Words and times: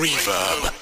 Reverb. 0.00 0.72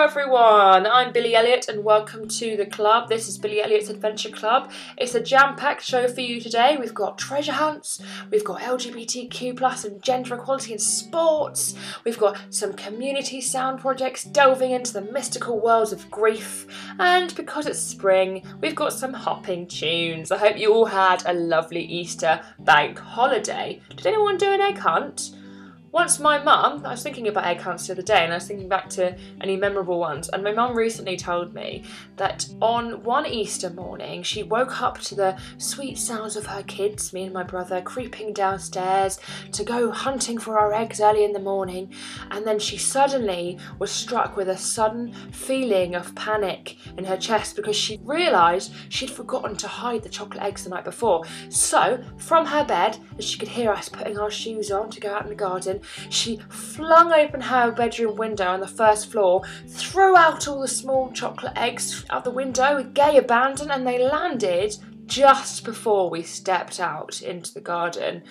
April, 0.00 0.08
everyone! 0.08 0.86
I'm 0.86 1.12
Billy 1.12 1.34
Elliot, 1.34 1.68
and 1.68 1.84
welcome 1.84 2.26
to 2.28 2.56
the 2.56 2.64
club. 2.64 3.10
This 3.10 3.28
is 3.28 3.36
Billy 3.36 3.60
Elliot's 3.60 3.90
Adventure 3.90 4.30
Club. 4.30 4.70
It's 4.96 5.14
a 5.14 5.20
jam-packed 5.20 5.82
show 5.82 6.08
for 6.08 6.22
you 6.22 6.40
today. 6.40 6.78
We've 6.80 6.94
got 6.94 7.18
treasure 7.18 7.52
hunts, 7.52 8.00
we've 8.30 8.44
got 8.44 8.62
LGBTQ 8.62 9.58
plus 9.58 9.84
and 9.84 10.02
gender 10.02 10.36
equality 10.36 10.72
in 10.72 10.78
sports, 10.78 11.74
we've 12.04 12.18
got 12.18 12.38
some 12.48 12.72
community 12.72 13.42
sound 13.42 13.80
projects 13.80 14.24
delving 14.24 14.70
into 14.70 14.94
the 14.94 15.02
mystical 15.02 15.60
worlds 15.60 15.92
of 15.92 16.10
grief, 16.10 16.66
and 16.98 17.34
because 17.34 17.66
it's 17.66 17.78
spring, 17.78 18.42
we've 18.62 18.74
got 18.74 18.94
some 18.94 19.12
hopping 19.12 19.66
tunes. 19.66 20.32
I 20.32 20.38
hope 20.38 20.56
you 20.56 20.72
all 20.72 20.86
had 20.86 21.22
a 21.26 21.34
lovely 21.34 21.82
Easter 21.82 22.40
bank 22.60 22.98
holiday. 22.98 23.82
Did 23.90 24.06
anyone 24.06 24.38
do 24.38 24.50
an 24.50 24.62
egg 24.62 24.78
hunt? 24.78 25.32
Once 25.92 26.20
my 26.20 26.38
mum, 26.38 26.86
I 26.86 26.90
was 26.92 27.02
thinking 27.02 27.26
about 27.26 27.46
egg 27.46 27.60
hunts 27.60 27.88
the 27.88 27.94
other 27.94 28.02
day 28.02 28.22
and 28.22 28.32
I 28.32 28.36
was 28.36 28.46
thinking 28.46 28.68
back 28.68 28.88
to 28.90 29.16
any 29.40 29.56
memorable 29.56 29.98
ones, 29.98 30.28
and 30.28 30.44
my 30.44 30.52
mum 30.52 30.76
recently 30.76 31.16
told 31.16 31.52
me 31.52 31.82
that 32.16 32.48
on 32.62 33.02
one 33.02 33.26
Easter 33.26 33.70
morning 33.70 34.22
she 34.22 34.44
woke 34.44 34.80
up 34.80 35.00
to 35.00 35.16
the 35.16 35.36
sweet 35.58 35.98
sounds 35.98 36.36
of 36.36 36.46
her 36.46 36.62
kids, 36.62 37.12
me 37.12 37.24
and 37.24 37.34
my 37.34 37.42
brother, 37.42 37.82
creeping 37.82 38.32
downstairs 38.32 39.18
to 39.50 39.64
go 39.64 39.90
hunting 39.90 40.38
for 40.38 40.60
our 40.60 40.72
eggs 40.72 41.00
early 41.00 41.24
in 41.24 41.32
the 41.32 41.40
morning, 41.40 41.92
and 42.30 42.46
then 42.46 42.60
she 42.60 42.78
suddenly 42.78 43.58
was 43.80 43.90
struck 43.90 44.36
with 44.36 44.48
a 44.48 44.56
sudden 44.56 45.12
feeling 45.32 45.96
of 45.96 46.14
panic 46.14 46.76
in 46.98 47.04
her 47.04 47.16
chest 47.16 47.56
because 47.56 47.76
she 47.76 47.98
realised 48.04 48.72
she'd 48.90 49.10
forgotten 49.10 49.56
to 49.56 49.66
hide 49.66 50.04
the 50.04 50.08
chocolate 50.08 50.44
eggs 50.44 50.62
the 50.62 50.70
night 50.70 50.84
before. 50.84 51.24
So, 51.48 52.00
from 52.16 52.46
her 52.46 52.64
bed, 52.64 52.96
as 53.18 53.24
she 53.24 53.40
could 53.40 53.48
hear 53.48 53.72
us 53.72 53.88
putting 53.88 54.18
our 54.18 54.30
shoes 54.30 54.70
on 54.70 54.88
to 54.90 55.00
go 55.00 55.12
out 55.12 55.24
in 55.24 55.30
the 55.30 55.34
garden, 55.34 55.79
she 56.08 56.38
flung 56.48 57.12
open 57.12 57.40
her 57.40 57.70
bedroom 57.70 58.16
window 58.16 58.46
on 58.46 58.60
the 58.60 58.68
first 58.68 59.10
floor, 59.10 59.42
threw 59.66 60.16
out 60.16 60.48
all 60.48 60.60
the 60.60 60.68
small 60.68 61.10
chocolate 61.12 61.56
eggs 61.56 62.04
out 62.10 62.24
the 62.24 62.30
window 62.30 62.76
with 62.76 62.94
gay 62.94 63.16
abandon, 63.16 63.70
and 63.70 63.86
they 63.86 63.98
landed 63.98 64.76
just 65.06 65.64
before 65.64 66.08
we 66.08 66.22
stepped 66.22 66.78
out 66.78 67.20
into 67.20 67.52
the 67.52 67.60
garden. 67.60 68.22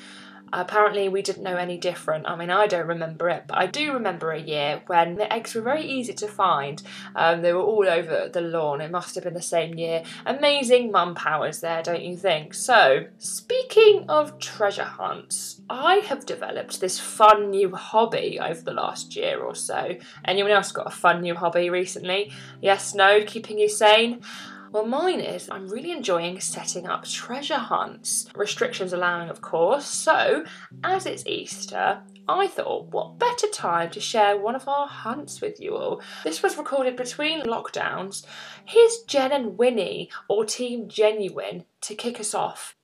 Apparently, 0.52 1.09
we 1.09 1.22
didn't 1.22 1.44
know 1.44 1.58
any 1.58 1.78
different. 1.78 2.28
I 2.28 2.36
mean, 2.36 2.50
I 2.50 2.67
don't 2.67 2.88
remember 2.88 3.30
it, 3.30 3.44
but 3.47 3.58
I 3.58 3.67
do 3.67 3.94
remember 3.94 4.31
a 4.31 4.39
year 4.39 4.81
when 4.88 5.16
the 5.16 5.31
eggs 5.31 5.56
were 5.56 5.61
very 5.61 5.83
easy 5.83 6.14
to 6.14 6.28
find. 6.28 6.81
Um, 7.16 7.41
they 7.41 7.53
were 7.53 7.61
all 7.61 7.88
over 7.88 8.30
the 8.31 8.41
lawn. 8.41 8.81
It 8.81 8.91
must 8.91 9.16
have 9.16 9.23
been 9.23 9.33
the 9.33 9.41
same 9.41 9.75
year. 9.75 10.03
Amazing 10.25 10.91
mum 10.91 11.16
powers 11.16 11.59
there, 11.59 11.83
don't 11.83 12.03
you 12.03 12.17
think? 12.17 12.53
So, 12.53 13.06
speaking 13.17 14.06
of 14.09 14.39
treasure 14.39 14.83
hunts, 14.83 15.61
I 15.69 15.95
have 15.97 16.25
developed 16.25 16.80
this 16.80 17.00
fun 17.00 17.52
new 17.52 17.75
hobby 17.75 18.39
over 18.39 18.61
the 18.61 18.73
last 18.73 19.16
year 19.16 19.39
or 19.39 19.56
so. 19.56 19.95
Anyone 20.25 20.52
else 20.52 20.72
got 20.72 20.88
a 20.88 20.91
fun 20.91 21.22
new 21.22 21.36
hobby 21.36 21.69
recently? 21.69 22.31
Yes, 22.61 22.95
no, 22.95 23.23
keeping 23.23 23.59
you 23.59 23.69
sane? 23.69 24.22
Well, 24.72 24.86
mine 24.86 25.20
is 25.20 25.50
I'm 25.50 25.67
really 25.67 25.92
enjoying 25.92 26.39
setting 26.39 26.86
up 26.88 27.03
treasure 27.03 27.58
hunts, 27.58 28.30
restrictions 28.36 28.94
allowing, 28.94 29.30
of 29.30 29.42
course. 29.42 29.86
So, 29.86 30.45
as 30.84 31.07
it's 31.07 31.25
Easter, 31.25 32.02
I 32.28 32.46
thought, 32.46 32.91
what 32.91 33.18
better 33.18 33.47
time 33.47 33.90
to 33.91 34.00
share 34.00 34.38
one 34.38 34.56
of 34.56 34.68
our 34.68 34.88
hunts 34.88 35.41
with 35.41 35.59
you 35.59 35.75
all? 35.75 36.03
This 36.24 36.44
was 36.44 36.58
recorded 36.58 36.96
between 36.96 37.41
lockdowns. 37.41 38.25
Here's 38.66 39.00
Jen 39.08 39.31
and 39.31 39.58
Winnie, 39.58 40.12
or 40.28 40.46
Team 40.46 40.88
Genuine, 40.88 41.66
to 41.81 41.96
kick 41.96 42.19
us 42.19 42.35
off. 42.35 42.75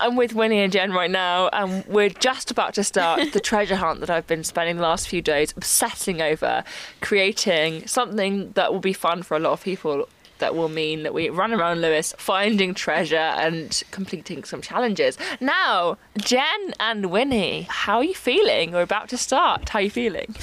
I'm 0.00 0.16
with 0.16 0.34
Winnie 0.34 0.60
and 0.60 0.72
Jen 0.72 0.92
right 0.92 1.10
now, 1.10 1.48
and 1.48 1.84
we're 1.86 2.10
just 2.10 2.50
about 2.50 2.74
to 2.74 2.84
start 2.84 3.32
the 3.32 3.40
treasure 3.52 3.76
hunt 3.76 4.00
that 4.00 4.10
I've 4.10 4.26
been 4.26 4.44
spending 4.44 4.76
the 4.76 4.82
last 4.82 5.08
few 5.08 5.22
days 5.22 5.52
obsessing 5.56 6.20
over, 6.20 6.64
creating 7.00 7.86
something 7.86 8.52
that 8.52 8.72
will 8.72 8.80
be 8.80 8.92
fun 8.92 9.22
for 9.22 9.36
a 9.36 9.40
lot 9.40 9.52
of 9.52 9.62
people. 9.62 10.08
That 10.38 10.54
will 10.54 10.68
mean 10.68 11.02
that 11.04 11.14
we 11.14 11.30
run 11.30 11.54
around 11.54 11.80
Lewes 11.80 12.12
finding 12.18 12.74
treasure 12.74 13.16
and 13.16 13.82
completing 13.90 14.44
some 14.44 14.60
challenges. 14.60 15.16
Now, 15.40 15.96
Jen 16.18 16.74
and 16.78 17.06
Winnie, 17.06 17.62
how 17.70 17.98
are 17.98 18.04
you 18.04 18.14
feeling? 18.14 18.72
We're 18.72 18.82
about 18.82 19.08
to 19.10 19.16
start. 19.16 19.70
How 19.70 19.78
are 19.78 19.82
you 19.82 19.90
feeling? 19.90 20.34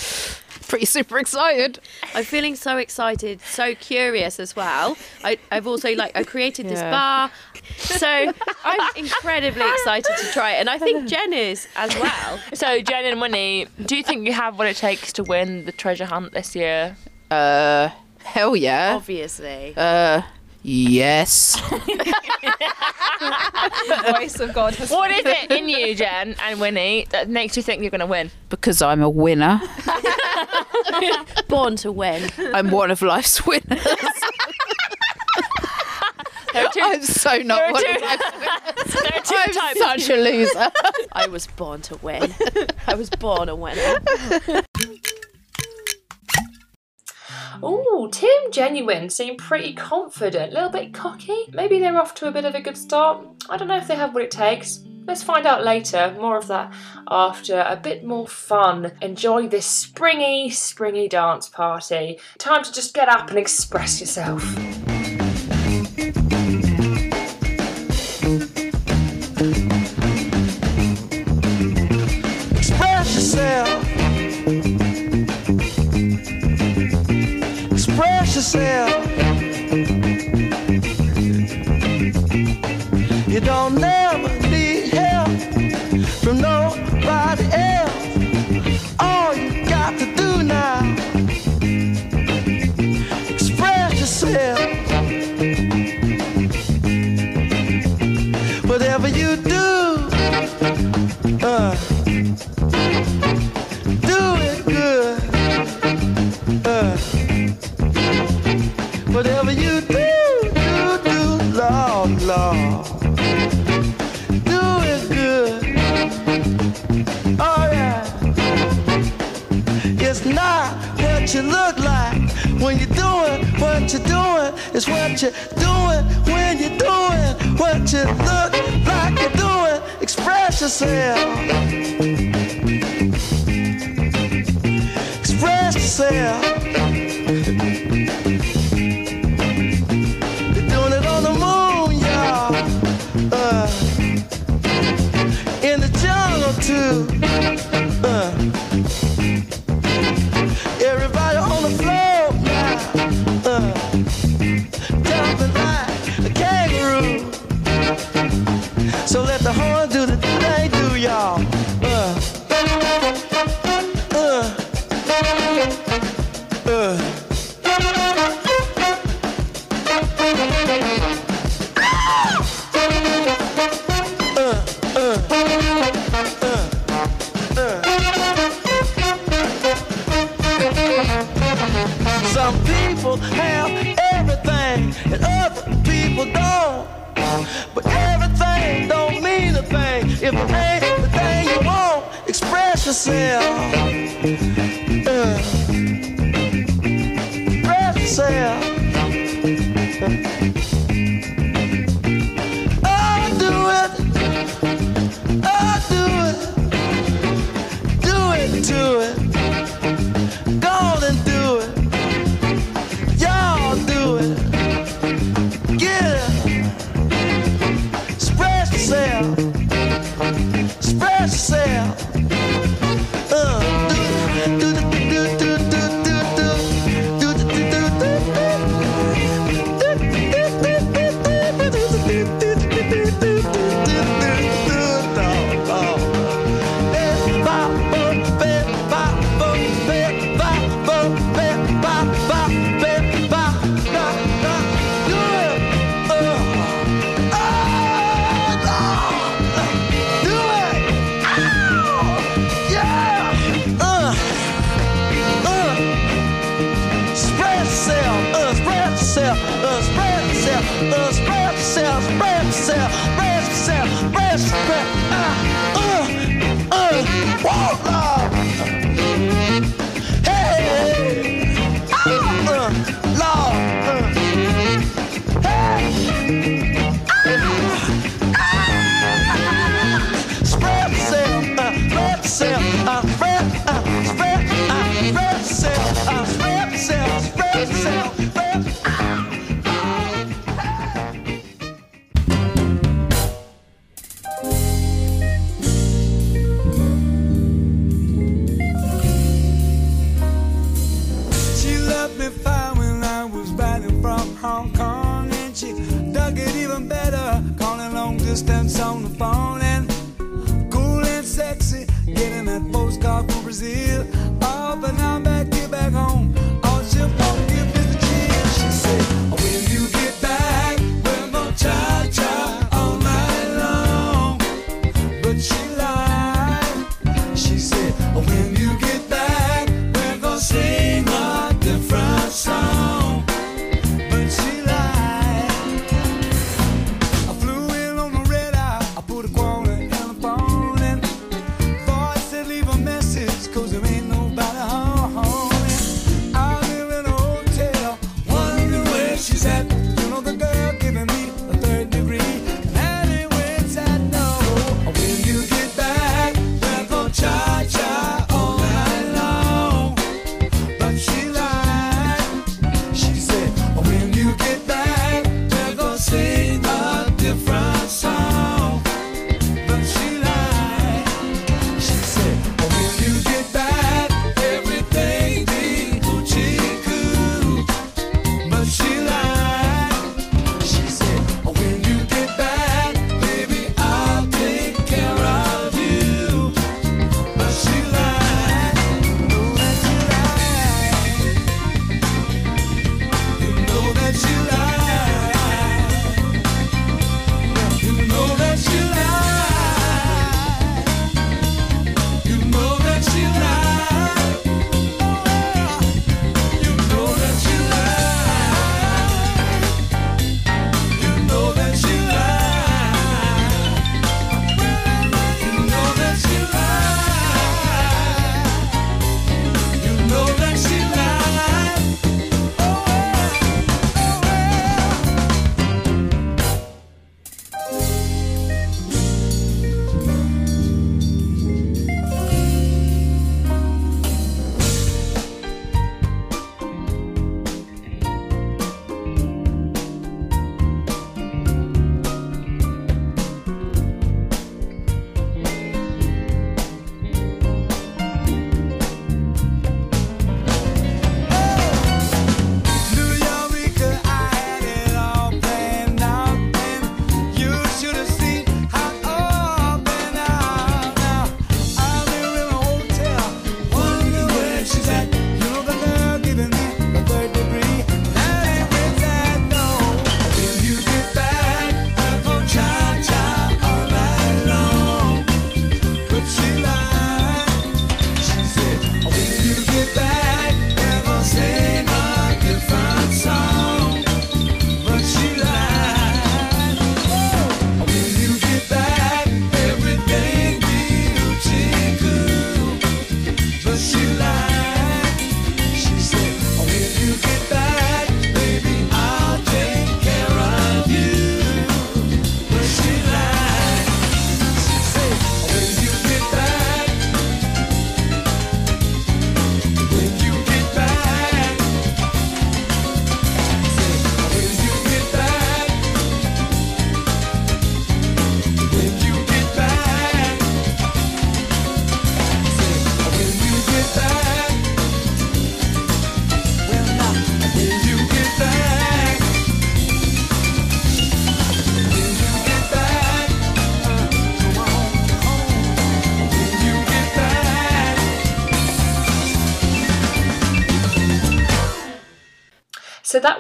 pretty 0.68 0.86
super 0.86 1.18
excited. 1.20 1.80
I'm 2.16 2.24
feeling 2.24 2.56
so 2.56 2.78
excited, 2.78 3.42
so 3.42 3.76
curious 3.76 4.40
as 4.40 4.56
well. 4.56 4.98
I, 5.24 5.38
I've 5.52 5.68
also 5.68 5.94
like 5.96 6.16
I 6.18 6.24
created 6.24 6.68
this 6.68 6.80
Yeah. 6.80 6.92
bar, 6.92 7.32
so 7.78 8.34
I'm 8.66 8.90
incredibly 8.96 9.68
excited 9.70 10.16
to 10.18 10.32
try 10.32 10.54
it, 10.54 10.60
and 10.60 10.70
I 10.70 10.78
think 10.78 11.08
Jen 11.08 11.34
is 11.34 11.68
as 11.76 11.96
well. 12.00 12.40
So, 12.54 12.82
Jen 12.82 13.06
and 13.06 13.22
Winnie, 13.22 13.68
do 13.86 13.96
you 13.96 14.04
think 14.04 14.26
you 14.26 14.34
have 14.34 14.58
what 14.58 14.68
it 14.68 14.76
takes 14.78 15.14
to 15.14 15.24
win 15.24 15.66
the 15.66 15.72
treasure 15.72 16.06
hunt 16.06 16.34
this 16.34 16.56
year? 16.56 16.96
Uh, 17.32 17.90
hell 18.24 18.56
yeah. 18.56 18.94
Obviously, 18.96 19.74
Uh, 19.76 20.22
yes. 20.64 21.60
voice 24.12 24.40
of 24.40 24.54
God 24.54 24.76
has 24.76 24.90
What 24.90 25.12
is 25.12 25.24
it 25.26 25.52
in 25.52 25.70
you, 25.70 25.96
Jen 25.96 26.36
and 26.42 26.60
Winnie, 26.60 27.06
that 27.12 27.30
makes 27.30 27.56
you 27.56 27.64
think 27.64 27.82
you're 27.82 27.92
going 27.92 28.00
to 28.00 28.06
win? 28.06 28.32
because 28.50 28.82
I'm 28.82 29.02
a 29.02 29.10
winner. 29.10 29.62
born 31.48 31.76
to 31.78 31.92
win. 31.92 32.30
I'm 32.54 32.70
one 32.72 32.92
of 32.92 33.02
life's 33.02 33.46
winners. 33.46 33.64
There 36.54 36.68
are 36.68 36.72
two, 36.72 36.82
I'm 36.84 37.02
so 37.02 37.30
there 37.32 37.44
not 37.44 37.72
one 37.72 37.84
two, 37.84 37.90
of 37.96 38.02
life's 38.02 38.94
there 38.94 39.12
are 39.16 39.24
two 39.24 39.36
I'm 39.36 39.54
types. 39.54 39.80
such 39.80 40.10
a 40.12 40.18
loser. 40.22 40.72
I 41.12 41.28
was 41.28 41.48
born 41.48 41.82
to 41.84 41.96
win. 41.98 42.32
I 42.86 42.94
was 42.94 43.10
born 43.10 43.50
a 43.50 43.56
winner. 43.56 43.96
Mm. 47.60 47.64
Ooh, 47.64 48.10
Team 48.10 48.52
Genuine 48.52 49.10
seem 49.10 49.38
pretty 49.38 49.74
confident, 49.74 50.52
a 50.52 50.56
little 50.56 50.70
bit 50.70 50.94
cocky. 50.94 51.46
Maybe 51.52 51.80
they're 51.80 52.00
off 52.00 52.14
to 52.16 52.28
a 52.28 52.32
bit 52.32 52.46
of 52.46 52.56
a 52.56 52.62
good 52.62 52.78
start. 52.78 53.26
I 53.50 53.58
don't 53.58 53.68
know 53.68 53.78
if 53.78 53.88
they 53.88 53.96
have 53.96 54.14
what 54.14 54.24
it 54.24 54.32
takes. 54.32 54.84
Let's 55.06 55.24
find 55.24 55.46
out 55.46 55.66
later. 55.66 56.16
More 56.18 56.38
of 56.38 56.48
that 56.48 56.74
after 57.10 57.60
a 57.68 57.76
bit 57.76 58.04
more 58.06 58.28
fun. 58.28 58.94
Enjoy 59.02 59.48
this 59.48 59.66
springy, 59.66 60.50
springy 60.50 61.10
dance 61.10 61.50
party. 61.50 62.20
Time 62.38 62.64
to 62.64 62.72
just 62.72 62.94
get 62.94 63.10
up 63.10 63.30
and 63.30 63.38
express 63.38 64.00
yourself. 64.00 64.44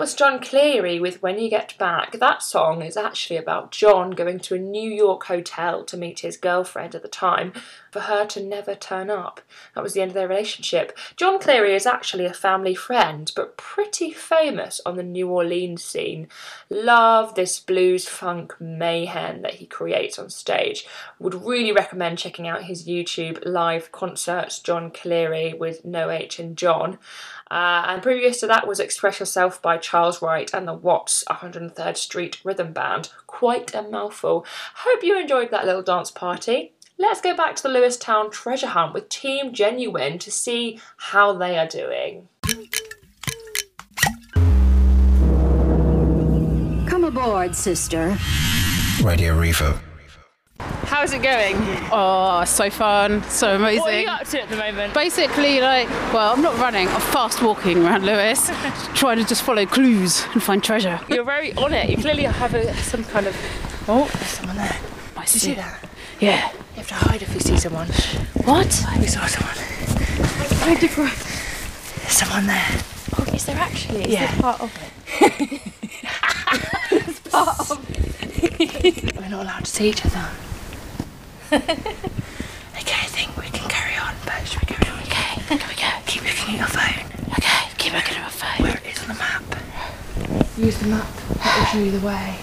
Was 0.03 0.15
Jon 0.15 0.41
Cleary 0.41 0.99
with 0.99 1.21
When 1.21 1.39
You 1.39 1.49
Get 1.49 1.77
Back. 1.77 2.19
That 2.19 2.43
song 2.43 2.81
is 2.81 2.97
actually 2.97 3.37
about 3.37 3.71
Jon 3.71 4.11
going 4.11 4.37
to 4.41 4.55
a 4.55 4.59
New 4.59 4.91
York 4.91 5.23
hotel 5.27 5.85
to 5.85 5.95
meet 5.95 6.19
his 6.19 6.35
girlfriend 6.35 6.93
at 6.93 7.03
the 7.03 7.07
time 7.07 7.53
for 7.89 8.01
her 8.01 8.25
to 8.25 8.43
never 8.43 8.75
turn 8.75 9.09
up. 9.09 9.39
That 9.73 9.81
was 9.81 9.93
the 9.93 10.01
end 10.01 10.11
of 10.11 10.15
their 10.15 10.27
relationship. 10.27 10.97
Jon 11.15 11.39
Cleary 11.39 11.73
is 11.73 11.85
actually 11.85 12.25
a 12.25 12.33
family 12.33 12.75
friend, 12.75 13.31
but 13.33 13.55
pretty 13.55 14.11
famous 14.11 14.81
on 14.85 14.97
the 14.97 15.03
New 15.03 15.29
Orleans 15.29 15.81
scene. 15.81 16.27
Love 16.69 17.35
this 17.35 17.61
blues 17.61 18.05
funk 18.05 18.59
mayhem 18.59 19.41
that 19.41 19.53
he 19.53 19.65
creates 19.65 20.19
on 20.19 20.29
stage. 20.29 20.85
Would 21.17 21.45
really 21.45 21.71
recommend 21.71 22.17
checking 22.17 22.45
out 22.45 22.63
his 22.63 22.85
YouTube 22.85 23.41
live 23.45 23.93
concerts, 23.93 24.59
Jon 24.59 24.91
Cleary 24.91 25.53
with 25.53 25.85
No 25.85 26.09
H 26.09 26.39
and 26.39 26.57
Jon. 26.57 26.99
Uh, 27.53 27.85
and 27.87 28.01
previous 28.01 28.39
to 28.39 28.47
that 28.47 28.67
was 28.67 28.79
Express 28.79 29.19
Yourself 29.19 29.61
by 29.61 29.77
Charles 29.77 30.23
Wright 30.23 30.51
and 30.55 30.67
the 30.67 30.73
Watts 30.73 31.23
103rd 31.29 31.95
Street 31.97 32.43
Rhythm 32.43 32.73
Band. 32.73 33.11
Quite 33.27 33.75
a 33.75 33.83
mouthful. 33.83 34.43
Hope 34.77 35.03
you 35.03 35.19
enjoyed 35.19 35.51
that 35.51 35.63
little 35.63 35.83
dance 35.83 36.09
party. 36.09 36.73
Let's 36.97 37.21
go 37.21 37.37
back 37.37 37.55
to 37.57 37.61
the 37.61 37.69
Lewistown 37.69 38.31
treasure 38.31 38.65
hunt 38.65 38.95
with 38.95 39.07
Team 39.07 39.53
Genuine 39.53 40.17
to 40.17 40.31
see 40.31 40.79
how 40.97 41.33
they 41.33 41.55
are 41.59 41.67
doing. 41.67 42.27
Come 46.87 47.03
aboard, 47.03 47.55
sister. 47.55 48.17
Radio 49.03 49.39
Reverb. 49.39 49.79
How's 50.85 51.11
it 51.13 51.21
going? 51.23 51.55
Oh, 51.91 52.43
so 52.45 52.69
fun, 52.69 53.23
so 53.23 53.55
amazing. 53.55 53.81
What 53.81 53.93
are 53.93 53.99
you 53.99 54.07
up 54.07 54.27
to 54.27 54.41
at 54.43 54.49
the 54.49 54.55
moment? 54.57 54.93
Basically, 54.93 55.59
like, 55.59 55.89
well, 56.13 56.33
I'm 56.33 56.41
not 56.41 56.55
running. 56.59 56.87
I'm 56.87 57.01
fast 57.01 57.41
walking 57.41 57.83
around 57.83 58.05
Lewes, 58.05 58.47
trying 58.93 59.17
to 59.17 59.23
just 59.25 59.41
follow 59.41 59.65
clues 59.65 60.23
and 60.33 60.43
find 60.43 60.63
treasure. 60.63 60.99
You're 61.09 61.23
very 61.23 61.53
on 61.55 61.73
it. 61.73 61.89
You 61.89 61.97
clearly 61.97 62.23
have 62.23 62.53
a, 62.53 62.73
some 62.75 63.03
kind 63.05 63.25
of. 63.27 63.35
Oh, 63.87 64.05
there's 64.13 64.27
someone 64.27 64.57
there. 64.57 64.77
I 65.17 65.25
Did 65.25 65.33
you 65.33 65.39
see 65.39 65.53
that? 65.55 65.79
Yeah. 66.19 66.51
You 66.51 66.57
have 66.77 66.87
to 66.89 66.93
hide 66.93 67.21
if 67.21 67.33
you 67.33 67.39
see 67.39 67.57
someone. 67.57 67.87
What? 68.45 68.85
We 68.99 69.07
saw 69.07 69.25
someone. 69.25 69.55
There's 70.65 72.11
someone 72.11 72.45
there. 72.47 72.67
Oh, 73.17 73.23
is 73.33 73.45
there 73.45 73.57
actually? 73.57 74.03
Is 74.03 74.09
Yeah. 74.13 74.27
this 74.31 74.41
part 74.41 74.61
of 74.61 74.71
it? 75.21 75.61
We're 79.19 79.29
not 79.29 79.43
allowed 79.43 79.65
to 79.65 79.71
see 79.71 79.89
each 79.89 80.05
other. 80.05 80.29
okay, 81.53 82.99
I 83.01 83.07
think 83.07 83.35
we 83.37 83.45
can 83.47 83.67
carry 83.69 83.95
on, 83.97 84.13
but 84.25 84.45
should 84.47 84.61
we 84.61 84.67
carry 84.75 84.89
on? 84.91 84.99
Okay, 85.03 85.41
can 85.57 85.69
we 85.69 85.75
go? 85.75 85.89
Keep 86.05 86.23
looking 86.23 86.55
at 86.55 86.59
your 86.59 86.67
phone. 86.67 87.05
Okay, 87.33 87.69
keep 87.77 87.93
looking 87.93 88.17
at 88.17 88.23
my 88.23 88.29
phone. 88.29 88.65
Where 88.67 88.77
it 88.77 88.85
is 88.85 89.01
on 89.01 89.07
the 89.09 89.13
map. 89.15 89.43
Use 90.57 90.77
the 90.79 90.87
map. 90.87 91.07
That 91.43 91.57
will 91.59 91.65
show 91.65 91.79
you 91.85 91.91
the 91.91 92.05
way. 92.05 92.35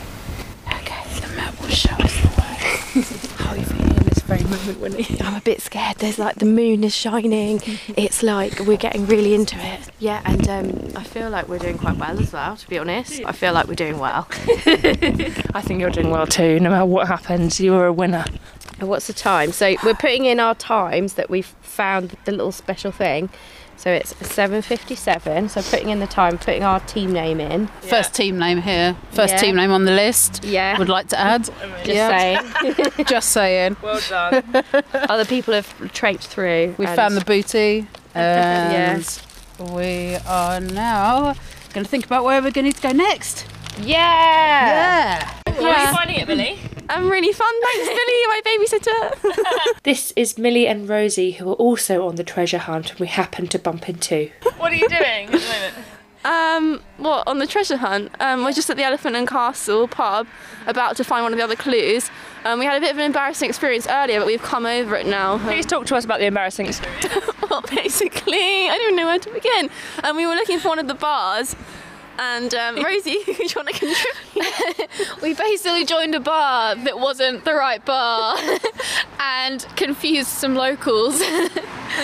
Okay, 0.67 1.03
the 1.21 1.29
map 1.37 1.61
will 1.61 1.69
show 1.69 1.95
us 1.97 2.21
the 2.21 2.29
way. 2.29 3.03
How 3.45 3.51
are 3.51 3.57
you 3.57 3.65
feeling 3.65 3.97
in 3.97 4.05
this 4.05 4.19
very 4.21 4.45
moment, 4.45 4.81
Winnie? 4.81 5.07
I'm 5.21 5.35
a 5.37 5.41
bit 5.41 5.61
scared. 5.63 5.97
There's 5.99 6.19
like 6.19 6.37
the 6.37 6.47
moon 6.47 6.85
is 6.85 6.95
shining. 6.95 7.61
It's 7.97 8.23
like 8.23 8.61
we're 8.61 8.77
getting 8.77 9.07
really 9.07 9.35
into 9.35 9.57
it. 9.59 9.81
Yeah, 9.99 10.23
and 10.25 10.49
um, 10.49 10.93
I 10.97 11.03
feel 11.05 11.29
like 11.31 11.49
we're 11.49 11.59
doing 11.59 11.79
quite 11.79 11.97
well 11.97 12.19
as 12.21 12.33
well. 12.33 12.57
To 12.57 12.69
be 12.69 12.79
honest, 12.79 13.21
I 13.25 13.33
feel 13.33 13.53
like 13.53 13.67
we're 13.67 13.75
doing 13.75 13.99
well. 13.99 14.27
I 14.67 15.61
think 15.63 15.81
you're 15.81 15.91
doing 15.91 16.11
well 16.11 16.27
too. 16.27 16.61
No 16.61 16.71
matter 16.71 16.87
what 16.87 17.09
happens, 17.09 17.61
you 17.61 17.75
are 17.75 17.87
a 17.87 17.93
winner. 17.93 18.25
And 18.81 18.89
What's 18.89 19.07
the 19.07 19.13
time? 19.13 19.53
So 19.53 19.77
we're 19.85 19.95
putting 19.95 20.25
in 20.25 20.41
our 20.41 20.55
times 20.55 21.15
that 21.15 21.29
we've 21.29 21.55
found 21.61 22.17
the 22.25 22.33
little 22.33 22.51
special 22.53 22.91
thing. 22.91 23.29
So 23.77 23.91
it's 23.91 24.13
7:57. 24.15 25.49
So 25.51 25.63
putting 25.63 25.91
in 25.91 26.01
the 26.01 26.07
time, 26.07 26.39
putting 26.39 26.63
our 26.65 26.81
team 26.81 27.13
name 27.13 27.41
in. 27.41 27.67
First 27.83 28.15
team 28.15 28.39
name 28.39 28.63
here. 28.63 28.97
First 29.13 29.35
Yeah. 29.35 29.41
team 29.41 29.57
name 29.57 29.71
on 29.71 29.85
the 29.85 29.93
list. 29.93 30.45
Yeah. 30.45 30.79
Would 30.79 30.89
like 30.89 31.09
to 31.09 31.19
add. 31.21 31.45
Just 31.85 31.89
Yeah. 31.89 32.09
saying. 32.63 32.85
Just 33.07 33.31
saying. 33.31 33.77
Well 33.83 34.01
done. 34.09 34.65
Other 34.95 35.25
people 35.27 35.55
have 35.55 35.93
traipsed 35.93 36.29
through. 36.29 36.75
We 36.79 36.87
found 36.87 37.17
the 37.17 37.25
booty. 37.25 37.87
And 38.15 38.73
Yes. 38.73 39.21
we 39.59 40.17
are 40.27 40.59
now 40.61 41.35
going 41.75 41.85
to 41.85 41.91
think 41.91 42.05
about 42.07 42.25
where 42.25 42.43
we're 42.43 42.51
going 42.51 42.71
to 42.73 42.81
go 42.81 42.91
next. 42.93 43.47
Yeah. 43.81 43.97
Yeah. 45.47 45.53
How 45.55 45.65
are 45.67 45.87
you 45.87 45.93
finding 45.93 46.17
it, 46.17 46.29
Millie? 46.29 46.59
I'm 46.91 47.09
really 47.09 47.33
fun. 47.33 47.55
Thanks, 47.63 47.89
Billy, 47.99 48.27
my 48.27 48.41
babysitter. 48.45 49.81
This 49.83 50.13
is 50.15 50.37
Millie 50.37 50.67
and 50.67 50.89
Rosie, 50.89 51.33
who 51.33 51.49
are 51.51 51.55
also 51.55 52.07
on 52.07 52.17
the 52.17 52.25
treasure 52.25 52.59
hunt, 52.59 52.91
and 52.91 53.01
we 53.01 53.07
happen 53.07 53.47
to 53.49 53.59
bump 53.59 53.89
into. 53.89 54.31
What 54.59 54.73
are 54.73 54.77
you 54.77 54.89
doing 54.89 55.27
at 55.27 55.33
the 55.33 55.39
moment? 55.39 55.75
Um, 56.23 56.83
what 56.99 57.27
on 57.27 57.39
the 57.39 57.47
treasure 57.47 57.79
hunt? 57.79 58.13
Um, 58.21 58.45
we're 58.45 58.53
just 58.53 58.69
at 58.69 58.77
the 58.77 58.85
Elephant 58.85 59.17
and 59.17 59.27
Castle 59.27 59.89
pub, 59.89 60.27
about 60.67 60.97
to 60.97 61.05
find 61.05 61.23
one 61.23 61.33
of 61.33 61.39
the 61.39 61.45
other 61.45 61.57
clues. 61.57 62.11
Um, 62.45 62.59
we 62.59 62.67
had 62.67 62.77
a 62.77 62.81
bit 62.81 62.91
of 62.91 62.99
an 62.99 63.05
embarrassing 63.05 63.49
experience 63.49 63.87
earlier, 63.89 64.19
but 64.19 64.27
we've 64.27 64.43
come 64.43 64.67
over 64.67 64.97
it 64.97 65.07
now. 65.07 65.39
Please 65.39 65.65
talk 65.65 65.87
to 65.87 65.97
us 65.97 66.05
about 66.05 66.19
the 66.19 66.27
embarrassing 66.27 66.67
experience. 66.67 67.07
well, 67.51 67.63
basically, 67.63 68.69
I 68.69 68.77
don't 68.77 68.83
even 68.83 68.97
know 68.97 69.07
where 69.07 69.19
to 69.19 69.31
begin. 69.33 69.71
And 70.05 70.17
we 70.17 70.27
were 70.27 70.35
looking 70.35 70.59
for 70.59 70.69
one 70.69 70.79
of 70.79 70.89
the 70.89 70.95
bars. 70.95 71.57
And 72.21 72.55
um, 72.55 72.77
Rosie, 72.85 73.19
do 73.25 73.33
you 73.39 73.49
want 73.57 73.69
to 73.69 73.73
contribute? 73.73 74.89
We 75.23 75.35
basically 75.35 75.85
joined 75.85 76.15
a 76.15 76.21
bar 76.21 76.75
that 76.75 76.99
wasn't 76.99 77.45
the 77.45 77.55
right 77.55 77.85
bar 77.85 78.37
and 79.19 79.65
confused 79.77 80.29
some 80.29 80.55
locals. 80.55 81.19
They 81.19 81.49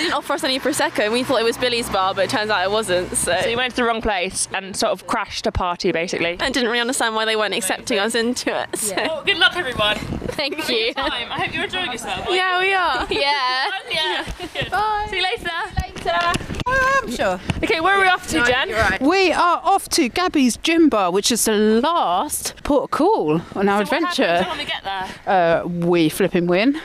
didn't 0.02 0.12
offer 0.12 0.34
us 0.34 0.44
any 0.44 0.58
prosecco, 0.58 1.00
and 1.04 1.12
we 1.12 1.22
thought 1.24 1.40
it 1.40 1.44
was 1.44 1.56
Billy's 1.56 1.88
bar, 1.88 2.14
but 2.14 2.24
it 2.24 2.30
turns 2.30 2.50
out 2.50 2.62
it 2.64 2.70
wasn't. 2.70 3.10
So, 3.16 3.36
So 3.40 3.48
you 3.48 3.56
went 3.56 3.70
to 3.72 3.76
the 3.76 3.84
wrong 3.84 4.02
place 4.02 4.48
and 4.52 4.76
sort 4.76 4.92
of 4.92 5.06
crashed 5.06 5.46
a 5.46 5.52
party, 5.52 5.92
basically. 5.92 6.36
and 6.40 6.52
didn't 6.52 6.68
really 6.68 6.80
understand 6.80 7.14
why 7.14 7.24
they 7.24 7.36
weren't 7.36 7.54
accepting 7.54 7.98
us 7.98 8.14
into 8.14 8.58
it. 8.62 8.76
So. 8.78 8.94
Well, 8.96 9.24
good 9.24 9.38
luck, 9.38 9.56
everyone. 9.56 9.96
Thank 9.96 10.68
you. 10.68 10.92
Time. 10.94 11.30
I 11.32 11.44
hope 11.44 11.54
you're 11.54 11.64
enjoying 11.64 11.92
yourself. 11.92 12.26
Yeah, 12.30 12.58
we 12.58 12.72
are. 12.74 13.06
Yeah. 13.10 13.70
yeah. 13.90 14.68
Bye. 14.70 15.06
See 15.10 15.16
you 15.16 15.22
later. 15.22 15.50
Bye, 16.64 17.00
I'm 17.02 17.10
sure. 17.10 17.40
Okay, 17.62 17.80
where 17.80 17.94
are 17.96 18.00
we 18.00 18.08
off 18.08 18.28
to, 18.28 18.44
Jen? 18.44 18.68
We 19.00 19.32
are 19.32 19.60
off 19.64 19.88
to 19.90 20.05
Gabby's 20.08 20.56
Gym 20.56 20.88
Bar, 20.88 21.10
which 21.10 21.30
is 21.30 21.44
the 21.44 21.54
last 21.54 22.54
port 22.62 22.90
call 22.90 23.40
on 23.54 23.68
our 23.68 23.84
happens 23.84 24.18
adventure. 24.18 24.46
we 24.58 24.64
get 24.64 24.84
there? 24.84 25.08
Uh, 25.26 25.66
we 25.66 26.08
flipping 26.08 26.46
win, 26.46 26.80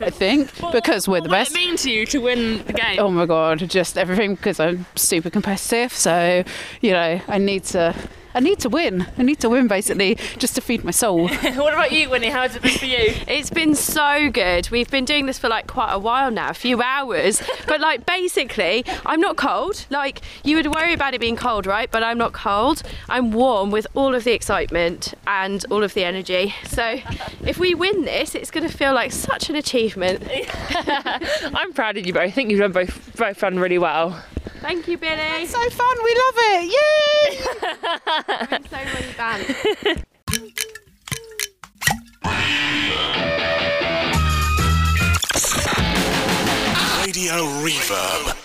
I 0.00 0.10
think, 0.10 0.50
because 0.72 1.08
we're 1.08 1.20
the 1.20 1.28
best. 1.28 1.52
What 1.52 1.56
does 1.58 1.64
it 1.64 1.68
mean 1.68 1.76
to 1.76 1.90
you 1.90 2.06
to 2.06 2.18
win 2.18 2.64
the 2.66 2.72
game? 2.72 2.98
Oh 2.98 3.10
my 3.10 3.26
god, 3.26 3.58
just 3.68 3.98
everything 3.98 4.34
because 4.34 4.60
I'm 4.60 4.86
super 4.96 5.30
competitive. 5.30 5.92
So, 5.92 6.44
you 6.80 6.90
know, 6.92 7.20
I 7.28 7.38
need 7.38 7.64
to 7.64 7.94
I 8.34 8.40
need 8.40 8.60
to 8.60 8.68
win. 8.68 9.06
I 9.18 9.22
need 9.22 9.40
to 9.40 9.48
win 9.48 9.66
basically 9.66 10.16
just 10.38 10.54
to 10.54 10.60
feed 10.60 10.84
my 10.84 10.92
soul. 10.92 11.28
what 11.28 11.74
about 11.74 11.90
you, 11.90 12.10
Winnie? 12.10 12.28
How 12.28 12.44
How's 12.44 12.56
it 12.56 12.62
been 12.62 12.76
for 12.76 12.84
you? 12.84 13.14
It's 13.26 13.48
been 13.48 13.74
so 13.74 14.28
good. 14.28 14.68
We've 14.68 14.90
been 14.90 15.06
doing 15.06 15.24
this 15.24 15.38
for 15.38 15.48
like 15.48 15.66
quite 15.66 15.94
a 15.94 15.98
while 15.98 16.30
now, 16.30 16.50
a 16.50 16.52
few 16.52 16.82
hours. 16.82 17.42
But 17.66 17.80
like 17.80 18.04
basically, 18.04 18.84
I'm 19.06 19.18
not 19.18 19.38
cold. 19.38 19.86
Like 19.88 20.20
you 20.44 20.56
would 20.56 20.66
worry 20.66 20.92
about 20.92 21.14
it 21.14 21.22
being 21.22 21.36
cold, 21.36 21.64
right? 21.64 21.90
But 21.90 22.02
I'm 22.02 22.18
not 22.18 22.34
cold. 22.34 22.82
I'm 23.08 23.30
warm 23.30 23.70
with 23.70 23.86
all 23.94 24.14
of 24.14 24.24
the 24.24 24.32
excitement 24.32 25.14
and 25.26 25.64
all 25.70 25.82
of 25.82 25.94
the 25.94 26.04
energy. 26.04 26.54
So 26.66 27.00
if 27.46 27.58
we 27.58 27.74
win 27.74 28.04
this, 28.04 28.34
it's 28.34 28.50
going 28.50 28.68
to 28.68 28.76
feel 28.76 28.92
like 28.92 29.10
such 29.10 29.48
an 29.48 29.56
achievement. 29.56 30.22
I'm 30.74 31.72
proud 31.72 31.96
of 31.96 32.06
you 32.06 32.12
both. 32.12 32.24
I 32.24 32.30
think 32.30 32.50
you've 32.50 32.60
done 32.60 32.72
both 32.72 33.16
both 33.16 33.40
done 33.40 33.58
really 33.58 33.78
well. 33.78 34.22
Thank 34.60 34.88
you, 34.88 34.98
Billy. 34.98 35.46
so 35.46 35.70
fun, 35.70 35.96
we 36.04 36.14
love 36.14 36.34
it. 36.36 36.64
Yay! 36.72 37.40
It's 38.56 38.70
so 38.70 38.78
really 38.78 39.12
bad. 39.16 40.04
Radio 47.06 47.34
Reverb. 47.62 48.36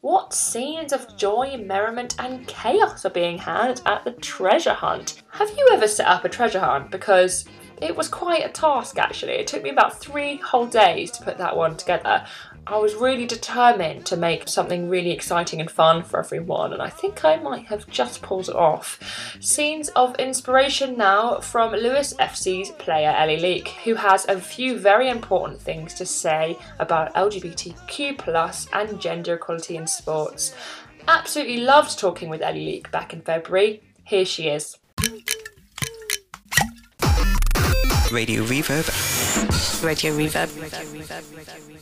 What 0.00 0.34
scenes 0.34 0.92
of 0.92 1.16
joy, 1.16 1.56
merriment, 1.56 2.16
and 2.18 2.46
chaos 2.46 3.04
are 3.06 3.10
being 3.10 3.38
had 3.38 3.80
at 3.86 4.04
the 4.04 4.12
treasure 4.12 4.74
hunt? 4.74 5.22
Have 5.30 5.50
you 5.56 5.70
ever 5.72 5.88
set 5.88 6.06
up 6.06 6.24
a 6.24 6.28
treasure 6.28 6.60
hunt? 6.60 6.90
Because 6.90 7.46
it 7.80 7.96
was 7.96 8.08
quite 8.08 8.44
a 8.44 8.50
task 8.50 8.98
actually. 8.98 9.32
It 9.32 9.46
took 9.46 9.62
me 9.62 9.70
about 9.70 9.98
three 9.98 10.36
whole 10.36 10.66
days 10.66 11.10
to 11.12 11.24
put 11.24 11.38
that 11.38 11.56
one 11.56 11.76
together. 11.76 12.26
I 12.66 12.78
was 12.78 12.94
really 12.94 13.26
determined 13.26 14.06
to 14.06 14.16
make 14.16 14.48
something 14.48 14.88
really 14.88 15.10
exciting 15.10 15.60
and 15.60 15.70
fun 15.70 16.02
for 16.02 16.18
everyone, 16.18 16.72
and 16.72 16.80
I 16.80 16.88
think 16.88 17.22
I 17.22 17.36
might 17.36 17.66
have 17.66 17.86
just 17.88 18.22
pulled 18.22 18.48
it 18.48 18.56
off. 18.56 19.36
Scenes 19.38 19.90
of 19.90 20.16
inspiration 20.16 20.96
now 20.96 21.40
from 21.40 21.72
Lewes 21.72 22.14
FC's 22.14 22.70
player 22.70 23.10
Ellie 23.10 23.38
Leake, 23.38 23.68
who 23.84 23.96
has 23.96 24.26
a 24.26 24.40
few 24.40 24.78
very 24.78 25.10
important 25.10 25.60
things 25.60 25.92
to 25.94 26.06
say 26.06 26.56
about 26.78 27.12
LGBTQ 27.14 28.16
plus 28.16 28.66
and 28.72 28.98
gender 28.98 29.34
equality 29.34 29.76
in 29.76 29.86
sports. 29.86 30.54
Absolutely 31.06 31.58
loved 31.58 31.98
talking 31.98 32.30
with 32.30 32.40
Ellie 32.40 32.64
Leake 32.64 32.90
back 32.90 33.12
in 33.12 33.20
February. 33.20 33.82
Here 34.04 34.24
she 34.24 34.48
is. 34.48 34.78
Radio 38.10 38.42
Reverb. 38.44 38.88
Radio 39.84 40.16
Reverb. 40.16 41.73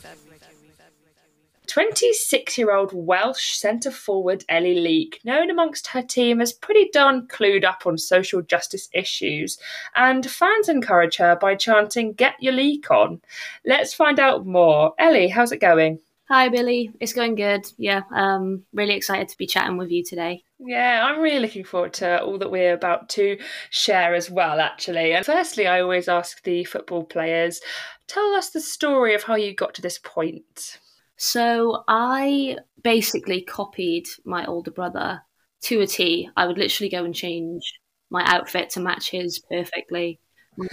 26 1.73 2.59
year 2.59 2.71
old 2.71 2.91
Welsh 2.93 3.53
centre 3.53 3.89
forward 3.89 4.45
Ellie 4.47 4.79
Leake, 4.79 5.19
known 5.25 5.49
amongst 5.49 5.87
her 5.87 6.03
team 6.03 6.39
as 6.39 6.53
pretty 6.53 6.87
darn 6.93 7.27
clued 7.27 7.63
up 7.63 7.87
on 7.87 7.97
social 7.97 8.43
justice 8.43 8.89
issues, 8.93 9.57
and 9.95 10.29
fans 10.29 10.69
encourage 10.69 11.15
her 11.15 11.35
by 11.35 11.55
chanting, 11.55 12.13
Get 12.13 12.35
your 12.39 12.53
leak 12.53 12.91
on. 12.91 13.21
Let's 13.65 13.91
find 13.91 14.19
out 14.19 14.45
more. 14.45 14.93
Ellie, 14.99 15.29
how's 15.29 15.51
it 15.51 15.61
going? 15.61 15.97
Hi, 16.29 16.47
Billy. 16.47 16.91
It's 16.99 17.11
going 17.11 17.33
good. 17.33 17.65
Yeah, 17.79 18.03
um, 18.13 18.65
really 18.71 18.93
excited 18.93 19.29
to 19.29 19.37
be 19.39 19.47
chatting 19.47 19.77
with 19.77 19.89
you 19.89 20.03
today. 20.03 20.43
Yeah, 20.59 21.03
I'm 21.03 21.21
really 21.21 21.39
looking 21.39 21.63
forward 21.63 21.93
to 21.93 22.21
all 22.21 22.37
that 22.37 22.51
we're 22.51 22.75
about 22.75 23.09
to 23.09 23.39
share 23.71 24.13
as 24.13 24.29
well, 24.29 24.59
actually. 24.59 25.13
And 25.13 25.25
firstly, 25.25 25.65
I 25.65 25.81
always 25.81 26.07
ask 26.07 26.43
the 26.43 26.65
football 26.65 27.03
players 27.03 27.61
tell 28.05 28.35
us 28.35 28.51
the 28.51 28.61
story 28.61 29.15
of 29.15 29.23
how 29.23 29.35
you 29.35 29.55
got 29.55 29.73
to 29.73 29.81
this 29.81 29.97
point. 29.97 30.77
So, 31.17 31.83
I 31.87 32.57
basically 32.83 33.41
copied 33.43 34.07
my 34.25 34.45
older 34.45 34.71
brother 34.71 35.21
to 35.61 35.81
a 35.81 35.87
T. 35.87 36.29
I 36.35 36.45
would 36.47 36.57
literally 36.57 36.89
go 36.89 37.05
and 37.05 37.15
change 37.15 37.61
my 38.09 38.23
outfit 38.25 38.69
to 38.71 38.79
match 38.79 39.09
his 39.11 39.39
perfectly. 39.39 40.19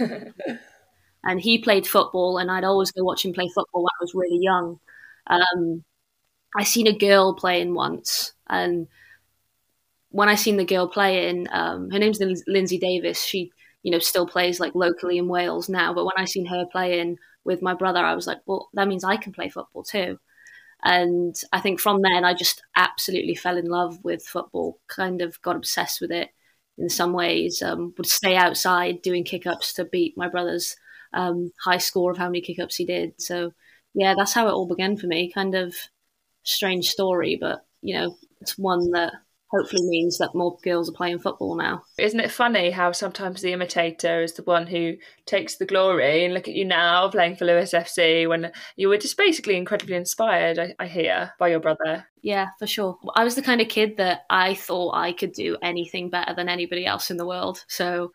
and 1.23 1.39
he 1.39 1.59
played 1.59 1.87
football, 1.87 2.37
and 2.37 2.49
I'd 2.51 2.63
always 2.63 2.91
go 2.91 3.03
watch 3.03 3.25
him 3.25 3.33
play 3.33 3.47
football 3.53 3.83
when 3.83 3.91
I 3.99 4.03
was 4.03 4.15
really 4.15 4.39
young. 4.41 4.79
Um, 5.27 5.83
I 6.57 6.63
seen 6.65 6.87
a 6.87 6.97
girl 6.97 7.35
playing 7.35 7.73
once, 7.75 8.33
and 8.49 8.87
when 10.09 10.27
I 10.29 10.35
seen 10.35 10.57
the 10.57 10.65
girl 10.65 10.87
playing, 10.87 11.47
um, 11.51 11.89
her 11.91 11.99
name's 11.99 12.19
Lindsay 12.47 12.77
Davis. 12.77 13.23
She, 13.23 13.51
you 13.83 13.91
know, 13.91 13.99
still 13.99 14.27
plays 14.27 14.59
like 14.59 14.75
locally 14.75 15.17
in 15.17 15.27
Wales 15.27 15.69
now. 15.69 15.93
But 15.93 16.05
when 16.05 16.17
I 16.17 16.25
seen 16.25 16.45
her 16.47 16.65
playing 16.71 17.17
with 17.45 17.61
my 17.61 17.73
brother, 17.73 17.99
I 17.99 18.13
was 18.13 18.27
like, 18.27 18.39
well, 18.45 18.69
that 18.73 18.87
means 18.87 19.03
I 19.03 19.17
can 19.17 19.31
play 19.31 19.49
football 19.49 19.83
too. 19.83 20.19
And 20.83 21.35
I 21.53 21.59
think 21.59 21.79
from 21.79 22.01
then, 22.01 22.25
I 22.25 22.33
just 22.33 22.63
absolutely 22.75 23.35
fell 23.35 23.57
in 23.57 23.65
love 23.65 24.03
with 24.03 24.25
football. 24.25 24.79
Kind 24.87 25.21
of 25.21 25.41
got 25.41 25.55
obsessed 25.55 26.01
with 26.01 26.11
it 26.11 26.29
in 26.77 26.89
some 26.89 27.13
ways. 27.13 27.61
Um, 27.61 27.93
would 27.97 28.07
stay 28.07 28.35
outside 28.35 29.01
doing 29.01 29.23
kick 29.23 29.45
ups 29.45 29.73
to 29.73 29.85
beat 29.85 30.17
my 30.17 30.27
brother's 30.27 30.75
um, 31.13 31.51
high 31.63 31.77
score 31.77 32.11
of 32.11 32.17
how 32.17 32.27
many 32.27 32.41
kick 32.41 32.59
ups 32.59 32.75
he 32.75 32.85
did. 32.85 33.13
So 33.21 33.53
yeah, 33.93 34.15
that's 34.17 34.33
how 34.33 34.47
it 34.47 34.51
all 34.51 34.67
began 34.67 34.97
for 34.97 35.07
me. 35.07 35.31
Kind 35.31 35.55
of 35.55 35.75
strange 36.43 36.89
story, 36.89 37.37
but 37.39 37.65
you 37.81 37.95
know, 37.95 38.17
it's 38.39 38.57
one 38.57 38.91
that 38.91 39.13
hopefully 39.51 39.83
means 39.83 40.17
that 40.17 40.33
more 40.33 40.57
girls 40.63 40.89
are 40.89 40.93
playing 40.93 41.19
football 41.19 41.55
now. 41.55 41.83
Isn't 41.97 42.19
it 42.19 42.31
funny 42.31 42.71
how 42.71 42.91
sometimes 42.91 43.41
the 43.41 43.51
imitator 43.51 44.21
is 44.21 44.33
the 44.33 44.43
one 44.43 44.65
who 44.65 44.95
takes 45.25 45.57
the 45.57 45.65
glory? 45.65 46.23
And 46.23 46.33
look 46.33 46.47
at 46.47 46.55
you 46.55 46.65
now 46.65 47.09
playing 47.09 47.35
for 47.35 47.45
Lewes 47.45 47.71
FC 47.71 48.27
when 48.27 48.51
you 48.77 48.87
were 48.87 48.97
just 48.97 49.17
basically 49.17 49.57
incredibly 49.57 49.95
inspired, 49.95 50.57
I, 50.57 50.73
I 50.79 50.87
hear, 50.87 51.33
by 51.37 51.49
your 51.49 51.59
brother. 51.59 52.05
Yeah, 52.21 52.47
for 52.59 52.67
sure. 52.67 52.97
I 53.15 53.23
was 53.23 53.35
the 53.35 53.41
kind 53.41 53.61
of 53.61 53.67
kid 53.67 53.97
that 53.97 54.21
I 54.29 54.53
thought 54.53 54.95
I 54.95 55.11
could 55.11 55.33
do 55.33 55.57
anything 55.61 56.09
better 56.09 56.33
than 56.33 56.49
anybody 56.49 56.85
else 56.85 57.11
in 57.11 57.17
the 57.17 57.27
world. 57.27 57.65
So 57.67 58.13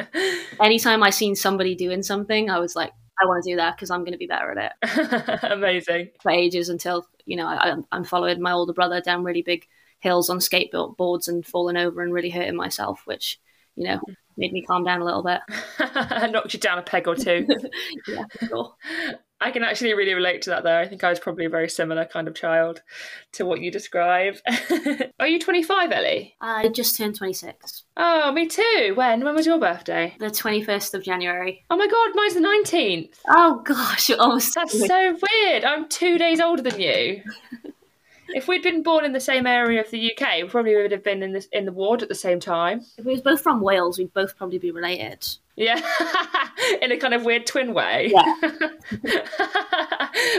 anytime 0.60 1.02
I 1.02 1.10
seen 1.10 1.36
somebody 1.36 1.74
doing 1.74 2.02
something, 2.02 2.50
I 2.50 2.58
was 2.58 2.74
like, 2.74 2.92
I 3.22 3.26
want 3.26 3.44
to 3.44 3.50
do 3.52 3.56
that 3.56 3.76
because 3.76 3.90
I'm 3.90 4.00
going 4.00 4.12
to 4.12 4.18
be 4.18 4.26
better 4.26 4.58
at 4.58 4.72
it. 4.82 5.38
Amazing. 5.52 6.08
For 6.20 6.32
ages 6.32 6.68
until, 6.68 7.06
you 7.26 7.36
know, 7.36 7.46
I, 7.46 7.76
I'm 7.92 8.02
following 8.02 8.42
my 8.42 8.52
older 8.52 8.72
brother 8.72 9.00
down 9.00 9.22
really 9.22 9.42
big 9.42 9.66
hills 10.04 10.28
on 10.28 10.38
skateboards 10.38 11.28
and 11.28 11.44
falling 11.44 11.78
over 11.78 12.02
and 12.02 12.12
really 12.12 12.30
hurting 12.30 12.54
myself, 12.54 13.00
which, 13.06 13.40
you 13.74 13.84
know, 13.84 14.00
made 14.36 14.52
me 14.52 14.62
calm 14.62 14.84
down 14.84 15.00
a 15.00 15.04
little 15.04 15.22
bit. 15.22 15.40
Knocked 16.30 16.52
you 16.52 16.60
down 16.60 16.78
a 16.78 16.82
peg 16.82 17.08
or 17.08 17.16
two. 17.16 17.46
yeah, 18.06 18.24
sure. 18.46 18.74
I 19.40 19.50
can 19.50 19.62
actually 19.62 19.94
really 19.94 20.12
relate 20.12 20.42
to 20.42 20.50
that 20.50 20.62
though. 20.62 20.78
I 20.78 20.86
think 20.86 21.02
I 21.04 21.08
was 21.08 21.18
probably 21.18 21.46
a 21.46 21.50
very 21.50 21.70
similar 21.70 22.04
kind 22.04 22.28
of 22.28 22.34
child 22.34 22.82
to 23.32 23.46
what 23.46 23.60
you 23.60 23.70
describe. 23.70 24.36
Are 25.20 25.26
you 25.26 25.38
25, 25.38 25.90
Ellie? 25.90 26.34
I 26.40 26.68
just 26.68 26.96
turned 26.96 27.16
26. 27.16 27.84
Oh, 27.96 28.30
me 28.32 28.46
too. 28.46 28.92
When? 28.94 29.24
When 29.24 29.34
was 29.34 29.46
your 29.46 29.58
birthday? 29.58 30.16
The 30.18 30.26
21st 30.26 30.94
of 30.94 31.02
January. 31.02 31.64
Oh 31.70 31.76
my 31.76 31.86
god, 31.86 32.10
mine's 32.14 32.34
the 32.34 32.40
19th. 32.40 33.20
Oh 33.28 33.62
gosh, 33.64 34.10
you're 34.10 34.20
almost. 34.20 34.54
That's 34.54 34.86
so 34.86 35.16
weird. 35.32 35.64
I'm 35.64 35.88
two 35.88 36.18
days 36.18 36.40
older 36.40 36.62
than 36.62 36.78
you. 36.78 37.22
If 38.34 38.48
we'd 38.48 38.62
been 38.62 38.82
born 38.82 39.04
in 39.04 39.12
the 39.12 39.20
same 39.20 39.46
area 39.46 39.80
of 39.80 39.90
the 39.90 40.12
UK, 40.12 40.42
we 40.42 40.48
probably 40.48 40.74
would 40.76 40.92
have 40.92 41.04
been 41.04 41.22
in 41.22 41.32
this 41.32 41.48
in 41.52 41.64
the 41.64 41.72
ward 41.72 42.02
at 42.02 42.08
the 42.08 42.14
same 42.14 42.40
time. 42.40 42.80
If 42.98 43.04
we 43.04 43.12
was 43.12 43.22
both 43.22 43.40
from 43.40 43.60
Wales, 43.60 43.98
we'd 43.98 44.12
both 44.12 44.36
probably 44.36 44.58
be 44.58 44.72
related. 44.72 45.26
Yeah, 45.56 45.80
in 46.82 46.90
a 46.90 46.96
kind 46.96 47.14
of 47.14 47.24
weird 47.24 47.46
twin 47.46 47.74
way. 47.74 48.10
Yeah, 48.12 48.34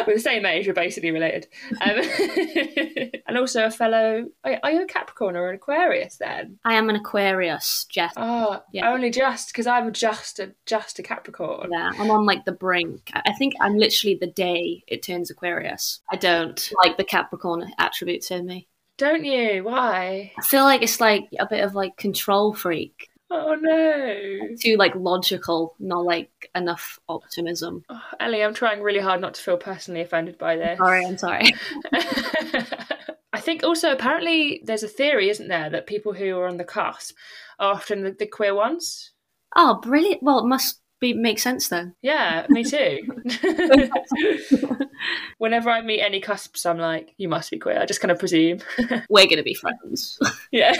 we're 0.06 0.15
the 0.15 0.19
same 0.19 0.45
age. 0.45 0.67
We're 0.67 0.73
basically 0.73 1.12
related, 1.12 1.47
um, 1.82 2.01
and 3.28 3.38
also 3.38 3.65
a 3.65 3.71
fellow. 3.71 4.25
Are 4.43 4.71
you 4.71 4.84
a 4.84 4.86
Capricorn 4.86 5.38
or 5.38 5.49
an 5.49 5.56
Aquarius 5.56 6.17
then? 6.17 6.60
I 6.65 6.73
am 6.73 6.89
an 6.89 6.97
Aquarius, 6.97 7.86
Jess. 7.89 8.13
Oh, 8.17 8.62
yeah. 8.73 8.91
only 8.91 9.10
just 9.10 9.49
because 9.49 9.67
I'm 9.67 9.93
just 9.93 10.39
a 10.39 10.54
just 10.65 10.99
a 10.99 11.04
Capricorn. 11.04 11.69
Yeah, 11.71 11.91
I'm 11.97 12.12
on 12.12 12.25
like 12.25 12.43
the 12.43 12.51
brink. 12.51 13.12
I 13.13 13.34
think 13.34 13.54
I'm 13.62 13.78
literally 13.78 14.17
the 14.19 14.28
day 14.28 14.84
it 14.88 15.01
turns 15.01 15.32
Aquarius. 15.32 16.01
I 16.12 16.17
don't 16.17 16.71
like 16.84 16.97
the 16.97 17.06
Capricorn 17.06 17.71
attributes 17.78 18.32
in 18.32 18.45
me. 18.45 18.67
Don't 18.97 19.25
you? 19.25 19.63
Why? 19.63 20.32
I 20.38 20.41
feel 20.41 20.63
like 20.63 20.82
it's 20.82 21.01
like 21.01 21.28
a 21.39 21.45
bit 21.45 21.63
of 21.63 21.75
like 21.75 21.97
control 21.97 22.54
freak. 22.54 23.10
Oh 23.31 23.55
no. 23.59 24.55
Too 24.59 24.77
like 24.77 24.93
logical, 24.95 25.75
not 25.79 26.05
like 26.05 26.49
enough 26.53 26.99
optimism. 27.09 27.83
Oh, 27.89 28.01
Ellie, 28.19 28.43
I'm 28.43 28.53
trying 28.53 28.81
really 28.81 28.99
hard 28.99 29.21
not 29.21 29.33
to 29.35 29.41
feel 29.41 29.57
personally 29.57 30.01
offended 30.01 30.38
by 30.38 30.55
this. 30.55 30.77
Sorry, 30.77 31.05
I'm 31.05 31.17
sorry. 31.17 31.55
I 33.33 33.39
think 33.41 33.63
also 33.63 33.91
apparently 33.91 34.61
there's 34.63 34.83
a 34.83 34.88
theory, 34.88 35.29
isn't 35.29 35.47
there, 35.47 35.69
that 35.69 35.88
people 35.88 36.13
who 36.13 36.38
are 36.38 36.47
on 36.47 36.57
the 36.57 36.63
cusp 36.63 37.15
are 37.59 37.73
often 37.73 38.03
the, 38.03 38.11
the 38.11 38.27
queer 38.27 38.53
ones. 38.53 39.11
Oh, 39.55 39.79
brilliant! 39.81 40.21
Well, 40.21 40.39
it 40.39 40.47
must 40.47 40.81
be 40.99 41.13
make 41.13 41.39
sense 41.39 41.67
then. 41.67 41.95
Yeah, 42.01 42.45
me 42.49 42.63
too. 42.63 43.01
Whenever 45.38 45.69
I 45.69 45.81
meet 45.81 46.01
any 46.01 46.21
cusps, 46.21 46.65
I'm 46.65 46.77
like, 46.77 47.13
you 47.17 47.27
must 47.27 47.51
be 47.51 47.59
queer. 47.59 47.79
I 47.79 47.85
just 47.85 48.01
kind 48.01 48.11
of 48.11 48.19
presume. 48.19 48.59
We're 49.09 49.27
gonna 49.27 49.43
be 49.43 49.53
friends. 49.53 50.19
yeah, 50.51 50.73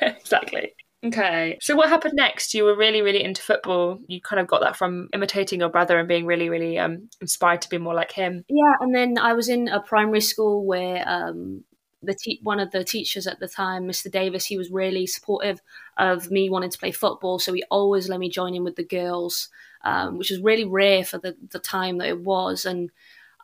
exactly. 0.00 0.72
Okay. 1.04 1.58
So 1.60 1.76
what 1.76 1.88
happened 1.88 2.14
next? 2.16 2.54
You 2.54 2.64
were 2.64 2.76
really, 2.76 3.02
really 3.02 3.22
into 3.22 3.42
football. 3.42 3.98
You 4.08 4.20
kind 4.20 4.40
of 4.40 4.46
got 4.46 4.60
that 4.60 4.76
from 4.76 5.08
imitating 5.12 5.60
your 5.60 5.68
brother 5.68 5.98
and 5.98 6.08
being 6.08 6.26
really, 6.26 6.48
really 6.48 6.78
um, 6.78 7.08
inspired 7.20 7.62
to 7.62 7.68
be 7.68 7.78
more 7.78 7.94
like 7.94 8.12
him. 8.12 8.44
Yeah, 8.48 8.74
and 8.80 8.94
then 8.94 9.18
I 9.18 9.34
was 9.34 9.48
in 9.48 9.68
a 9.68 9.80
primary 9.80 10.20
school 10.20 10.64
where 10.64 11.06
um, 11.06 11.64
the 12.02 12.14
te- 12.14 12.40
one 12.42 12.60
of 12.60 12.70
the 12.70 12.82
teachers 12.82 13.26
at 13.26 13.40
the 13.40 13.48
time, 13.48 13.86
Mr. 13.86 14.10
Davis, 14.10 14.46
he 14.46 14.56
was 14.56 14.70
really 14.70 15.06
supportive 15.06 15.60
of 15.98 16.30
me 16.30 16.48
wanting 16.50 16.70
to 16.70 16.78
play 16.78 16.92
football. 16.92 17.38
So 17.38 17.52
he 17.52 17.62
always 17.70 18.08
let 18.08 18.20
me 18.20 18.30
join 18.30 18.54
in 18.54 18.64
with 18.64 18.76
the 18.76 18.84
girls, 18.84 19.48
um, 19.84 20.16
which 20.18 20.30
was 20.30 20.40
really 20.40 20.64
rare 20.64 21.04
for 21.04 21.18
the, 21.18 21.36
the 21.50 21.58
time 21.58 21.98
that 21.98 22.08
it 22.08 22.20
was. 22.20 22.64
And 22.64 22.90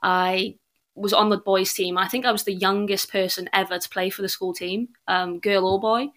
I 0.03 0.57
was 0.95 1.13
on 1.13 1.31
the 1.31 1.39
boys' 1.39 1.73
team. 1.73 1.97
I 1.97 2.09
think 2.09 2.25
I 2.25 2.33
was 2.33 2.45
the 2.45 2.55
youngest 2.55 3.13
person 3.13 3.49
ever 3.53 3.79
to 3.79 3.89
play 3.89 4.11
for 4.11 4.23
the 4.23 4.29
school 4.29 4.53
team, 4.55 4.89
um, 5.07 5.39
girl 5.39 5.67
or 5.67 5.81
boy. 5.81 6.09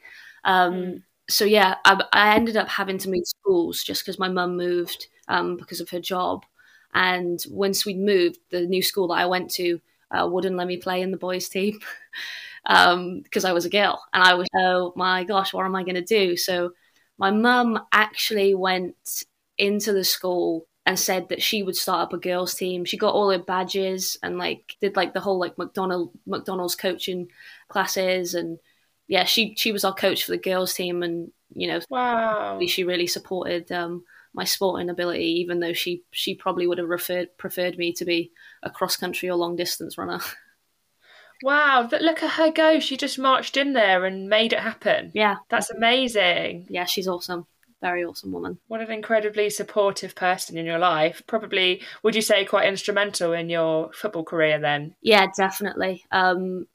Um, 0.43 0.73
mm 0.73 1.01
so 1.29 1.45
yeah, 1.45 1.75
I, 1.85 2.01
I, 2.13 2.35
ended 2.35 2.57
up 2.57 2.67
having 2.67 2.97
to 2.99 3.09
move 3.09 3.25
schools 3.25 3.83
just 3.83 4.03
because 4.03 4.19
my 4.19 4.29
mum 4.29 4.57
moved 4.57 5.07
um, 5.27 5.57
because 5.57 5.81
of 5.81 5.89
her 5.89 5.99
job. 5.99 6.45
And 6.93 7.43
once 7.49 7.85
we'd 7.85 7.99
moved, 7.99 8.39
the 8.51 8.65
new 8.65 8.81
school 8.81 9.07
that 9.09 9.15
I 9.15 9.25
went 9.25 9.51
to 9.51 9.81
uh, 10.11 10.27
wouldn't 10.27 10.55
let 10.55 10.67
me 10.67 10.77
play 10.77 11.01
in 11.01 11.11
the 11.11 11.17
boys' 11.17 11.49
team 11.49 11.79
because 12.63 13.43
um, 13.45 13.45
I 13.45 13.51
was 13.51 13.65
a 13.65 13.69
girl. 13.69 14.03
And 14.13 14.23
I 14.23 14.35
was, 14.35 14.47
oh 14.55 14.93
my 14.95 15.23
gosh, 15.23 15.53
what 15.53 15.65
am 15.65 15.75
I 15.75 15.83
going 15.83 15.95
to 15.95 16.01
do? 16.01 16.37
So 16.37 16.71
my 17.17 17.31
mum 17.31 17.79
actually 17.91 18.55
went 18.55 18.95
into 19.57 19.93
the 19.93 20.03
school 20.03 20.67
and 20.85 20.99
said 20.99 21.29
that 21.29 21.41
she 21.41 21.63
would 21.63 21.75
start 21.75 22.03
up 22.03 22.13
a 22.13 22.17
girls' 22.17 22.53
team. 22.53 22.85
She 22.85 22.97
got 22.97 23.13
all 23.13 23.31
her 23.31 23.39
badges 23.39 24.17
and 24.21 24.37
like 24.37 24.75
did 24.81 24.95
like 24.95 25.13
the 25.13 25.19
whole 25.19 25.39
like 25.39 25.57
McDonald 25.57 26.11
McDonald's 26.27 26.75
coaching 26.75 27.29
classes 27.69 28.35
and 28.35 28.59
yeah, 29.07 29.23
she 29.23 29.55
she 29.57 29.71
was 29.71 29.83
our 29.85 29.93
coach 29.93 30.23
for 30.25 30.31
the 30.31 30.37
girls 30.37 30.73
team, 30.73 31.03
and 31.03 31.31
you 31.53 31.67
know, 31.67 31.79
wow, 31.89 32.59
she 32.67 32.83
really 32.83 33.07
supported 33.07 33.71
um, 33.71 34.03
my 34.33 34.43
sporting 34.43 34.89
ability, 34.89 35.25
even 35.41 35.59
though 35.59 35.73
she 35.73 36.03
she 36.11 36.35
probably 36.35 36.67
would 36.67 36.77
have 36.77 36.89
referred, 36.89 37.37
preferred 37.37 37.77
me 37.77 37.93
to 37.93 38.05
be 38.05 38.31
a 38.63 38.69
cross 38.69 38.97
country 38.97 39.29
or 39.29 39.35
long 39.35 39.55
distance 39.55 39.97
runner. 39.97 40.19
Wow, 41.43 41.85
but 41.91 42.01
look 42.01 42.23
at 42.23 42.31
her 42.31 42.49
go! 42.49 42.79
She 42.79 42.95
just 42.95 43.19
marched 43.19 43.57
in 43.57 43.73
there 43.73 44.05
and 44.05 44.29
made 44.29 44.53
it 44.53 44.59
happen. 44.59 45.11
Yeah, 45.13 45.35
that's 45.49 45.69
amazing. 45.69 46.67
Yeah, 46.69 46.85
she's 46.85 47.09
awesome. 47.09 47.45
Very 47.81 48.05
awesome 48.05 48.31
woman. 48.31 48.57
What 48.67 48.81
an 48.81 48.89
incredibly 48.89 49.49
supportive 49.49 50.15
person 50.15 50.57
in 50.57 50.65
your 50.65 50.79
life. 50.79 51.21
Probably, 51.27 51.81
would 52.03 52.15
you 52.15 52.21
say, 52.21 52.45
quite 52.45 52.69
instrumental 52.69 53.33
in 53.33 53.49
your 53.49 53.91
football 53.91 54.23
career 54.23 54.59
then? 54.59 54.95
Yeah, 55.01 55.27
definitely. 55.35 56.05
Um, 56.11 56.67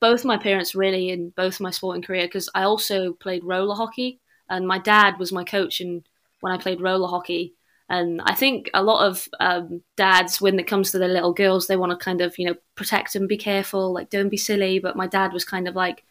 both 0.00 0.24
my 0.24 0.36
parents 0.36 0.74
really 0.74 1.10
in 1.10 1.30
both 1.30 1.60
my 1.60 1.70
sporting 1.70 2.02
career 2.02 2.26
because 2.26 2.48
I 2.54 2.62
also 2.64 3.12
played 3.14 3.44
roller 3.44 3.74
hockey 3.74 4.20
and 4.48 4.66
my 4.66 4.78
dad 4.78 5.18
was 5.18 5.32
my 5.32 5.44
coach 5.44 5.80
and 5.80 6.06
when 6.40 6.52
I 6.52 6.58
played 6.58 6.80
roller 6.80 7.08
hockey 7.08 7.54
And 7.90 8.20
I 8.22 8.34
think 8.34 8.70
a 8.74 8.82
lot 8.82 9.06
of 9.06 9.28
um, 9.40 9.82
dads, 9.96 10.40
when 10.40 10.58
it 10.60 10.66
comes 10.66 10.90
to 10.90 10.98
their 10.98 11.08
little 11.08 11.32
girls, 11.32 11.66
they 11.66 11.76
want 11.76 11.90
to 11.92 12.04
kind 12.04 12.20
of, 12.20 12.38
you 12.38 12.46
know, 12.46 12.54
protect 12.74 13.12
them, 13.12 13.26
be 13.26 13.38
careful, 13.38 13.92
like 13.92 14.10
don't 14.10 14.28
be 14.28 14.36
silly. 14.36 14.78
But 14.78 14.96
my 14.96 15.06
dad 15.06 15.32
was 15.32 15.44
kind 15.44 15.66
of 15.68 15.74
like, 15.74 16.04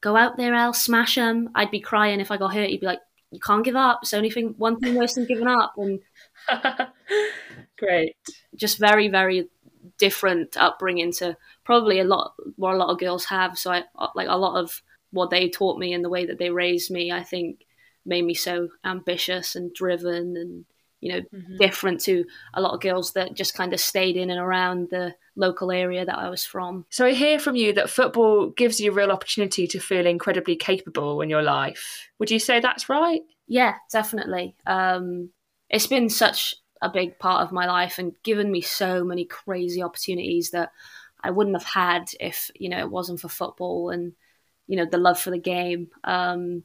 go 0.00 0.16
out 0.16 0.36
there, 0.36 0.54
I'll 0.54 0.72
smash 0.72 1.16
them. 1.16 1.50
I'd 1.54 1.70
be 1.70 1.80
crying 1.80 2.20
if 2.20 2.30
I 2.30 2.36
got 2.36 2.54
hurt. 2.54 2.68
He'd 2.70 2.80
be 2.80 2.86
like, 2.86 3.00
you 3.30 3.40
can't 3.40 3.64
give 3.64 3.76
up. 3.76 4.00
It's 4.02 4.14
only 4.14 4.30
thing, 4.30 4.54
one 4.58 4.78
thing 4.80 4.94
worse 4.94 5.14
than 5.14 5.26
giving 5.26 5.48
up. 5.48 5.74
And 5.76 6.00
great, 7.78 8.16
just 8.56 8.78
very, 8.78 9.08
very 9.08 9.48
different 9.98 10.56
upbringing 10.56 11.12
to 11.12 11.36
probably 11.68 12.00
a 12.00 12.04
lot 12.04 12.32
what 12.56 12.72
a 12.72 12.78
lot 12.78 12.88
of 12.88 12.98
girls 12.98 13.26
have. 13.26 13.58
So 13.58 13.70
I 13.70 13.82
like 14.14 14.28
a 14.28 14.38
lot 14.38 14.58
of 14.58 14.82
what 15.10 15.28
they 15.28 15.50
taught 15.50 15.78
me 15.78 15.92
and 15.92 16.02
the 16.02 16.08
way 16.08 16.24
that 16.24 16.38
they 16.38 16.48
raised 16.48 16.90
me. 16.90 17.12
I 17.12 17.22
think 17.22 17.66
made 18.06 18.24
me 18.24 18.32
so 18.32 18.68
ambitious 18.86 19.54
and 19.54 19.74
driven 19.74 20.34
and 20.38 20.64
you 21.00 21.12
know 21.12 21.20
mm-hmm. 21.20 21.58
different 21.58 22.00
to 22.00 22.24
a 22.54 22.62
lot 22.62 22.72
of 22.72 22.80
girls 22.80 23.12
that 23.12 23.34
just 23.34 23.52
kind 23.52 23.74
of 23.74 23.80
stayed 23.80 24.16
in 24.16 24.30
and 24.30 24.40
around 24.40 24.88
the 24.88 25.14
local 25.36 25.70
area 25.70 26.06
that 26.06 26.18
I 26.18 26.30
was 26.30 26.42
from. 26.42 26.86
So 26.88 27.04
I 27.04 27.12
hear 27.12 27.38
from 27.38 27.54
you 27.54 27.74
that 27.74 27.90
football 27.90 28.48
gives 28.48 28.80
you 28.80 28.90
a 28.90 28.94
real 28.94 29.12
opportunity 29.12 29.66
to 29.66 29.78
feel 29.78 30.06
incredibly 30.06 30.56
capable 30.56 31.20
in 31.20 31.28
your 31.28 31.42
life. 31.42 32.08
Would 32.18 32.30
you 32.30 32.38
say 32.38 32.60
that's 32.60 32.88
right? 32.88 33.20
Yeah, 33.46 33.74
definitely. 33.92 34.56
Um, 34.66 35.32
it's 35.68 35.86
been 35.86 36.08
such 36.08 36.54
a 36.80 36.88
big 36.88 37.18
part 37.18 37.42
of 37.42 37.52
my 37.52 37.66
life 37.66 37.98
and 37.98 38.14
given 38.22 38.50
me 38.50 38.62
so 38.62 39.04
many 39.04 39.26
crazy 39.26 39.82
opportunities 39.82 40.52
that 40.52 40.70
I 41.22 41.30
wouldn't 41.30 41.56
have 41.56 41.64
had 41.64 42.10
if 42.20 42.50
you 42.54 42.68
know 42.68 42.78
it 42.78 42.90
wasn't 42.90 43.20
for 43.20 43.28
football 43.28 43.90
and 43.90 44.12
you 44.66 44.76
know 44.76 44.86
the 44.86 44.98
love 44.98 45.18
for 45.18 45.30
the 45.30 45.38
game. 45.38 45.90
Um, 46.04 46.64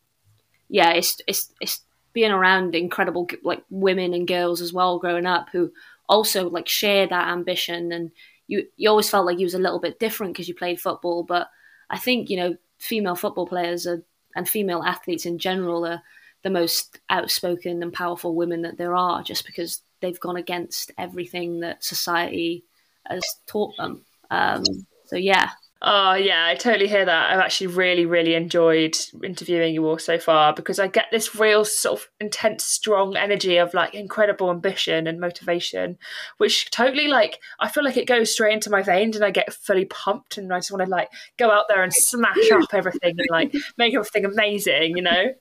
yeah, 0.69 0.91
it's 0.91 1.21
it's 1.27 1.51
it's 1.59 1.81
being 2.13 2.31
around 2.31 2.75
incredible 2.75 3.27
like 3.43 3.63
women 3.69 4.13
and 4.13 4.27
girls 4.27 4.61
as 4.61 4.71
well 4.71 4.99
growing 4.99 5.25
up 5.25 5.49
who 5.51 5.71
also 6.07 6.49
like 6.49 6.67
share 6.67 7.07
that 7.07 7.29
ambition. 7.29 7.91
And 7.91 8.11
you 8.47 8.67
you 8.77 8.89
always 8.89 9.09
felt 9.09 9.25
like 9.25 9.39
you 9.39 9.45
was 9.45 9.55
a 9.55 9.59
little 9.59 9.79
bit 9.79 9.99
different 9.99 10.33
because 10.33 10.47
you 10.47 10.55
played 10.55 10.79
football. 10.79 11.23
But 11.23 11.49
i 11.89 11.97
think 11.97 12.29
you 12.29 12.37
know 12.37 12.55
female 12.77 13.15
football 13.15 13.45
players 13.45 13.85
are, 13.87 14.03
and 14.35 14.47
female 14.47 14.83
athletes 14.83 15.25
in 15.25 15.37
general 15.37 15.85
are 15.85 16.01
the 16.43 16.49
most 16.49 16.99
outspoken 17.09 17.81
and 17.81 17.93
powerful 17.93 18.35
women 18.35 18.61
that 18.63 18.77
there 18.77 18.95
are 18.95 19.23
just 19.23 19.45
because 19.45 19.81
they've 20.01 20.19
gone 20.19 20.35
against 20.35 20.91
everything 20.97 21.61
that 21.61 21.83
society 21.83 22.63
has 23.05 23.23
taught 23.45 23.75
them 23.77 24.03
um, 24.33 24.63
so 25.05 25.15
yeah 25.15 25.49
Oh 25.85 26.13
yeah, 26.13 26.45
I 26.47 26.55
totally 26.55 26.87
hear 26.87 27.03
that. 27.03 27.31
I've 27.33 27.41
actually 27.41 27.67
really, 27.67 28.05
really 28.05 28.35
enjoyed 28.35 28.95
interviewing 29.21 29.73
you 29.73 29.85
all 29.85 29.97
so 29.99 30.17
far 30.17 30.53
because 30.53 30.79
I 30.79 30.87
get 30.87 31.07
this 31.11 31.35
real 31.35 31.65
sort 31.65 31.99
of 31.99 32.07
intense, 32.21 32.63
strong 32.63 33.17
energy 33.17 33.57
of 33.57 33.73
like 33.73 33.93
incredible 33.93 34.49
ambition 34.49 35.07
and 35.07 35.19
motivation, 35.19 35.97
which 36.37 36.71
totally 36.71 37.09
like 37.09 37.37
I 37.59 37.67
feel 37.67 37.83
like 37.83 37.97
it 37.97 38.07
goes 38.07 38.31
straight 38.31 38.53
into 38.53 38.69
my 38.69 38.81
veins 38.81 39.17
and 39.17 39.25
I 39.25 39.31
get 39.31 39.51
fully 39.51 39.83
pumped 39.83 40.37
and 40.37 40.53
I 40.53 40.59
just 40.59 40.71
want 40.71 40.85
to 40.85 40.89
like 40.89 41.09
go 41.37 41.51
out 41.51 41.65
there 41.67 41.83
and 41.83 41.93
smash 41.93 42.49
up 42.53 42.73
everything 42.73 43.15
and 43.17 43.27
like 43.29 43.53
make 43.77 43.93
everything 43.93 44.23
amazing, 44.23 44.95
you 44.95 45.03
know? 45.03 45.33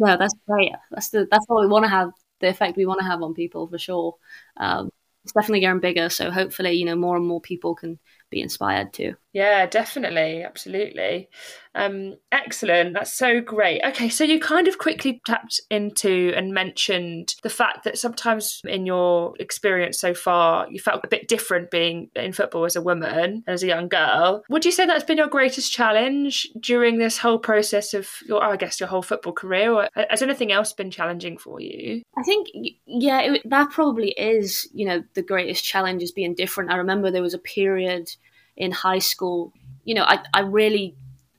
No, 0.00 0.16
that's 0.16 0.34
great. 0.48 0.72
That's 0.90 1.10
the 1.10 1.28
that's 1.30 1.44
what 1.46 1.60
we 1.60 1.68
want 1.68 1.84
to 1.84 1.90
have 1.90 2.10
the 2.40 2.48
effect 2.48 2.76
we 2.76 2.86
want 2.86 3.00
to 3.00 3.06
have 3.06 3.22
on 3.22 3.34
people 3.34 3.68
for 3.68 3.78
sure. 3.78 4.16
Um, 4.56 4.90
it's 5.22 5.32
definitely 5.32 5.60
getting 5.60 5.80
bigger, 5.80 6.08
so 6.08 6.30
hopefully, 6.30 6.72
you 6.72 6.84
know, 6.84 6.96
more 6.96 7.16
and 7.16 7.26
more 7.26 7.40
people 7.40 7.74
can 7.74 7.98
be 8.30 8.40
inspired 8.40 8.92
to. 8.94 9.14
Yeah, 9.36 9.66
definitely, 9.66 10.42
absolutely. 10.44 11.28
Um, 11.74 12.14
excellent. 12.32 12.94
That's 12.94 13.12
so 13.12 13.42
great. 13.42 13.82
Okay, 13.84 14.08
so 14.08 14.24
you 14.24 14.40
kind 14.40 14.66
of 14.66 14.78
quickly 14.78 15.20
tapped 15.26 15.60
into 15.70 16.32
and 16.34 16.54
mentioned 16.54 17.34
the 17.42 17.50
fact 17.50 17.84
that 17.84 17.98
sometimes 17.98 18.62
in 18.64 18.86
your 18.86 19.34
experience 19.38 20.00
so 20.00 20.14
far, 20.14 20.66
you 20.70 20.80
felt 20.80 21.04
a 21.04 21.08
bit 21.08 21.28
different 21.28 21.70
being 21.70 22.08
in 22.16 22.32
football 22.32 22.64
as 22.64 22.76
a 22.76 22.80
woman, 22.80 23.44
as 23.46 23.62
a 23.62 23.66
young 23.66 23.88
girl. 23.88 24.42
Would 24.48 24.64
you 24.64 24.72
say 24.72 24.86
that's 24.86 25.04
been 25.04 25.18
your 25.18 25.28
greatest 25.28 25.70
challenge 25.70 26.48
during 26.58 26.96
this 26.96 27.18
whole 27.18 27.38
process 27.38 27.92
of 27.92 28.08
your, 28.26 28.42
I 28.42 28.56
guess, 28.56 28.80
your 28.80 28.88
whole 28.88 29.02
football 29.02 29.34
career? 29.34 29.70
Or 29.70 29.90
has 30.08 30.22
anything 30.22 30.50
else 30.50 30.72
been 30.72 30.90
challenging 30.90 31.36
for 31.36 31.60
you? 31.60 32.00
I 32.16 32.22
think, 32.22 32.48
yeah, 32.86 33.20
it, 33.20 33.42
that 33.50 33.68
probably 33.68 34.12
is, 34.12 34.66
you 34.72 34.86
know, 34.86 35.04
the 35.12 35.22
greatest 35.22 35.62
challenge 35.62 36.02
is 36.02 36.10
being 36.10 36.34
different. 36.34 36.70
I 36.70 36.76
remember 36.76 37.10
there 37.10 37.20
was 37.20 37.34
a 37.34 37.38
period 37.38 38.08
in 38.56 38.72
high 38.72 38.98
school, 38.98 39.52
you 39.84 39.94
know, 39.94 40.04
I, 40.04 40.22
I 40.34 40.40
really 40.40 40.96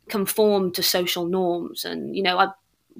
conformed 0.09 0.75
to 0.75 0.83
social 0.83 1.25
norms 1.25 1.85
and, 1.85 2.15
you 2.15 2.23
know, 2.23 2.37
I 2.37 2.49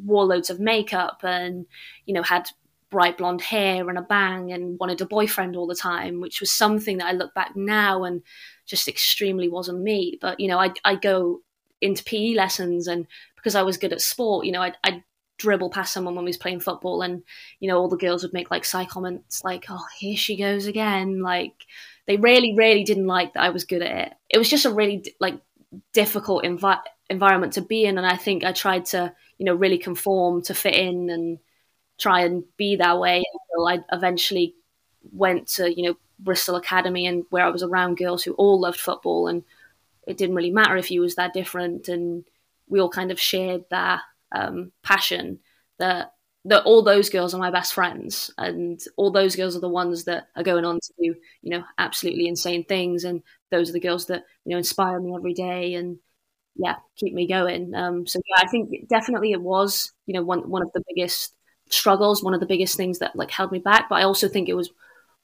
wore 0.04 0.26
loads 0.26 0.50
of 0.50 0.60
makeup 0.60 1.22
and, 1.24 1.66
you 2.06 2.14
know, 2.14 2.24
had 2.24 2.50
bright 2.90 3.18
blonde 3.18 3.42
hair 3.42 3.90
and 3.90 3.98
a 3.98 4.02
bang 4.02 4.52
and 4.52 4.80
wanted 4.80 5.02
a 5.02 5.06
boyfriend 5.06 5.56
all 5.56 5.68
the 5.68 5.76
time, 5.76 6.22
which 6.22 6.40
was 6.40 6.52
something 6.52 6.98
that 6.98 7.08
I 7.08 7.12
look 7.12 7.34
back 7.34 7.56
now 7.56 8.04
and 8.04 8.22
just 8.66 8.88
extremely 8.88 9.50
wasn't 9.50 9.82
me. 9.82 10.18
But, 10.22 10.40
you 10.40 10.48
know, 10.48 10.60
I, 10.60 10.74
I 10.86 10.96
go 10.96 11.42
into 11.82 12.04
PE 12.04 12.34
lessons 12.34 12.88
and 12.88 13.08
because 13.36 13.56
I 13.56 13.62
was 13.62 13.78
good 13.78 13.94
at 13.94 14.02
sport, 14.02 14.46
you 14.46 14.52
know, 14.52 14.62
I'd, 14.62 14.78
I'd 14.84 15.04
dribble 15.38 15.70
past 15.70 15.94
someone 15.94 16.16
when 16.16 16.26
we 16.26 16.30
was 16.30 16.38
playing 16.38 16.62
football 16.62 17.02
and, 17.02 17.24
you 17.60 17.68
know, 17.68 17.78
all 17.78 17.90
the 17.90 17.98
girls 17.98 18.24
would 18.24 18.34
make 18.34 18.52
like 18.52 18.66
side 18.66 18.90
comments 18.90 19.44
like, 19.44 19.66
oh, 19.70 19.86
here 20.00 20.18
she 20.18 20.36
goes 20.36 20.66
again. 20.66 21.22
Like, 21.22 21.54
they 22.08 22.18
really, 22.18 22.56
really 22.56 22.84
didn't 22.84 23.08
like 23.08 23.34
that 23.34 23.44
I 23.44 23.50
was 23.50 23.66
good 23.66 23.82
at 23.82 24.08
it. 24.08 24.14
It 24.30 24.38
was 24.38 24.50
just 24.50 24.66
a 24.66 24.74
really 24.74 25.14
like 25.20 25.40
difficult 25.94 26.44
envi- 26.44 26.82
environment 27.10 27.54
to 27.54 27.62
be 27.62 27.86
in, 27.86 27.98
and 27.98 28.08
I 28.08 28.16
think 28.16 28.44
I 28.44 28.54
tried 28.54 28.86
to, 28.88 29.14
you 29.38 29.46
know, 29.46 29.54
really 29.54 29.78
conform 29.78 30.42
to 30.44 30.54
fit 30.54 30.76
in 30.76 31.10
and 31.10 31.40
try 31.98 32.22
and 32.22 32.44
be 32.58 32.78
that 32.78 33.00
way 33.00 33.24
until 33.34 33.68
I 33.68 33.80
eventually 33.92 34.56
went 35.12 35.48
to, 35.48 35.74
you 35.74 35.84
know, 35.90 35.98
Bristol 36.20 36.56
Academy 36.56 37.08
and 37.08 37.26
where 37.30 37.46
I 37.46 37.50
was 37.50 37.64
around 37.64 37.98
girls 37.98 38.24
who 38.24 38.34
all 38.34 38.60
loved 38.60 38.80
football, 38.80 39.28
and 39.28 39.44
it 40.08 40.18
didn't 40.18 40.36
really 40.36 40.52
matter 40.52 40.78
if 40.78 40.90
you 40.90 41.02
was 41.02 41.16
that 41.16 41.34
different, 41.34 41.90
and 41.90 42.24
we 42.70 42.80
all 42.80 42.90
kind 42.90 43.12
of 43.12 43.20
shared 43.20 43.66
that 43.70 44.02
um, 44.32 44.72
passion 44.84 45.40
that 45.78 46.14
that 46.48 46.64
all 46.64 46.82
those 46.82 47.10
girls 47.10 47.34
are 47.34 47.40
my 47.40 47.52
best 47.52 47.74
friends 47.74 48.32
and 48.38 48.80
all 48.96 49.12
those 49.12 49.36
girls 49.36 49.56
are 49.56 49.62
the 49.62 49.70
ones 49.70 50.06
that 50.06 50.28
are 50.36 50.44
going 50.44 50.66
on 50.66 50.80
to 50.80 50.94
do 51.00 51.16
you 51.42 51.50
know 51.52 51.64
absolutely 51.78 52.28
insane 52.28 52.64
things 52.64 53.04
and 53.04 53.22
those 53.52 53.70
are 53.70 53.74
the 53.74 53.80
girls 53.80 54.06
that 54.08 54.24
you 54.46 54.52
know 54.52 54.58
inspire 54.58 55.00
me 55.00 55.14
every 55.16 55.34
day 55.34 55.74
and 55.74 55.98
yeah 56.56 56.76
keep 56.96 57.14
me 57.14 57.28
going. 57.28 57.76
Um, 57.76 58.08
so 58.08 58.20
yeah 58.28 58.44
i 58.44 58.48
think 58.48 58.88
definitely 58.88 59.32
it 59.32 59.42
was 59.42 59.92
you 60.06 60.14
know 60.14 60.24
one, 60.24 60.50
one 60.50 60.62
of 60.62 60.72
the 60.74 60.84
biggest 60.88 61.36
struggles 61.70 62.24
one 62.24 62.34
of 62.34 62.40
the 62.40 62.46
biggest 62.46 62.78
things 62.78 63.00
that 63.00 63.16
like 63.16 63.30
held 63.30 63.52
me 63.52 63.60
back 63.60 63.90
but 63.90 63.96
i 63.96 64.04
also 64.04 64.30
think 64.30 64.48
it 64.48 64.56
was 64.56 64.70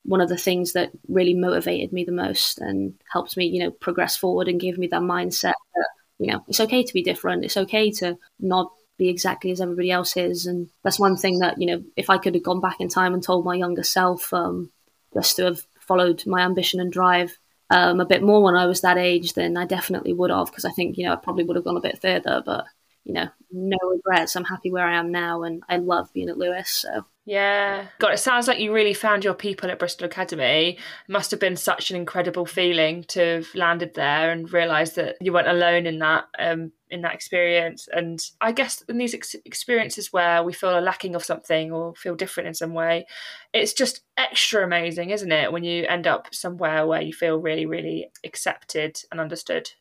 one 0.05 0.19
of 0.19 0.27
the 0.27 0.37
things 0.37 0.73
that 0.73 0.91
really 1.07 1.33
motivated 1.33 1.93
me 1.93 2.03
the 2.03 2.11
most 2.11 2.59
and 2.59 2.93
helped 3.11 3.37
me 3.37 3.45
you 3.45 3.59
know 3.59 3.71
progress 3.71 4.17
forward 4.17 4.47
and 4.49 4.59
gave 4.59 4.77
me 4.77 4.87
that 4.87 5.01
mindset 5.01 5.53
that 5.75 5.89
you 6.19 6.27
know 6.27 6.43
it's 6.47 6.59
okay 6.59 6.83
to 6.83 6.93
be 6.93 7.03
different. 7.03 7.43
It's 7.43 7.57
okay 7.57 7.91
to 7.91 8.17
not 8.39 8.71
be 8.97 9.09
exactly 9.09 9.51
as 9.51 9.61
everybody 9.61 9.91
else 9.91 10.15
is. 10.17 10.45
And 10.45 10.69
that's 10.83 10.99
one 10.99 11.17
thing 11.17 11.39
that, 11.39 11.59
you 11.59 11.67
know, 11.67 11.83
if 11.95 12.09
I 12.09 12.17
could 12.17 12.35
have 12.35 12.43
gone 12.43 12.61
back 12.61 12.79
in 12.79 12.89
time 12.89 13.13
and 13.13 13.23
told 13.23 13.45
my 13.45 13.55
younger 13.55 13.83
self 13.83 14.33
um, 14.33 14.71
just 15.13 15.35
to 15.37 15.45
have 15.45 15.61
followed 15.79 16.23
my 16.25 16.41
ambition 16.41 16.79
and 16.79 16.91
drive 16.91 17.37
um, 17.69 17.99
a 17.99 18.05
bit 18.05 18.21
more 18.21 18.43
when 18.43 18.55
I 18.55 18.65
was 18.65 18.81
that 18.81 18.97
age, 18.97 19.33
then 19.33 19.57
I 19.57 19.65
definitely 19.65 20.13
would 20.13 20.29
have, 20.29 20.47
because 20.47 20.65
I 20.65 20.71
think, 20.71 20.97
you 20.97 21.05
know, 21.05 21.13
I 21.13 21.17
probably 21.17 21.43
would 21.43 21.55
have 21.55 21.65
gone 21.65 21.77
a 21.77 21.81
bit 21.81 22.01
further. 22.01 22.43
But, 22.45 22.65
you 23.03 23.13
know, 23.13 23.29
no 23.51 23.77
regrets. 23.89 24.35
I'm 24.35 24.45
happy 24.45 24.71
where 24.71 24.87
I 24.87 24.97
am 24.97 25.11
now 25.11 25.43
and 25.43 25.63
I 25.67 25.77
love 25.77 26.13
being 26.13 26.29
at 26.29 26.37
Lewes. 26.37 26.69
So. 26.69 27.05
Yeah. 27.25 27.87
God, 27.99 28.13
it 28.13 28.19
sounds 28.19 28.47
like 28.47 28.59
you 28.59 28.73
really 28.73 28.93
found 28.93 29.23
your 29.23 29.33
people 29.33 29.71
at 29.71 29.79
Bristol 29.79 30.05
Academy. 30.05 30.71
It 30.71 31.11
must 31.11 31.31
have 31.31 31.39
been 31.39 31.55
such 31.55 31.89
an 31.89 31.95
incredible 31.95 32.45
feeling 32.45 33.05
to 33.05 33.19
have 33.19 33.47
landed 33.55 33.93
there 33.93 34.31
and 34.31 34.51
realised 34.51 34.97
that 34.97 35.15
you 35.21 35.31
weren't 35.31 35.47
alone 35.47 35.85
in 35.85 35.99
that. 35.99 36.25
Um, 36.37 36.73
in 36.93 37.01
that 37.01 37.15
experience. 37.15 37.89
And 37.91 38.23
I 38.39 38.51
guess 38.51 38.81
in 38.87 38.97
these 38.97 39.13
ex- 39.13 39.35
experiences 39.45 40.13
where 40.13 40.43
we 40.43 40.53
feel 40.53 40.77
a 40.77 40.79
lacking 40.79 41.15
of 41.15 41.25
something 41.25 41.71
or 41.71 41.95
feel 41.95 42.15
different 42.15 42.47
in 42.47 42.53
some 42.53 42.73
way, 42.73 43.05
it's 43.53 43.73
just 43.73 44.01
extra 44.17 44.63
amazing, 44.63 45.09
isn't 45.09 45.31
it? 45.31 45.51
When 45.51 45.63
you 45.63 45.85
end 45.87 46.07
up 46.07 46.33
somewhere 46.33 46.85
where 46.85 47.01
you 47.01 47.11
feel 47.11 47.37
really, 47.37 47.65
really 47.65 48.09
accepted 48.23 49.01
and 49.11 49.19
understood. 49.19 49.71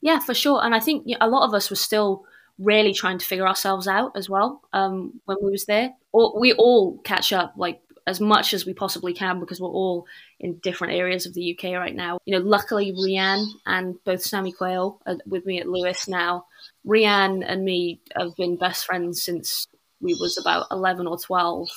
Yeah, 0.00 0.18
for 0.18 0.34
sure. 0.34 0.62
And 0.62 0.74
I 0.74 0.80
think 0.80 1.06
a 1.20 1.28
lot 1.28 1.46
of 1.46 1.54
us 1.54 1.70
were 1.70 1.76
still 1.76 2.24
really 2.58 2.92
trying 2.92 3.18
to 3.18 3.26
figure 3.26 3.46
ourselves 3.46 3.86
out 3.86 4.12
as 4.16 4.28
well 4.28 4.62
um, 4.72 5.20
when 5.26 5.38
we 5.42 5.50
was 5.50 5.66
there. 5.66 5.94
Or 6.12 6.38
we 6.40 6.52
all 6.54 6.98
catch 6.98 7.32
up 7.32 7.54
like 7.56 7.80
as 8.06 8.20
much 8.20 8.54
as 8.54 8.66
we 8.66 8.74
possibly 8.74 9.12
can 9.12 9.38
because 9.38 9.60
we're 9.60 9.68
all 9.68 10.06
in 10.40 10.58
different 10.58 10.94
areas 10.94 11.26
of 11.26 11.34
the 11.34 11.56
UK 11.56 11.72
right 11.74 11.94
now. 11.94 12.18
You 12.24 12.38
know, 12.38 12.44
luckily 12.44 12.92
Rianne 12.92 13.46
and 13.66 13.96
both 14.04 14.22
Sammy 14.22 14.52
Quayle 14.52 15.00
are 15.06 15.16
with 15.26 15.44
me 15.46 15.60
at 15.60 15.68
Lewes 15.68 16.08
now. 16.08 16.46
Rianne 16.86 17.44
and 17.46 17.64
me 17.64 18.00
have 18.16 18.36
been 18.36 18.56
best 18.56 18.86
friends 18.86 19.22
since 19.22 19.66
we 20.00 20.14
was 20.14 20.38
about 20.38 20.66
11 20.70 21.06
or 21.06 21.18
12. 21.18 21.68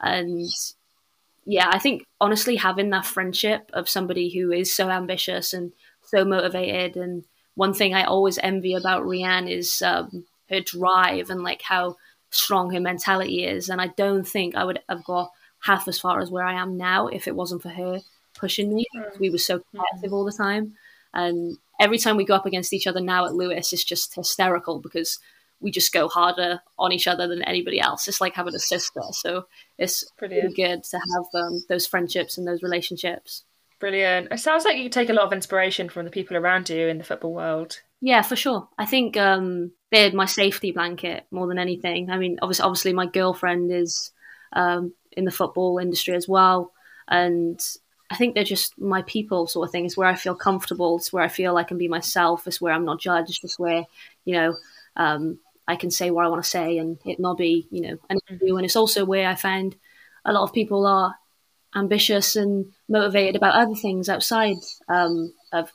And 0.00 0.48
yeah, 1.44 1.68
I 1.70 1.78
think 1.78 2.04
honestly 2.20 2.56
having 2.56 2.90
that 2.90 3.06
friendship 3.06 3.70
of 3.74 3.88
somebody 3.88 4.30
who 4.30 4.52
is 4.52 4.74
so 4.74 4.88
ambitious 4.88 5.52
and 5.52 5.72
so 6.02 6.24
motivated 6.24 6.96
and 6.96 7.24
one 7.54 7.74
thing 7.74 7.92
I 7.92 8.04
always 8.04 8.38
envy 8.38 8.74
about 8.74 9.02
Rianne 9.02 9.50
is 9.50 9.82
um, 9.82 10.24
her 10.48 10.60
drive 10.60 11.28
and 11.28 11.42
like 11.42 11.60
how 11.60 11.96
strong 12.30 12.72
her 12.72 12.80
mentality 12.80 13.44
is. 13.44 13.68
And 13.68 13.80
I 13.80 13.88
don't 13.88 14.26
think 14.26 14.54
I 14.54 14.62
would 14.62 14.78
have 14.88 15.02
got 15.02 15.32
half 15.60 15.88
as 15.88 15.98
far 15.98 16.20
as 16.20 16.30
where 16.30 16.44
I 16.44 16.54
am 16.54 16.76
now 16.76 17.08
if 17.08 17.26
it 17.26 17.34
wasn't 17.34 17.62
for 17.62 17.70
her 17.70 18.00
pushing 18.34 18.74
me. 18.74 18.86
We 19.18 19.30
were 19.30 19.38
so 19.38 19.60
competitive 19.70 20.12
all 20.12 20.24
the 20.24 20.32
time. 20.32 20.74
And 21.12 21.58
every 21.80 21.98
time 21.98 22.16
we 22.16 22.24
go 22.24 22.34
up 22.34 22.46
against 22.46 22.72
each 22.72 22.86
other 22.86 23.00
now 23.00 23.26
at 23.26 23.34
Lewes, 23.34 23.72
it's 23.72 23.84
just 23.84 24.14
hysterical 24.14 24.78
because 24.78 25.18
we 25.60 25.70
just 25.70 25.92
go 25.92 26.08
harder 26.08 26.60
on 26.78 26.92
each 26.92 27.08
other 27.08 27.26
than 27.26 27.42
anybody 27.42 27.80
else. 27.80 28.06
It's 28.06 28.20
like 28.20 28.34
having 28.34 28.54
a 28.54 28.60
sister. 28.60 29.02
So 29.12 29.46
it's 29.76 30.04
pretty 30.16 30.40
good 30.54 30.84
to 30.84 30.96
have 30.98 31.42
um, 31.42 31.64
those 31.68 31.86
friendships 31.86 32.38
and 32.38 32.46
those 32.46 32.62
relationships. 32.62 33.44
Brilliant. 33.80 34.32
It 34.32 34.40
sounds 34.40 34.64
like 34.64 34.76
you 34.76 34.88
take 34.88 35.08
a 35.08 35.12
lot 35.12 35.26
of 35.26 35.32
inspiration 35.32 35.88
from 35.88 36.04
the 36.04 36.10
people 36.10 36.36
around 36.36 36.68
you 36.68 36.88
in 36.88 36.98
the 36.98 37.04
football 37.04 37.32
world. 37.32 37.80
Yeah, 38.00 38.22
for 38.22 38.36
sure. 38.36 38.68
I 38.78 38.86
think 38.86 39.16
um, 39.16 39.72
they're 39.90 40.12
my 40.12 40.26
safety 40.26 40.72
blanket 40.72 41.26
more 41.30 41.46
than 41.46 41.58
anything. 41.58 42.10
I 42.10 42.18
mean, 42.18 42.38
obviously, 42.42 42.64
obviously 42.64 42.92
my 42.92 43.06
girlfriend 43.06 43.72
is 43.72 44.12
um, 44.52 44.94
in 45.18 45.24
the 45.24 45.30
football 45.30 45.78
industry 45.78 46.14
as 46.14 46.28
well, 46.28 46.72
and 47.08 47.60
I 48.10 48.16
think 48.16 48.34
they're 48.34 48.44
just 48.44 48.78
my 48.78 49.02
people 49.02 49.46
sort 49.46 49.68
of 49.68 49.72
thing. 49.72 49.84
It's 49.84 49.96
where 49.96 50.08
I 50.08 50.14
feel 50.14 50.34
comfortable. 50.34 50.96
It's 50.96 51.12
where 51.12 51.24
I 51.24 51.28
feel 51.28 51.56
I 51.56 51.64
can 51.64 51.78
be 51.78 51.88
myself. 51.88 52.46
It's 52.46 52.60
where 52.60 52.72
I'm 52.72 52.84
not 52.84 53.00
judged. 53.00 53.44
It's 53.44 53.58
where 53.58 53.84
you 54.24 54.34
know 54.34 54.56
um, 54.96 55.38
I 55.66 55.76
can 55.76 55.90
say 55.90 56.10
what 56.10 56.24
I 56.24 56.28
want 56.28 56.42
to 56.42 56.48
say 56.48 56.78
and 56.78 56.98
it 57.04 57.20
not 57.20 57.36
be 57.36 57.68
you 57.70 57.82
know 57.82 57.98
an 58.08 58.18
interview. 58.28 58.56
And 58.56 58.64
it's 58.64 58.76
also 58.76 59.04
where 59.04 59.28
I 59.28 59.34
find 59.34 59.76
a 60.24 60.32
lot 60.32 60.44
of 60.44 60.54
people 60.54 60.86
are 60.86 61.14
ambitious 61.76 62.36
and 62.36 62.72
motivated 62.88 63.36
about 63.36 63.54
other 63.54 63.74
things 63.74 64.08
outside 64.08 64.56
um, 64.88 65.34
of 65.52 65.70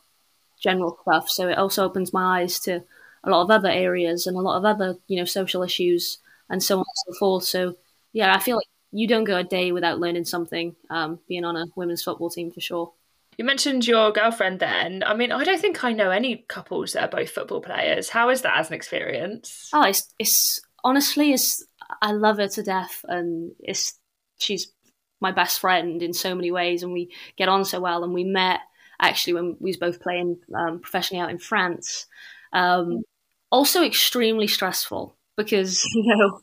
general 0.60 0.98
stuff. 1.04 1.30
So 1.30 1.50
it 1.50 1.58
also 1.58 1.86
opens 1.86 2.14
my 2.14 2.42
eyes 2.42 2.60
to 2.62 2.84
a 3.24 3.30
lot 3.30 3.44
of 3.44 3.52
other 3.52 3.70
areas 3.70 4.28
and 4.28 4.36
a 4.36 4.42
lot 4.42 4.58
of 4.58 4.66
other, 4.66 4.98
you 5.08 5.18
know, 5.18 5.26
social 5.26 5.64
issues 5.64 6.18
and 6.50 6.64
so 6.64 6.78
on 6.78 6.86
and 6.88 7.16
so 7.16 7.20
forth. 7.20 7.44
So 7.44 7.76
yeah, 8.12 8.36
I 8.36 8.40
feel 8.40 8.58
like 8.58 8.68
you 8.94 9.08
don't 9.08 9.24
go 9.24 9.38
a 9.38 9.44
day 9.44 9.72
without 9.72 10.00
learning 10.00 10.26
something, 10.26 10.76
um, 10.90 11.20
being 11.28 11.44
on 11.44 11.58
a 11.58 11.66
women's 11.76 12.04
football 12.04 12.30
team 12.30 12.52
for 12.52 12.62
sure. 12.62 12.94
You 13.38 13.44
mentioned 13.44 13.88
your 13.88 14.12
girlfriend 14.12 14.60
then. 14.60 15.04
I 15.04 15.16
mean, 15.16 15.32
I 15.32 15.44
don't 15.44 15.60
think 15.60 15.84
I 15.84 15.92
know 15.92 16.12
any 16.12 16.46
couples 16.48 16.94
that 16.94 17.04
are 17.04 17.18
both 17.20 17.32
football 17.32 17.62
players. 17.62 18.10
How 18.10 18.30
is 18.30 18.44
that 18.44 18.58
as 18.58 18.68
an 18.68 18.76
experience? 18.76 19.72
Oh, 19.74 19.82
it's, 19.84 20.14
it's 20.20 20.62
honestly, 20.84 21.34
it's, 21.34 21.66
I 22.02 22.12
love 22.12 22.38
her 22.38 22.48
to 22.48 22.62
death 22.64 23.04
and 23.08 23.54
it's, 23.60 23.98
she's 24.38 24.72
my 25.20 25.32
best 25.32 25.60
friend 25.60 26.04
in 26.04 26.14
so 26.14 26.36
many 26.36 26.52
ways 26.52 26.84
and 26.84 26.94
we 26.94 27.12
get 27.36 27.50
on 27.50 27.66
so 27.66 27.80
well 27.80 28.04
and 28.04 28.14
we 28.14 28.24
met 28.24 28.60
actually 29.00 29.34
when 29.34 29.58
we 29.60 29.72
was 29.72 29.78
both 29.78 30.02
playing 30.02 30.38
um, 30.54 30.80
professionally 30.80 31.22
out 31.22 31.32
in 31.32 31.40
France. 31.40 32.06
Um, 32.52 33.02
also 33.52 33.84
extremely 33.84 34.48
stressful 34.48 35.16
because 35.38 35.84
you 35.96 36.16
know 36.16 36.42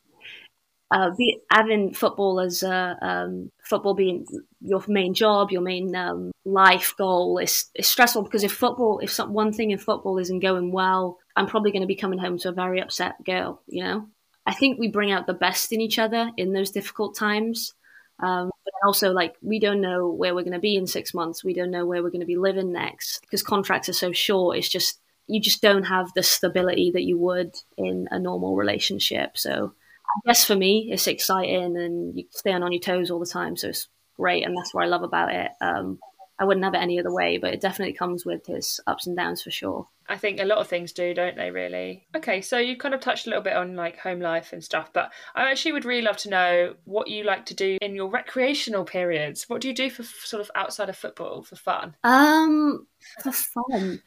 uh, 0.90 1.10
be, 1.16 1.40
having 1.50 1.94
football 1.94 2.40
as 2.40 2.62
uh, 2.62 2.94
um, 3.00 3.50
football 3.62 3.94
being 3.94 4.26
your 4.60 4.82
main 4.88 5.14
job, 5.14 5.50
your 5.50 5.60
main 5.60 5.94
um, 5.94 6.32
life 6.44 6.94
goal 6.98 7.38
is, 7.38 7.66
is 7.74 7.86
stressful 7.86 8.22
because 8.22 8.42
if 8.42 8.52
football, 8.52 8.98
if 9.00 9.10
some, 9.10 9.32
one 9.32 9.52
thing 9.52 9.70
in 9.70 9.78
football 9.78 10.18
isn't 10.18 10.40
going 10.40 10.72
well, 10.72 11.18
I'm 11.36 11.46
probably 11.46 11.70
going 11.70 11.82
to 11.82 11.86
be 11.86 11.96
coming 11.96 12.18
home 12.18 12.38
to 12.38 12.48
a 12.48 12.52
very 12.52 12.80
upset 12.80 13.22
girl. 13.24 13.62
You 13.68 13.84
know, 13.84 14.08
I 14.46 14.54
think 14.54 14.78
we 14.78 14.88
bring 14.88 15.12
out 15.12 15.26
the 15.26 15.32
best 15.32 15.72
in 15.72 15.80
each 15.80 15.98
other 15.98 16.30
in 16.36 16.52
those 16.52 16.72
difficult 16.72 17.16
times. 17.16 17.72
Um, 18.18 18.50
but 18.64 18.74
also, 18.84 19.12
like, 19.12 19.34
we 19.40 19.60
don't 19.60 19.80
know 19.80 20.10
where 20.10 20.34
we're 20.34 20.42
going 20.42 20.52
to 20.52 20.58
be 20.58 20.76
in 20.76 20.86
six 20.86 21.14
months. 21.14 21.44
We 21.44 21.54
don't 21.54 21.70
know 21.70 21.86
where 21.86 22.02
we're 22.02 22.10
going 22.10 22.20
to 22.20 22.26
be 22.26 22.36
living 22.36 22.72
next 22.72 23.20
because 23.22 23.42
contracts 23.42 23.88
are 23.88 23.94
so 23.94 24.12
short. 24.12 24.58
It's 24.58 24.68
just, 24.68 24.98
you 25.26 25.40
just 25.40 25.62
don't 25.62 25.84
have 25.84 26.12
the 26.14 26.22
stability 26.22 26.90
that 26.90 27.04
you 27.04 27.16
would 27.16 27.54
in 27.78 28.08
a 28.10 28.18
normal 28.18 28.56
relationship. 28.56 29.38
So, 29.38 29.72
I 30.16 30.28
guess 30.28 30.44
for 30.44 30.56
me, 30.56 30.88
it's 30.92 31.06
exciting 31.06 31.76
and 31.76 32.16
you 32.16 32.24
stand 32.30 32.64
on 32.64 32.72
your 32.72 32.80
toes 32.80 33.10
all 33.10 33.20
the 33.20 33.26
time. 33.26 33.56
So, 33.56 33.68
it's 33.68 33.88
great. 34.16 34.44
And 34.44 34.56
that's 34.56 34.74
what 34.74 34.84
I 34.84 34.88
love 34.88 35.02
about 35.02 35.32
it. 35.32 35.50
Um, 35.60 35.98
I 36.40 36.44
wouldn't 36.44 36.64
have 36.64 36.72
it 36.74 36.78
any 36.78 36.98
other 36.98 37.12
way, 37.12 37.36
but 37.36 37.52
it 37.52 37.60
definitely 37.60 37.92
comes 37.92 38.24
with 38.24 38.48
its 38.48 38.80
ups 38.86 39.06
and 39.06 39.14
downs 39.14 39.42
for 39.42 39.50
sure. 39.50 39.86
I 40.08 40.16
think 40.16 40.40
a 40.40 40.44
lot 40.44 40.56
of 40.56 40.68
things 40.68 40.92
do, 40.92 41.12
don't 41.12 41.36
they, 41.36 41.50
really? 41.50 42.06
Okay, 42.16 42.40
so 42.40 42.56
you 42.56 42.78
kind 42.78 42.94
of 42.94 43.00
touched 43.00 43.26
a 43.26 43.30
little 43.30 43.44
bit 43.44 43.52
on 43.52 43.76
like 43.76 43.98
home 43.98 44.20
life 44.20 44.54
and 44.54 44.64
stuff, 44.64 44.90
but 44.94 45.12
I 45.34 45.50
actually 45.50 45.72
would 45.72 45.84
really 45.84 46.00
love 46.00 46.16
to 46.18 46.30
know 46.30 46.74
what 46.84 47.08
you 47.08 47.24
like 47.24 47.44
to 47.46 47.54
do 47.54 47.76
in 47.82 47.94
your 47.94 48.08
recreational 48.08 48.84
periods. 48.84 49.44
What 49.48 49.60
do 49.60 49.68
you 49.68 49.74
do 49.74 49.90
for 49.90 50.02
sort 50.02 50.40
of 50.40 50.50
outside 50.54 50.88
of 50.88 50.96
football 50.96 51.42
for 51.42 51.56
fun? 51.56 51.94
Um, 52.02 52.86
for 53.22 53.32
fun. 53.32 54.00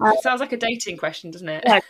Uh, 0.00 0.12
it 0.14 0.22
sounds 0.22 0.40
like 0.40 0.52
a 0.52 0.56
dating 0.56 0.96
question, 0.96 1.30
doesn't 1.30 1.48
it? 1.48 1.64
Yeah, 1.66 1.80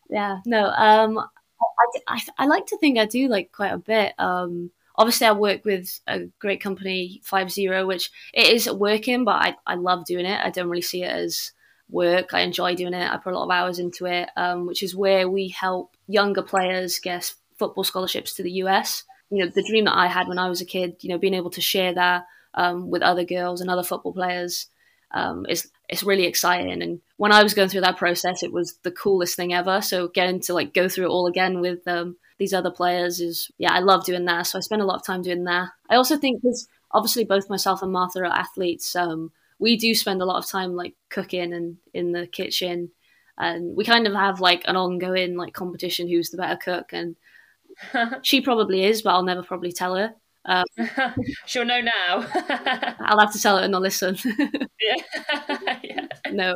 yeah 0.10 0.38
no. 0.44 0.66
Um, 0.66 1.18
I, 1.18 2.00
I, 2.08 2.20
I 2.38 2.46
like 2.46 2.66
to 2.66 2.78
think 2.78 2.98
I 2.98 3.06
do 3.06 3.28
like 3.28 3.52
quite 3.52 3.72
a 3.72 3.78
bit. 3.78 4.12
Um, 4.18 4.70
obviously 4.96 5.26
I 5.26 5.32
work 5.32 5.64
with 5.64 6.00
a 6.06 6.26
great 6.38 6.60
company, 6.60 7.20
Five 7.24 7.50
Zero, 7.50 7.86
which 7.86 8.10
it 8.32 8.48
is 8.48 8.70
working, 8.70 9.24
but 9.24 9.42
I, 9.42 9.54
I 9.66 9.74
love 9.76 10.04
doing 10.04 10.26
it. 10.26 10.40
I 10.42 10.50
don't 10.50 10.68
really 10.68 10.82
see 10.82 11.02
it 11.02 11.10
as 11.10 11.52
work. 11.88 12.34
I 12.34 12.40
enjoy 12.40 12.74
doing 12.74 12.94
it. 12.94 13.10
I 13.10 13.16
put 13.16 13.32
a 13.32 13.38
lot 13.38 13.44
of 13.44 13.50
hours 13.50 13.78
into 13.78 14.06
it, 14.06 14.28
um, 14.36 14.66
which 14.66 14.82
is 14.82 14.96
where 14.96 15.28
we 15.28 15.48
help 15.48 15.96
younger 16.06 16.42
players 16.42 16.98
get 16.98 17.32
football 17.58 17.84
scholarships 17.84 18.34
to 18.34 18.42
the 18.42 18.52
US. 18.52 19.04
You 19.30 19.44
know, 19.44 19.50
the 19.54 19.66
dream 19.66 19.84
that 19.84 19.96
I 19.96 20.06
had 20.06 20.28
when 20.28 20.38
I 20.38 20.48
was 20.48 20.60
a 20.60 20.66
kid, 20.66 20.96
you 21.00 21.08
know, 21.08 21.18
being 21.18 21.34
able 21.34 21.50
to 21.50 21.60
share 21.60 21.94
that 21.94 22.26
um, 22.54 22.90
with 22.90 23.02
other 23.02 23.24
girls 23.24 23.60
and 23.60 23.70
other 23.70 23.82
football 23.82 24.12
players 24.12 24.66
um, 25.16 25.46
is 25.48 25.70
it's 25.88 26.02
really 26.02 26.26
exciting. 26.26 26.82
And 26.82 27.00
when 27.16 27.32
I 27.32 27.42
was 27.42 27.54
going 27.54 27.68
through 27.68 27.80
that 27.82 27.96
process, 27.96 28.42
it 28.42 28.52
was 28.52 28.76
the 28.82 28.90
coolest 28.90 29.34
thing 29.34 29.54
ever. 29.54 29.80
So 29.80 30.08
getting 30.08 30.40
to 30.40 30.54
like 30.54 30.74
go 30.74 30.88
through 30.88 31.06
it 31.06 31.10
all 31.10 31.26
again 31.26 31.60
with 31.60 31.86
um, 31.88 32.16
these 32.38 32.52
other 32.52 32.70
players 32.70 33.18
is 33.20 33.50
yeah 33.56 33.72
i 33.72 33.80
love 33.80 34.04
doing 34.04 34.26
that. 34.26 34.42
So 34.42 34.58
i 34.58 34.60
spend 34.60 34.82
a 34.82 34.84
lot 34.84 34.96
of 34.96 35.06
time 35.06 35.22
doing 35.22 35.44
that. 35.44 35.70
I 35.88 35.96
also 35.96 36.18
think 36.18 36.42
because 36.42 36.68
obviously 36.90 37.24
both 37.24 37.48
myself 37.48 37.82
and 37.82 37.92
martha 37.92 38.20
are 38.20 38.26
athletes. 38.26 38.94
Um, 38.94 39.32
we 39.58 39.76
do 39.76 39.94
spend 39.94 40.20
a 40.20 40.26
lot 40.26 40.38
of 40.38 40.50
time 40.50 40.76
like 40.76 40.94
cooking 41.08 41.54
and 41.54 41.78
in 41.94 42.12
the 42.12 42.26
kitchen. 42.26 42.90
And 43.38 43.74
we 43.74 43.84
kind 43.84 44.06
of 44.06 44.14
have 44.14 44.40
like 44.40 44.64
an 44.66 44.76
ongoing 44.76 45.36
like 45.36 45.54
competition 45.54 46.08
who's 46.08 46.30
the 46.30 46.36
better 46.36 46.58
cook. 46.62 46.92
And 46.92 47.16
she 48.22 48.40
probably 48.40 48.84
is 48.84 49.02
but 49.02 49.10
i'll 49.10 49.22
never 49.22 49.42
probably 49.42 49.70
tell 49.72 49.94
her 49.94 50.14
um, 50.46 50.64
she'll 51.46 51.64
know 51.64 51.80
now 51.80 52.26
i'll 53.00 53.18
have 53.18 53.32
to 53.32 53.40
tell 53.40 53.56
her 53.58 53.64
and 53.64 53.72
not 53.72 53.82
listen 53.82 54.16
yeah. 54.80 55.78
yeah. 55.82 56.06
no 56.30 56.54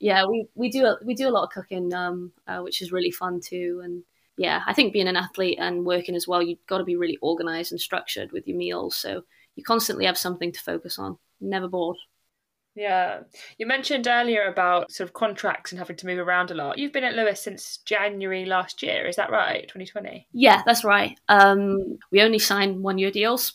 yeah 0.00 0.24
we, 0.26 0.46
we 0.54 0.68
do 0.70 0.96
we 1.04 1.14
do 1.14 1.28
a 1.28 1.30
lot 1.30 1.44
of 1.44 1.50
cooking 1.50 1.92
um, 1.94 2.32
uh, 2.46 2.60
which 2.60 2.82
is 2.82 2.92
really 2.92 3.10
fun 3.10 3.40
too 3.40 3.80
and 3.84 4.02
yeah, 4.38 4.62
I 4.66 4.72
think 4.72 4.92
being 4.92 5.08
an 5.08 5.16
athlete 5.16 5.58
and 5.60 5.84
working 5.84 6.14
as 6.14 6.28
well, 6.28 6.40
you've 6.40 6.64
got 6.66 6.78
to 6.78 6.84
be 6.84 6.96
really 6.96 7.18
organized 7.20 7.72
and 7.72 7.80
structured 7.80 8.30
with 8.30 8.46
your 8.46 8.56
meals. 8.56 8.96
So 8.96 9.24
you 9.56 9.64
constantly 9.64 10.06
have 10.06 10.16
something 10.16 10.52
to 10.52 10.60
focus 10.60 10.98
on. 10.98 11.18
Never 11.40 11.68
bored. 11.68 11.96
Yeah. 12.74 13.20
You 13.58 13.66
mentioned 13.66 14.06
earlier 14.06 14.44
about 14.46 14.92
sort 14.92 15.08
of 15.08 15.14
contracts 15.14 15.72
and 15.72 15.78
having 15.78 15.96
to 15.96 16.06
move 16.06 16.18
around 16.18 16.50
a 16.50 16.54
lot. 16.54 16.78
You've 16.78 16.92
been 16.92 17.04
at 17.04 17.14
Lewes 17.14 17.40
since 17.40 17.78
January 17.78 18.44
last 18.44 18.82
year, 18.82 19.06
is 19.06 19.16
that 19.16 19.30
right? 19.30 19.62
2020? 19.62 20.28
Yeah, 20.32 20.62
that's 20.64 20.84
right. 20.84 21.18
Um, 21.28 21.98
we 22.12 22.22
only 22.22 22.38
sign 22.38 22.82
one 22.82 22.98
year 22.98 23.10
deals. 23.10 23.54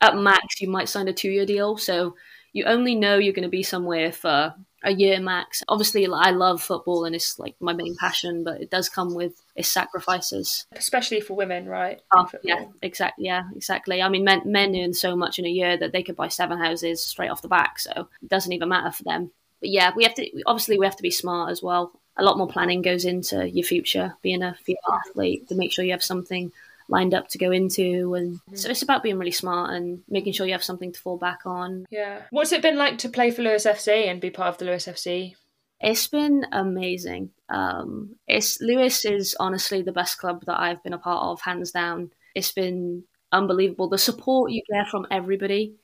At 0.00 0.16
max, 0.16 0.60
you 0.60 0.68
might 0.68 0.88
sign 0.88 1.08
a 1.08 1.12
two 1.12 1.30
year 1.30 1.46
deal. 1.46 1.76
So 1.76 2.16
you 2.52 2.64
only 2.64 2.94
know 2.94 3.18
you're 3.18 3.32
going 3.32 3.44
to 3.44 3.48
be 3.48 3.62
somewhere 3.62 4.12
for 4.12 4.54
a 4.84 4.92
year 4.92 5.18
max. 5.18 5.62
Obviously, 5.68 6.06
I 6.06 6.30
love 6.30 6.62
football 6.62 7.04
and 7.04 7.14
it's 7.14 7.38
like 7.38 7.56
my 7.60 7.72
main 7.72 7.96
passion, 7.96 8.44
but 8.44 8.60
it 8.60 8.70
does 8.70 8.88
come 8.88 9.14
with 9.14 9.42
its 9.56 9.68
sacrifices, 9.68 10.66
especially 10.76 11.20
for 11.20 11.34
women, 11.34 11.66
right? 11.66 12.00
Oh, 12.14 12.28
yeah, 12.42 12.66
exactly. 12.82 13.24
Yeah, 13.24 13.44
exactly. 13.56 14.02
I 14.02 14.08
mean, 14.08 14.24
men 14.24 14.42
men 14.44 14.76
earn 14.76 14.92
so 14.92 15.16
much 15.16 15.38
in 15.38 15.46
a 15.46 15.50
year 15.50 15.76
that 15.76 15.92
they 15.92 16.02
could 16.02 16.16
buy 16.16 16.28
seven 16.28 16.58
houses 16.58 17.04
straight 17.04 17.30
off 17.30 17.42
the 17.42 17.48
back, 17.48 17.78
so 17.78 18.08
it 18.22 18.28
doesn't 18.28 18.52
even 18.52 18.68
matter 18.68 18.92
for 18.92 19.02
them. 19.02 19.30
But 19.60 19.70
yeah, 19.70 19.92
we 19.96 20.04
have 20.04 20.14
to 20.14 20.42
obviously 20.46 20.78
we 20.78 20.86
have 20.86 20.96
to 20.96 21.02
be 21.02 21.10
smart 21.10 21.50
as 21.50 21.62
well. 21.62 21.92
A 22.16 22.22
lot 22.22 22.38
more 22.38 22.46
planning 22.46 22.82
goes 22.82 23.04
into 23.04 23.48
your 23.48 23.64
future 23.64 24.14
being 24.22 24.42
a 24.42 24.54
female 24.62 25.00
athlete 25.06 25.48
to 25.48 25.56
make 25.56 25.72
sure 25.72 25.84
you 25.84 25.90
have 25.90 26.02
something 26.02 26.52
lined 26.88 27.14
up 27.14 27.28
to 27.28 27.38
go 27.38 27.50
into 27.50 28.14
and 28.14 28.34
mm-hmm. 28.34 28.54
so 28.56 28.68
it's 28.68 28.82
about 28.82 29.02
being 29.02 29.18
really 29.18 29.30
smart 29.30 29.74
and 29.74 30.02
making 30.08 30.32
sure 30.32 30.46
you 30.46 30.52
have 30.52 30.64
something 30.64 30.92
to 30.92 31.00
fall 31.00 31.16
back 31.16 31.40
on. 31.46 31.86
Yeah. 31.90 32.22
What's 32.30 32.52
it 32.52 32.62
been 32.62 32.76
like 32.76 32.98
to 32.98 33.08
play 33.08 33.30
for 33.30 33.42
Lewes 33.42 33.64
fc 33.64 33.88
and 33.88 34.20
be 34.20 34.30
part 34.30 34.48
of 34.48 34.58
the 34.58 34.66
Lewes 34.66 34.86
fc 34.86 35.34
it's 35.80 36.06
been 36.06 36.46
amazing. 36.52 37.30
Um 37.48 38.16
it's 38.26 38.60
Lewes 38.60 39.04
is 39.04 39.36
honestly 39.40 39.82
the 39.82 39.92
best 39.92 40.18
club 40.18 40.44
that 40.46 40.60
i've 40.60 40.82
been 40.82 40.92
a 40.92 40.98
part 40.98 41.24
of 41.24 41.40
hands 41.40 41.72
down. 41.72 42.10
It's 42.34 42.52
been 42.52 43.04
unbelievable. 43.32 43.88
The 43.88 43.98
support 43.98 44.52
you 44.52 44.62
get 44.72 44.88
from 44.88 45.06
everybody 45.10 45.74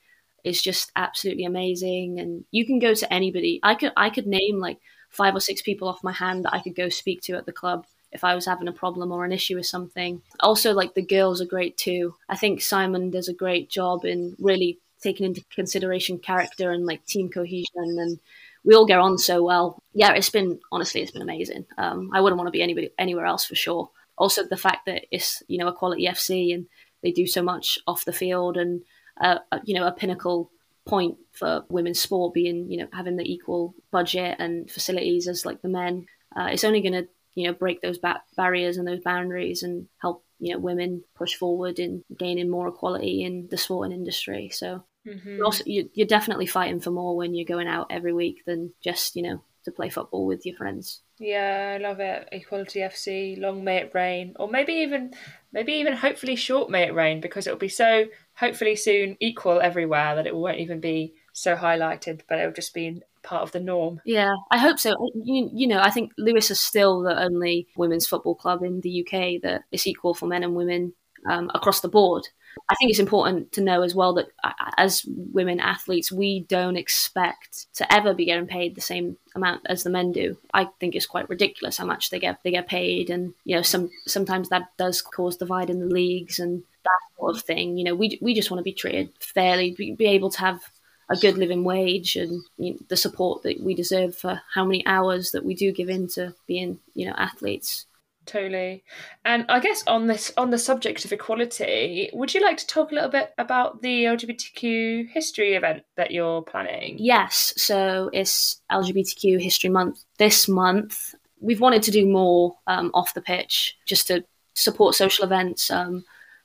is 0.45 0.63
just 0.63 0.91
absolutely 0.97 1.45
amazing 1.45 2.19
and 2.19 2.45
you 2.51 2.67
can 2.67 2.79
go 2.79 2.95
to 2.95 3.13
anybody. 3.13 3.61
I 3.63 3.75
could 3.75 3.93
i 3.97 4.11
could 4.11 4.27
name 4.27 4.59
like 4.59 4.79
five 5.11 5.35
or 5.35 5.41
six 5.41 5.61
people 5.61 5.89
off 5.89 6.05
my 6.05 6.13
hand 6.13 6.45
that 6.45 6.55
i 6.55 6.61
could 6.61 6.77
go 6.77 6.89
speak 6.89 7.21
to 7.23 7.35
at 7.35 7.45
the 7.45 7.53
club 7.53 7.85
if 8.13 8.25
I 8.25 8.35
was 8.35 8.47
having 8.47 8.69
a 8.69 8.73
problem 8.73 9.13
or 9.13 9.25
an 9.25 9.33
issue 9.33 9.57
with 9.57 9.67
something. 9.67 10.23
Also, 10.41 10.73
like 10.73 10.95
the 10.95 11.03
girls 11.03 11.41
are 11.41 11.47
great 11.47 11.77
too. 11.77 12.15
I 12.29 12.37
think 12.37 12.61
Simon 12.61 13.11
does 13.11 13.29
a 13.29 13.35
great 13.35 13.71
job 13.71 14.05
in 14.05 14.37
really 14.39 14.79
taking 15.03 15.27
into 15.27 15.45
consideration 15.55 16.19
character 16.19 16.71
and 16.71 16.85
like 16.85 17.05
team 17.07 17.31
cohesion 17.31 17.67
and 17.77 18.19
we 18.65 18.75
all 18.75 18.87
get 18.87 18.99
on 18.99 19.19
so 19.19 19.43
well. 19.43 19.83
Yeah, 19.95 20.13
it's 20.13 20.31
been 20.31 20.61
honestly, 20.71 21.01
it's 21.01 21.13
been 21.13 21.23
amazing. 21.23 21.67
Um, 21.79 22.11
I 22.13 22.21
wouldn't 22.21 22.39
want 22.39 22.49
to 22.49 22.53
be 22.53 22.63
anybody 22.63 22.91
anywhere 22.99 23.25
else 23.25 23.45
for 23.45 23.55
sure. 23.55 23.91
Also, 24.19 24.45
the 24.45 24.57
fact 24.57 24.87
that 24.87 25.07
it's 25.11 25.43
you 25.49 25.59
know 25.59 25.69
Equality 25.69 26.07
FC 26.07 26.55
and 26.55 26.67
they 27.03 27.11
do 27.11 27.27
so 27.27 27.43
much 27.43 27.79
off 27.87 28.05
the 28.05 28.13
field 28.13 28.57
and 28.57 28.83
uh, 29.21 29.39
you 29.65 29.75
know 29.75 29.87
a 29.87 29.93
pinnacle 29.93 30.51
point 30.87 31.17
for 31.33 31.65
women's 31.69 32.01
sport 32.01 32.35
being 32.35 32.71
you 32.71 32.79
know 32.79 32.89
having 32.93 33.17
the 33.17 33.33
equal 33.33 33.75
budget 33.91 34.37
and 34.39 34.71
facilities 34.71 35.27
as 35.27 35.47
like 35.47 35.63
the 35.63 35.69
men. 35.69 36.07
Uh, 36.37 36.49
it's 36.53 36.65
only 36.65 36.81
going 36.81 36.93
to 36.93 37.09
you 37.35 37.47
know 37.47 37.53
break 37.55 37.81
those 37.83 37.99
ba- 37.99 38.23
barriers 38.37 38.77
and 38.77 38.87
those 38.87 39.01
boundaries 39.01 39.63
and 39.63 39.87
help 39.99 40.25
you 40.39 40.53
know 40.53 40.59
women 40.59 41.03
push 41.15 41.35
forward 41.35 41.79
in 41.79 42.05
gaining 42.19 42.49
more 42.51 42.69
equality 42.69 43.23
in 43.25 43.47
the 43.51 43.57
sporting 43.57 43.93
industry. 43.97 44.49
So 44.51 44.85
Mhm. 45.07 45.37
you're, 45.37 45.45
also, 45.45 45.65
you- 45.67 45.91
you're 45.95 46.07
definitely 46.07 46.47
fighting 46.47 46.81
for 46.81 46.91
more 46.91 47.17
when 47.17 47.35
you're 47.35 47.45
going 47.47 47.69
out 47.69 47.87
every 47.91 48.13
week 48.13 48.45
than 48.47 48.73
just 48.83 49.17
you 49.17 49.23
know 49.23 49.43
to 49.65 49.71
play 49.71 49.91
football 49.91 50.25
with 50.25 50.47
your 50.47 50.57
friends. 50.57 51.03
Yeah, 51.19 51.77
I 51.79 51.83
love 51.83 52.01
it. 52.01 52.31
Equality 52.33 52.81
FC, 52.81 53.37
long 53.39 53.63
may 53.63 53.77
it 53.77 53.91
rain, 53.95 54.35
or 54.39 54.49
maybe 54.49 54.73
even, 54.73 55.13
maybe 55.53 55.75
even 55.75 55.93
hopefully 55.93 56.35
short 56.35 56.71
may 56.71 56.85
it 56.85 56.95
rain, 56.95 57.21
because 57.21 57.47
it'll 57.47 57.59
be 57.59 57.69
so 57.69 58.07
hopefully 58.33 58.75
soon 58.75 59.19
equal 59.21 59.61
everywhere 59.61 60.15
that 60.15 60.27
it 60.27 60.35
won't 60.35 60.61
even 60.61 60.81
be 60.81 61.13
so 61.35 61.57
highlighted, 61.57 62.23
but 62.27 62.39
it'll 62.39 62.53
just 62.55 62.73
be 62.73 63.03
part 63.23 63.43
of 63.43 63.53
the 63.53 63.61
norm. 63.61 64.01
Yeah, 64.05 64.35
I 64.51 64.59
hope 64.59 64.79
so. 64.79 64.95
You, 65.15 65.51
you 65.53 65.67
know, 65.67 65.81
I 65.81 65.91
think 65.91 66.13
Lewes 66.19 66.51
is 66.51 66.61
still 66.61 67.03
the 67.03 67.21
only 67.21 67.67
women's 67.77 68.07
football 68.07 68.35
club 68.35 68.63
in 68.63 68.81
the 68.81 69.01
UK 69.01 69.43
that 69.43 69.63
is 69.73 69.87
equal 69.87 70.15
for 70.15 70.27
men 70.27 70.43
and 70.43 70.55
women 70.55 70.93
um, 71.29 71.51
across 71.55 71.81
the 71.81 71.89
board. 71.89 72.29
I 72.69 72.75
think 72.75 72.91
it's 72.91 73.01
important 73.01 73.53
to 73.53 73.61
know 73.61 73.83
as 73.83 73.95
well 73.95 74.15
that 74.15 74.29
uh, 74.43 74.53
as 74.77 75.05
women 75.07 75.61
athletes, 75.61 76.11
we 76.11 76.41
don't 76.41 76.77
expect 76.77 77.73
to 77.75 77.93
ever 77.93 78.13
be 78.13 78.25
getting 78.25 78.47
paid 78.47 78.75
the 78.75 78.81
same 78.81 79.17
amount 79.35 79.63
as 79.67 79.83
the 79.83 79.91
men 79.91 80.13
do. 80.13 80.37
I 80.53 80.69
think 80.79 80.95
it's 80.95 81.07
quite 81.07 81.29
ridiculous 81.29 81.77
how 81.77 81.87
much 81.87 82.11
they 82.11 82.19
get 82.19 82.43
they 82.43 82.51
get 82.51 82.67
paid, 82.67 83.11
and 83.11 83.35
you 83.45 83.57
know, 83.57 83.63
some 83.63 83.91
sometimes 84.07 84.49
that 84.49 84.65
does 84.79 85.01
cause 85.03 85.37
divide 85.37 85.71
in 85.71 85.81
the 85.81 85.87
leagues 85.87 86.39
and 86.39 86.63
that 86.85 87.17
sort 87.19 87.37
of 87.37 87.43
thing. 87.43 87.77
You 87.77 87.85
know, 87.85 87.95
we 87.95 88.19
we 88.21 88.35
just 88.35 88.51
want 88.51 88.59
to 88.59 88.65
be 88.65 88.73
treated 88.73 89.11
fairly, 89.21 89.73
be, 89.73 89.93
be 89.93 90.07
able 90.07 90.31
to 90.31 90.41
have 90.41 90.61
a 91.11 91.17
good 91.17 91.37
living 91.37 91.65
wage 91.65 92.17
and 92.17 92.43
you 92.57 92.73
know, 92.73 92.79
the 92.89 92.97
support 92.97 93.43
that 93.43 93.61
we 93.61 93.75
deserve 93.75 94.17
for 94.17 94.41
how 94.55 94.65
many 94.65 94.87
hours 94.87 95.33
that 95.33 95.45
we 95.45 95.55
do 95.55 95.73
give 95.73 95.89
in 95.89 96.07
to 96.09 96.35
being, 96.47 96.79
you 96.95 97.07
know, 97.07 97.15
athletes. 97.19 97.87
Totally. 98.27 98.85
And 99.25 99.45
I 99.49 99.59
guess 99.59 99.83
on 99.89 100.07
this 100.07 100.33
on 100.37 100.51
the 100.51 100.59
subject 100.59 101.05
of 101.05 101.13
equality, 101.13 102.11
would 102.13 102.33
you 102.33 102.41
like 102.41 102.59
to 102.59 102.67
talk 102.67 102.93
a 102.93 102.95
little 102.95 103.11
bit 103.11 103.33
about 103.39 103.83
the 103.83 104.05
LGBTQ 104.05 105.09
history 105.09 105.55
event 105.55 105.83
that 105.97 106.13
you're 106.13 106.43
planning? 106.43 106.97
Yes, 106.99 107.53
so 107.57 108.09
it's 108.13 108.61
LGBTQ 108.71 109.41
History 109.43 109.71
Month 109.71 110.05
this 110.19 110.47
month. 110.49 111.15
We've 111.41 111.61
wanted 111.61 111.83
to 111.85 111.91
do 111.91 112.07
more 112.07 112.55
um, 112.69 112.93
off 112.95 113.15
the 113.15 113.23
pitch 113.23 113.77
just 113.85 114.07
to 114.09 114.25
support 114.55 114.95
social 114.95 115.25
events, 115.25 115.71
um, 115.71 116.05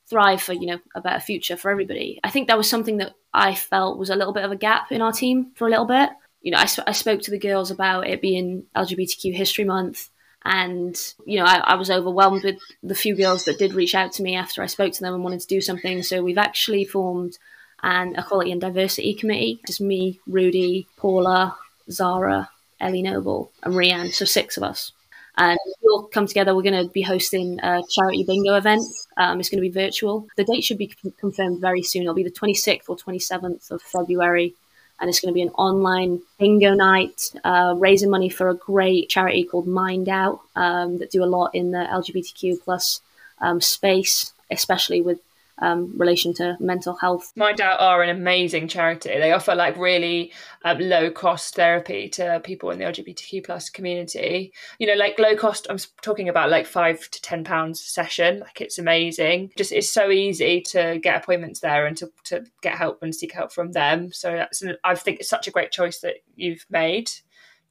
thrive 0.09 0.41
for 0.41 0.53
you 0.53 0.65
know 0.65 0.79
a 0.95 1.01
better 1.01 1.19
future 1.19 1.57
for 1.57 1.69
everybody. 1.69 2.19
I 2.23 2.31
think 2.31 2.47
that 2.47 2.57
was 2.57 2.69
something 2.69 2.97
that 2.97 3.13
I 3.35 3.55
felt 3.55 3.97
was 3.97 4.09
a 4.09 4.15
little 4.15 4.33
bit 4.33 4.43
of 4.43 4.51
a 4.51 4.55
gap 4.55 4.91
in 4.91 5.01
our 5.01 5.11
team 5.11 5.51
for 5.55 5.67
a 5.67 5.69
little 5.69 5.85
bit. 5.85 6.09
You 6.41 6.51
know, 6.51 6.59
I, 6.59 6.65
sp- 6.69 6.87
I 6.87 6.91
spoke 6.91 7.21
to 7.23 7.31
the 7.31 7.39
girls 7.39 7.71
about 7.71 8.07
it 8.07 8.21
being 8.21 8.63
LGBTQ 8.75 9.33
History 9.33 9.65
Month, 9.65 10.09
and 10.43 10.95
you 11.25 11.39
know, 11.39 11.45
I, 11.45 11.57
I 11.57 11.75
was 11.75 11.89
overwhelmed 11.89 12.43
with 12.43 12.59
the 12.83 12.95
few 12.95 13.15
girls 13.15 13.45
that 13.45 13.59
did 13.59 13.73
reach 13.73 13.95
out 13.95 14.13
to 14.13 14.23
me 14.23 14.35
after 14.35 14.61
I 14.61 14.67
spoke 14.67 14.93
to 14.93 15.01
them 15.01 15.13
and 15.13 15.23
wanted 15.23 15.41
to 15.41 15.47
do 15.47 15.61
something. 15.61 16.03
So 16.03 16.23
we've 16.23 16.37
actually 16.37 16.85
formed 16.85 17.37
an 17.83 18.15
equality 18.15 18.51
and 18.51 18.61
diversity 18.61 19.13
committee. 19.13 19.59
Just 19.65 19.81
me, 19.81 20.19
Rudy, 20.27 20.87
Paula, 20.97 21.57
Zara, 21.89 22.49
Ellie 22.79 23.01
Noble, 23.01 23.51
and 23.63 23.73
Rianne. 23.73 24.13
So 24.13 24.25
six 24.25 24.57
of 24.57 24.63
us. 24.63 24.91
And 25.37 25.59
we'll 25.81 26.03
come 26.03 26.27
together. 26.27 26.55
We're 26.55 26.61
going 26.61 26.85
to 26.85 26.91
be 26.91 27.01
hosting 27.01 27.59
a 27.61 27.81
charity 27.89 28.23
bingo 28.23 28.55
event. 28.55 28.83
Um, 29.17 29.39
it's 29.39 29.49
going 29.49 29.61
to 29.61 29.69
be 29.69 29.73
virtual. 29.73 30.27
The 30.37 30.45
date 30.45 30.63
should 30.63 30.77
be 30.77 30.93
confirmed 31.19 31.59
very 31.59 31.83
soon. 31.83 32.03
It'll 32.03 32.13
be 32.13 32.23
the 32.23 32.31
26th 32.31 32.87
or 32.87 32.95
27th 32.95 33.71
of 33.71 33.81
February. 33.81 34.53
And 34.99 35.09
it's 35.09 35.19
going 35.19 35.33
to 35.33 35.35
be 35.35 35.41
an 35.41 35.49
online 35.49 36.21
bingo 36.39 36.73
night, 36.73 37.33
uh, 37.43 37.75
raising 37.77 38.09
money 38.09 38.29
for 38.29 38.47
a 38.47 38.55
great 38.55 39.09
charity 39.09 39.43
called 39.43 39.67
Mind 39.67 40.07
Out 40.07 40.39
um, 40.55 40.99
that 40.99 41.11
do 41.11 41.21
a 41.21 41.25
lot 41.25 41.53
in 41.53 41.71
the 41.71 41.79
LGBTQ 41.79 42.63
plus 42.63 43.01
um, 43.41 43.59
space, 43.59 44.31
especially 44.49 45.01
with 45.01 45.19
um, 45.59 45.97
relation 45.97 46.33
to 46.35 46.57
mental 46.59 46.95
health. 46.95 47.31
Mind 47.35 47.61
Out 47.61 47.79
are 47.79 48.01
an 48.01 48.09
amazing 48.09 48.67
charity. 48.67 49.09
They 49.09 49.31
offer 49.31 49.55
like 49.55 49.77
really 49.77 50.33
um, 50.63 50.79
low 50.79 51.09
cost 51.11 51.55
therapy 51.55 52.09
to 52.09 52.41
people 52.43 52.71
in 52.71 52.79
the 52.79 52.85
LGBTQ 52.85 53.45
plus 53.45 53.69
community. 53.69 54.53
You 54.79 54.87
know, 54.87 54.95
like 54.95 55.17
low 55.17 55.35
cost. 55.35 55.67
I'm 55.69 55.77
talking 56.01 56.29
about 56.29 56.49
like 56.49 56.65
five 56.65 57.09
to 57.09 57.21
ten 57.21 57.43
pounds 57.43 57.79
a 57.81 57.83
session. 57.83 58.39
Like 58.39 58.61
it's 58.61 58.77
amazing. 58.77 59.51
Just 59.57 59.71
it's 59.71 59.89
so 59.89 60.09
easy 60.11 60.61
to 60.69 60.99
get 61.01 61.23
appointments 61.23 61.61
there 61.61 61.85
and 61.85 61.95
to, 61.97 62.11
to 62.25 62.43
get 62.61 62.75
help 62.75 63.01
and 63.01 63.15
seek 63.15 63.33
help 63.33 63.51
from 63.51 63.71
them. 63.71 64.11
So 64.11 64.31
that's 64.31 64.61
an, 64.61 64.75
I 64.83 64.95
think 64.95 65.19
it's 65.19 65.29
such 65.29 65.47
a 65.47 65.51
great 65.51 65.71
choice 65.71 65.99
that 65.99 66.15
you've 66.35 66.65
made 66.69 67.11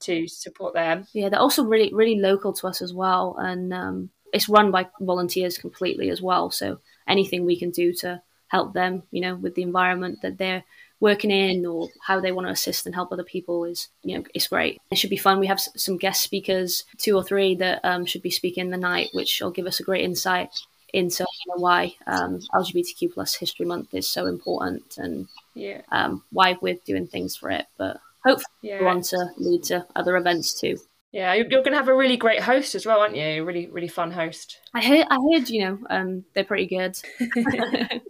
to 0.00 0.26
support 0.26 0.74
them. 0.74 1.06
Yeah, 1.12 1.28
they're 1.28 1.40
also 1.40 1.64
really 1.64 1.92
really 1.92 2.18
local 2.18 2.52
to 2.54 2.66
us 2.66 2.80
as 2.80 2.94
well, 2.94 3.36
and 3.38 3.72
um, 3.72 4.10
it's 4.32 4.48
run 4.48 4.70
by 4.70 4.88
volunteers 5.00 5.58
completely 5.58 6.10
as 6.10 6.22
well. 6.22 6.50
So 6.50 6.80
anything 7.08 7.44
we 7.44 7.58
can 7.58 7.70
do 7.70 7.92
to 7.94 8.20
help 8.48 8.72
them, 8.72 9.02
you 9.10 9.20
know, 9.20 9.34
with 9.34 9.54
the 9.54 9.62
environment 9.62 10.20
that 10.22 10.38
they're 10.38 10.64
working 11.00 11.30
in 11.30 11.66
or 11.66 11.88
how 12.00 12.20
they 12.20 12.32
want 12.32 12.46
to 12.46 12.52
assist 12.52 12.86
and 12.86 12.94
help 12.94 13.12
other 13.12 13.24
people 13.24 13.64
is, 13.64 13.88
you 14.02 14.16
know, 14.16 14.24
it's 14.32 14.46
great. 14.48 14.80
It 14.90 14.96
should 14.98 15.10
be 15.10 15.16
fun. 15.16 15.40
We 15.40 15.48
have 15.48 15.60
some 15.60 15.96
guest 15.98 16.22
speakers, 16.22 16.84
two 16.98 17.16
or 17.16 17.22
three 17.24 17.54
that 17.56 17.80
um, 17.84 18.06
should 18.06 18.22
be 18.22 18.30
speaking 18.30 18.70
the 18.70 18.76
night, 18.76 19.08
which 19.12 19.40
will 19.40 19.50
give 19.50 19.66
us 19.66 19.80
a 19.80 19.84
great 19.84 20.04
insight 20.04 20.50
into 20.92 21.24
you 21.24 21.52
know, 21.54 21.60
why 21.60 21.94
um, 22.06 22.40
LGBTQ 22.54 23.12
plus 23.12 23.34
History 23.34 23.66
Month 23.66 23.92
is 23.92 24.08
so 24.08 24.26
important 24.26 24.96
and 24.96 25.26
Yeah. 25.54 25.82
um, 25.90 26.22
why 26.30 26.56
we're 26.62 26.78
doing 26.86 27.06
things 27.08 27.36
for 27.36 27.50
it. 27.50 27.66
But 27.76 27.98
hopefully, 28.24 28.46
Yeah. 28.62 28.78
go 28.78 28.86
on 28.86 29.02
to 29.02 29.30
lead 29.36 29.64
to 29.64 29.86
other 29.96 30.16
events 30.16 30.58
too. 30.58 30.78
Yeah, 31.14 31.32
you're, 31.34 31.46
you're 31.48 31.62
going 31.62 31.72
to 31.72 31.78
have 31.78 31.88
a 31.88 31.94
really 31.94 32.16
great 32.16 32.40
host 32.40 32.74
as 32.74 32.84
well, 32.84 32.98
aren't 32.98 33.14
you? 33.14 33.44
Really, 33.44 33.68
really 33.68 33.88
fun 33.88 34.10
host. 34.10 34.58
I 34.74 34.84
heard, 34.84 35.06
I 35.08 35.16
heard, 35.32 35.48
you 35.48 35.64
know, 35.64 35.78
um, 35.88 36.24
they're 36.34 36.44
pretty 36.44 36.66
good. 36.66 36.98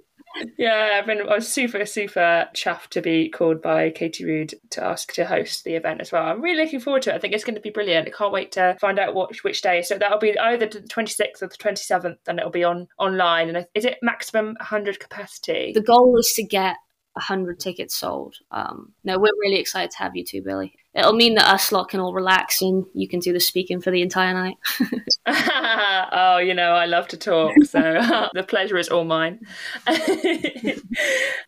Yeah, 0.58 0.98
I've 0.98 1.06
been 1.06 1.20
I 1.20 1.36
was 1.36 1.48
super 1.48 1.86
super 1.86 2.48
chuffed 2.54 2.88
to 2.88 3.00
be 3.00 3.28
called 3.28 3.62
by 3.62 3.90
Katie 3.90 4.24
Rood 4.24 4.52
to 4.70 4.84
ask 4.84 5.12
to 5.12 5.24
host 5.24 5.62
the 5.62 5.74
event 5.74 6.00
as 6.00 6.10
well. 6.10 6.24
I'm 6.24 6.42
really 6.42 6.64
looking 6.64 6.80
forward 6.80 7.02
to 7.02 7.12
it. 7.12 7.14
I 7.14 7.18
think 7.20 7.34
it's 7.34 7.44
going 7.44 7.54
to 7.54 7.60
be 7.60 7.70
brilliant. 7.70 8.08
I 8.08 8.10
can't 8.10 8.32
wait 8.32 8.50
to 8.52 8.76
find 8.80 8.98
out 8.98 9.14
what 9.14 9.32
which 9.44 9.62
day. 9.62 9.82
So 9.82 9.96
that'll 9.96 10.18
be 10.18 10.36
either 10.36 10.66
the 10.66 10.80
26th 10.80 11.40
or 11.40 11.46
the 11.46 11.56
27th, 11.56 12.16
and 12.26 12.40
it'll 12.40 12.50
be 12.50 12.64
on 12.64 12.88
online. 12.98 13.54
And 13.54 13.64
is 13.74 13.84
it 13.84 13.98
maximum 14.02 14.46
100 14.58 14.98
capacity? 14.98 15.70
The 15.72 15.80
goal 15.80 16.18
is 16.18 16.32
to 16.34 16.42
get 16.42 16.78
100 17.12 17.60
tickets 17.60 17.94
sold. 17.94 18.34
Um, 18.50 18.92
no, 19.04 19.18
we're 19.18 19.30
really 19.40 19.60
excited 19.60 19.92
to 19.92 19.98
have 19.98 20.16
you 20.16 20.24
too, 20.24 20.42
Billie. 20.42 20.74
It'll 20.94 21.12
mean 21.12 21.34
that 21.34 21.48
us 21.48 21.72
lot 21.72 21.88
can 21.88 21.98
all 21.98 22.14
relax 22.14 22.62
and 22.62 22.84
you 22.94 23.08
can 23.08 23.18
do 23.18 23.32
the 23.32 23.40
speaking 23.40 23.80
for 23.80 23.90
the 23.90 24.00
entire 24.00 24.32
night. 24.32 24.56
oh, 25.26 26.38
you 26.38 26.54
know, 26.54 26.72
I 26.72 26.86
love 26.86 27.08
to 27.08 27.16
talk, 27.16 27.52
so 27.64 27.80
the 28.34 28.44
pleasure 28.46 28.76
is 28.76 28.88
all 28.88 29.04
mine. 29.04 29.40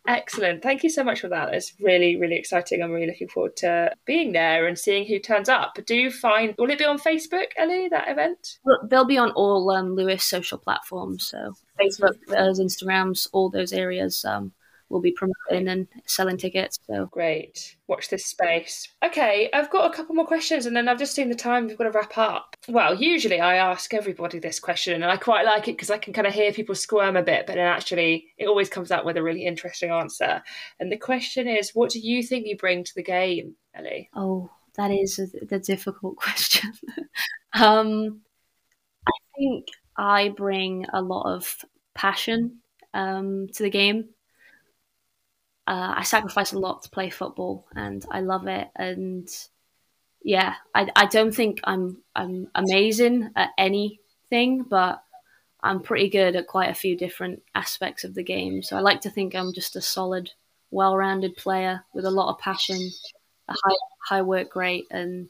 Excellent. 0.08 0.62
Thank 0.62 0.82
you 0.82 0.90
so 0.90 1.04
much 1.04 1.20
for 1.20 1.28
that. 1.28 1.54
It's 1.54 1.74
really, 1.80 2.16
really 2.16 2.36
exciting. 2.36 2.82
I'm 2.82 2.90
really 2.90 3.06
looking 3.06 3.28
forward 3.28 3.56
to 3.58 3.94
being 4.04 4.32
there 4.32 4.66
and 4.66 4.76
seeing 4.76 5.06
who 5.06 5.20
turns 5.20 5.48
up. 5.48 5.78
Do 5.86 5.94
you 5.94 6.10
find, 6.10 6.54
will 6.58 6.70
it 6.70 6.78
be 6.78 6.84
on 6.84 6.98
Facebook, 6.98 7.46
Ellie, 7.56 7.88
that 7.88 8.08
event? 8.08 8.58
Well, 8.64 8.80
They'll 8.88 9.04
be 9.04 9.18
on 9.18 9.30
all 9.32 9.70
um, 9.70 9.94
Lewes 9.94 10.24
social 10.24 10.58
platforms. 10.58 11.26
So 11.26 11.52
Facebook, 11.80 12.16
Instagrams, 12.28 13.28
all 13.32 13.50
those 13.50 13.72
areas 13.72 14.24
um, 14.24 14.52
will 14.88 15.00
be 15.00 15.12
promoting 15.12 15.68
and 15.68 15.88
selling 16.06 16.36
tickets. 16.36 16.78
So 16.86 17.06
Great. 17.06 17.76
Watch 17.88 18.08
this 18.08 18.26
space. 18.26 18.88
Okay, 19.04 19.48
I've 19.52 19.70
got 19.70 19.90
a 19.90 19.94
couple 19.94 20.14
more 20.14 20.26
questions 20.26 20.66
and 20.66 20.76
then 20.76 20.88
I've 20.88 20.98
just 20.98 21.14
seen 21.14 21.28
the 21.28 21.34
time 21.34 21.66
we've 21.66 21.76
got 21.76 21.84
to 21.84 21.90
wrap 21.90 22.16
up. 22.16 22.56
Well, 22.68 22.94
usually 22.94 23.40
I 23.40 23.56
ask 23.56 23.92
everybody 23.94 24.38
this 24.38 24.60
question 24.60 24.94
and 24.94 25.10
I 25.10 25.16
quite 25.16 25.44
like 25.44 25.68
it 25.68 25.72
because 25.72 25.90
I 25.90 25.98
can 25.98 26.12
kind 26.12 26.26
of 26.26 26.34
hear 26.34 26.52
people 26.52 26.74
squirm 26.74 27.16
a 27.16 27.22
bit, 27.22 27.46
but 27.46 27.56
then 27.56 27.66
actually 27.66 28.28
it 28.38 28.46
always 28.46 28.68
comes 28.68 28.90
out 28.90 29.04
with 29.04 29.16
a 29.16 29.22
really 29.22 29.44
interesting 29.44 29.90
answer. 29.90 30.42
And 30.80 30.90
the 30.90 30.96
question 30.96 31.48
is, 31.48 31.70
what 31.74 31.90
do 31.90 32.00
you 32.00 32.22
think 32.22 32.46
you 32.46 32.56
bring 32.56 32.84
to 32.84 32.94
the 32.94 33.02
game, 33.02 33.54
Ellie? 33.74 34.10
Oh, 34.14 34.50
that 34.76 34.90
is 34.90 35.18
a, 35.18 35.46
the 35.46 35.58
difficult 35.58 36.16
question. 36.16 36.72
um, 37.54 38.20
I 39.06 39.12
think 39.36 39.68
I 39.96 40.28
bring 40.28 40.86
a 40.92 41.00
lot 41.00 41.32
of 41.32 41.64
passion 41.94 42.58
um, 42.94 43.48
to 43.54 43.62
the 43.62 43.70
game. 43.70 44.10
Uh, 45.66 45.94
I 45.96 46.02
sacrifice 46.04 46.52
a 46.52 46.58
lot 46.58 46.82
to 46.82 46.90
play 46.90 47.10
football, 47.10 47.66
and 47.74 48.04
I 48.10 48.20
love 48.20 48.46
it. 48.46 48.68
And 48.76 49.28
yeah, 50.22 50.54
I, 50.74 50.88
I 50.96 51.06
don't 51.06 51.34
think 51.34 51.60
I'm 51.64 52.02
I'm 52.14 52.48
amazing 52.54 53.30
at 53.36 53.50
anything, 53.58 54.64
but 54.64 55.02
I'm 55.62 55.80
pretty 55.82 56.08
good 56.08 56.36
at 56.36 56.46
quite 56.46 56.70
a 56.70 56.74
few 56.74 56.96
different 56.96 57.42
aspects 57.54 58.04
of 58.04 58.14
the 58.14 58.22
game. 58.24 58.62
So 58.62 58.76
I 58.76 58.80
like 58.80 59.02
to 59.02 59.10
think 59.10 59.34
I'm 59.34 59.52
just 59.52 59.76
a 59.76 59.80
solid, 59.82 60.32
well-rounded 60.70 61.36
player 61.36 61.84
with 61.94 62.04
a 62.04 62.10
lot 62.10 62.30
of 62.32 62.40
passion, 62.40 62.78
a 63.48 63.52
high 63.52 63.76
high 64.08 64.22
work 64.22 64.56
rate, 64.56 64.86
and 64.90 65.28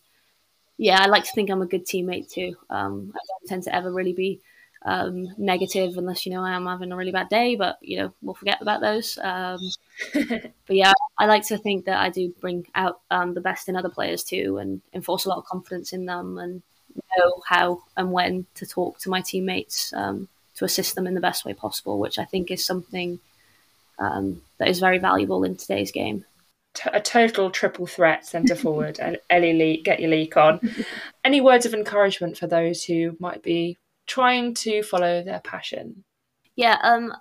yeah, 0.78 1.00
I 1.00 1.06
like 1.06 1.24
to 1.24 1.32
think 1.32 1.50
I'm 1.50 1.62
a 1.62 1.66
good 1.66 1.86
teammate 1.86 2.30
too. 2.30 2.56
Um, 2.70 3.12
I 3.14 3.18
don't 3.28 3.48
tend 3.48 3.62
to 3.64 3.74
ever 3.74 3.92
really 3.92 4.12
be 4.12 4.40
um, 4.82 5.34
negative 5.36 5.96
unless 5.96 6.26
you 6.26 6.32
know 6.32 6.42
I 6.42 6.52
am 6.52 6.66
having 6.66 6.92
a 6.92 6.96
really 6.96 7.12
bad 7.12 7.28
day. 7.28 7.56
But 7.56 7.78
you 7.80 7.98
know 7.98 8.12
we'll 8.22 8.34
forget 8.34 8.60
about 8.60 8.80
those. 8.80 9.18
Um, 9.22 9.60
but 10.14 10.76
yeah, 10.76 10.92
I 11.18 11.26
like 11.26 11.46
to 11.46 11.58
think 11.58 11.86
that 11.86 11.98
I 11.98 12.10
do 12.10 12.34
bring 12.40 12.66
out 12.74 13.00
um, 13.10 13.34
the 13.34 13.40
best 13.40 13.68
in 13.68 13.76
other 13.76 13.90
players 13.90 14.22
too, 14.22 14.58
and 14.58 14.80
enforce 14.92 15.24
a 15.24 15.28
lot 15.28 15.38
of 15.38 15.44
confidence 15.44 15.92
in 15.92 16.06
them, 16.06 16.38
and 16.38 16.62
know 17.18 17.42
how 17.46 17.82
and 17.96 18.12
when 18.12 18.46
to 18.54 18.66
talk 18.66 18.98
to 19.00 19.10
my 19.10 19.20
teammates 19.20 19.92
um, 19.92 20.28
to 20.56 20.64
assist 20.64 20.94
them 20.94 21.06
in 21.06 21.14
the 21.14 21.20
best 21.20 21.44
way 21.44 21.54
possible, 21.54 21.98
which 21.98 22.18
I 22.18 22.24
think 22.24 22.50
is 22.50 22.64
something 22.64 23.20
um, 23.98 24.42
that 24.58 24.68
is 24.68 24.80
very 24.80 24.98
valuable 24.98 25.44
in 25.44 25.56
today's 25.56 25.92
game. 25.92 26.24
T- 26.74 26.90
a 26.92 27.00
total 27.00 27.50
triple 27.50 27.86
threat 27.86 28.26
centre 28.26 28.54
forward, 28.56 28.98
and 29.00 29.18
Ellie 29.30 29.52
Leek, 29.52 29.84
get 29.84 30.00
your 30.00 30.10
leak 30.10 30.36
on. 30.36 30.60
Any 31.24 31.40
words 31.40 31.66
of 31.66 31.74
encouragement 31.74 32.38
for 32.38 32.46
those 32.46 32.84
who 32.84 33.16
might 33.18 33.42
be 33.42 33.78
trying 34.06 34.54
to 34.54 34.82
follow 34.82 35.22
their 35.22 35.40
passion? 35.40 36.04
Yeah, 36.54 36.78
um, 36.82 37.12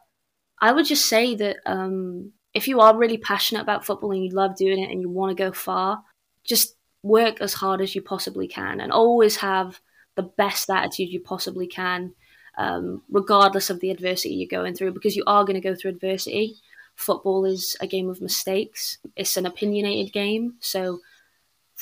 I 0.62 0.72
would 0.72 0.86
just 0.86 1.08
say 1.08 1.36
that 1.36 1.58
um, 1.66 2.32
if 2.54 2.68
you 2.68 2.80
are 2.80 2.98
really 2.98 3.18
passionate 3.18 3.62
about 3.62 3.86
football 3.86 4.12
and 4.12 4.24
you 4.24 4.32
love 4.32 4.56
doing 4.56 4.80
it 4.80 4.90
and 4.90 5.02
you 5.02 5.10
want 5.10 5.36
to 5.36 5.44
go 5.44 5.52
far, 5.52 6.02
just 6.44 6.76
work 7.04 7.42
as 7.42 7.54
hard 7.54 7.82
as 7.82 7.94
you 7.94 8.02
possibly 8.02 8.48
can 8.48 8.80
and 8.80 8.92
always 8.92 9.36
have 9.38 9.80
the 10.16 10.24
best 10.24 10.70
attitude 10.70 11.10
you 11.10 11.20
possibly 11.20 11.68
can, 11.68 12.14
um, 12.58 13.04
regardless 13.10 13.70
of 13.70 13.80
the 13.82 13.92
adversity 13.92 14.34
you're 14.34 14.48
going 14.48 14.74
through, 14.74 14.94
because 14.94 15.16
you 15.16 15.24
are 15.28 15.44
going 15.44 15.62
to 15.62 15.70
go 15.70 15.76
through 15.76 15.92
adversity. 15.92 16.56
Football 16.96 17.44
is 17.44 17.76
a 17.82 17.88
game 17.88 18.10
of 18.10 18.22
mistakes, 18.22 18.98
it's 19.18 19.36
an 19.36 19.46
opinionated 19.46 20.14
game. 20.14 20.56
So 20.62 21.00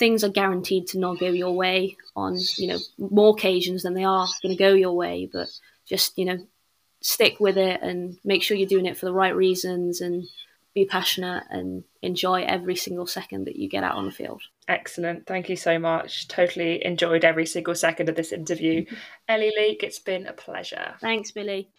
things 0.03 0.21
are 0.21 0.29
guaranteed 0.29 0.85
to 0.85 0.99
not 0.99 1.17
go 1.17 1.29
your 1.29 1.53
way 1.53 1.95
on, 2.13 2.37
you 2.57 2.67
know, 2.67 2.79
more 2.97 3.33
occasions 3.33 3.83
than 3.83 3.93
they 3.93 4.03
are 4.03 4.27
going 4.41 4.53
to 4.53 4.61
go 4.61 4.73
your 4.73 4.91
way. 4.91 5.29
But 5.31 5.47
just, 5.85 6.17
you 6.17 6.25
know, 6.25 6.45
stick 6.99 7.39
with 7.39 7.57
it 7.57 7.81
and 7.81 8.17
make 8.25 8.43
sure 8.43 8.57
you're 8.57 8.67
doing 8.67 8.85
it 8.85 8.97
for 8.97 9.05
the 9.05 9.13
right 9.13 9.33
reasons 9.33 10.01
and 10.01 10.25
be 10.73 10.83
passionate 10.83 11.45
and 11.49 11.85
enjoy 12.01 12.43
every 12.43 12.75
single 12.75 13.07
second 13.07 13.45
that 13.45 13.55
you 13.55 13.69
get 13.69 13.85
out 13.85 13.95
on 13.95 14.03
the 14.03 14.11
field. 14.11 14.41
Excellent. 14.67 15.25
Thank 15.25 15.47
you 15.47 15.55
so 15.55 15.79
much. 15.79 16.27
Totally 16.27 16.83
enjoyed 16.83 17.23
every 17.23 17.45
single 17.45 17.73
second 17.73 18.09
of 18.09 18.17
this 18.17 18.33
interview. 18.33 18.85
Ellie 19.29 19.53
Leek, 19.57 19.83
it's 19.83 19.99
been 19.99 20.27
a 20.27 20.33
pleasure. 20.33 20.95
Thanks, 20.99 21.31
Billie. 21.31 21.69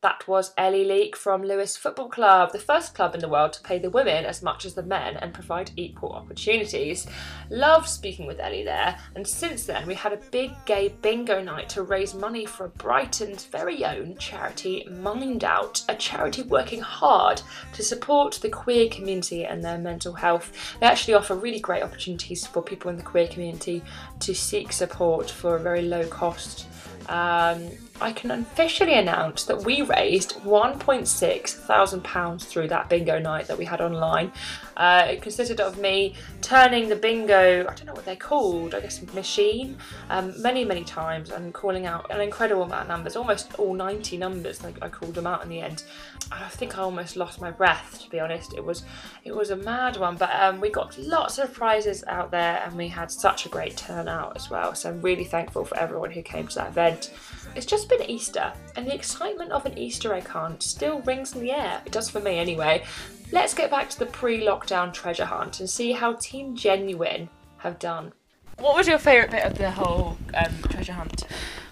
That 0.00 0.28
was 0.28 0.52
Ellie 0.56 0.84
Leek 0.84 1.16
from 1.16 1.42
Lewes 1.42 1.76
Football 1.76 2.08
Club, 2.08 2.52
the 2.52 2.60
first 2.60 2.94
club 2.94 3.16
in 3.16 3.20
the 3.20 3.28
world 3.28 3.52
to 3.54 3.62
pay 3.62 3.80
the 3.80 3.90
women 3.90 4.24
as 4.24 4.44
much 4.44 4.64
as 4.64 4.74
the 4.74 4.82
men 4.84 5.16
and 5.16 5.34
provide 5.34 5.72
equal 5.74 6.12
opportunities. 6.12 7.04
Loved 7.50 7.88
speaking 7.88 8.24
with 8.24 8.38
Ellie 8.38 8.62
there, 8.62 8.96
and 9.16 9.26
since 9.26 9.66
then 9.66 9.88
we 9.88 9.94
had 9.94 10.12
a 10.12 10.20
big 10.30 10.52
gay 10.66 10.94
bingo 11.02 11.42
night 11.42 11.68
to 11.70 11.82
raise 11.82 12.14
money 12.14 12.46
for 12.46 12.68
Brighton's 12.68 13.46
very 13.46 13.84
own 13.84 14.16
charity 14.18 14.86
Mind 14.88 15.42
Out, 15.42 15.82
a 15.88 15.96
charity 15.96 16.42
working 16.42 16.80
hard 16.80 17.42
to 17.72 17.82
support 17.82 18.34
the 18.34 18.50
queer 18.50 18.88
community 18.90 19.46
and 19.46 19.64
their 19.64 19.78
mental 19.78 20.12
health. 20.12 20.76
They 20.78 20.86
actually 20.86 21.14
offer 21.14 21.34
really 21.34 21.58
great 21.58 21.82
opportunities 21.82 22.46
for 22.46 22.62
people 22.62 22.88
in 22.88 22.98
the 22.98 23.02
queer 23.02 23.26
community 23.26 23.82
to 24.20 24.32
seek 24.32 24.70
support 24.70 25.28
for 25.28 25.56
a 25.56 25.60
very 25.60 25.82
low 25.82 26.06
cost 26.06 26.68
um, 27.08 27.70
I 28.00 28.12
can 28.12 28.30
officially 28.30 28.94
announce 28.94 29.44
that 29.44 29.64
we 29.64 29.82
raised 29.82 30.36
£1.6 30.42 31.48
thousand 31.48 32.04
pounds 32.04 32.44
through 32.44 32.68
that 32.68 32.88
bingo 32.88 33.18
night 33.18 33.48
that 33.48 33.58
we 33.58 33.64
had 33.64 33.80
online. 33.80 34.30
Uh, 34.76 35.06
it 35.10 35.22
consisted 35.22 35.60
of 35.60 35.78
me 35.78 36.14
turning 36.40 36.88
the 36.88 36.94
bingo, 36.94 37.62
I 37.62 37.74
don't 37.74 37.86
know 37.86 37.94
what 37.94 38.04
they're 38.04 38.14
called, 38.14 38.74
I 38.76 38.80
guess 38.80 39.02
machine, 39.12 39.76
um, 40.10 40.40
many, 40.40 40.64
many 40.64 40.84
times 40.84 41.30
and 41.30 41.52
calling 41.52 41.86
out 41.86 42.06
an 42.10 42.20
incredible 42.20 42.62
amount 42.62 42.82
of 42.82 42.88
numbers, 42.88 43.16
almost 43.16 43.58
all 43.58 43.74
90 43.74 44.16
numbers. 44.16 44.64
I, 44.64 44.72
I 44.80 44.88
called 44.88 45.14
them 45.14 45.26
out 45.26 45.42
in 45.42 45.48
the 45.48 45.60
end. 45.60 45.82
I 46.30 46.48
think 46.48 46.78
I 46.78 46.82
almost 46.82 47.16
lost 47.16 47.40
my 47.40 47.50
breath, 47.50 48.00
to 48.04 48.10
be 48.10 48.20
honest. 48.20 48.54
It 48.54 48.64
was, 48.64 48.84
it 49.24 49.34
was 49.34 49.50
a 49.50 49.56
mad 49.56 49.96
one, 49.96 50.16
but 50.16 50.30
um, 50.38 50.60
we 50.60 50.70
got 50.70 50.96
lots 50.98 51.38
of 51.38 51.52
prizes 51.52 52.04
out 52.06 52.30
there 52.30 52.62
and 52.64 52.76
we 52.76 52.86
had 52.86 53.10
such 53.10 53.46
a 53.46 53.48
great 53.48 53.76
turnout 53.76 54.36
as 54.36 54.48
well. 54.48 54.74
So 54.76 54.90
I'm 54.90 55.02
really 55.02 55.24
thankful 55.24 55.64
for 55.64 55.76
everyone 55.76 56.12
who 56.12 56.22
came 56.22 56.46
to 56.46 56.54
that 56.54 56.68
event. 56.68 57.12
It's 57.58 57.66
just 57.66 57.88
been 57.88 58.08
Easter, 58.08 58.52
and 58.76 58.86
the 58.86 58.94
excitement 58.94 59.50
of 59.50 59.66
an 59.66 59.76
Easter 59.76 60.14
egg 60.14 60.28
hunt 60.28 60.62
still 60.62 61.00
rings 61.00 61.34
in 61.34 61.40
the 61.40 61.50
air. 61.50 61.82
It 61.84 61.90
does 61.90 62.08
for 62.08 62.20
me 62.20 62.38
anyway. 62.38 62.84
Let's 63.32 63.52
get 63.52 63.68
back 63.68 63.90
to 63.90 63.98
the 63.98 64.06
pre 64.06 64.40
lockdown 64.40 64.92
treasure 64.92 65.24
hunt 65.24 65.58
and 65.58 65.68
see 65.68 65.90
how 65.90 66.12
Team 66.12 66.54
Genuine 66.54 67.28
have 67.56 67.80
done. 67.80 68.12
What 68.60 68.76
was 68.76 68.86
your 68.86 68.98
favourite 68.98 69.32
bit 69.32 69.44
of 69.44 69.58
the 69.58 69.72
whole 69.72 70.16
um, 70.34 70.54
treasure 70.68 70.92
hunt? 70.92 71.24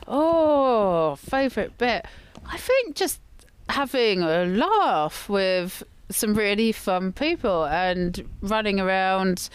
Oh, 0.09 1.15
favourite 1.15 1.79
bit. 1.79 2.05
I 2.45 2.57
think 2.57 2.97
just 2.97 3.21
having 3.69 4.25
a 4.25 4.45
laugh 4.45 5.29
with 5.29 5.85
some 6.11 6.35
really 6.35 6.73
fun 6.73 7.13
people 7.13 7.65
and 7.67 8.29
running 8.41 8.81
around 8.81 9.49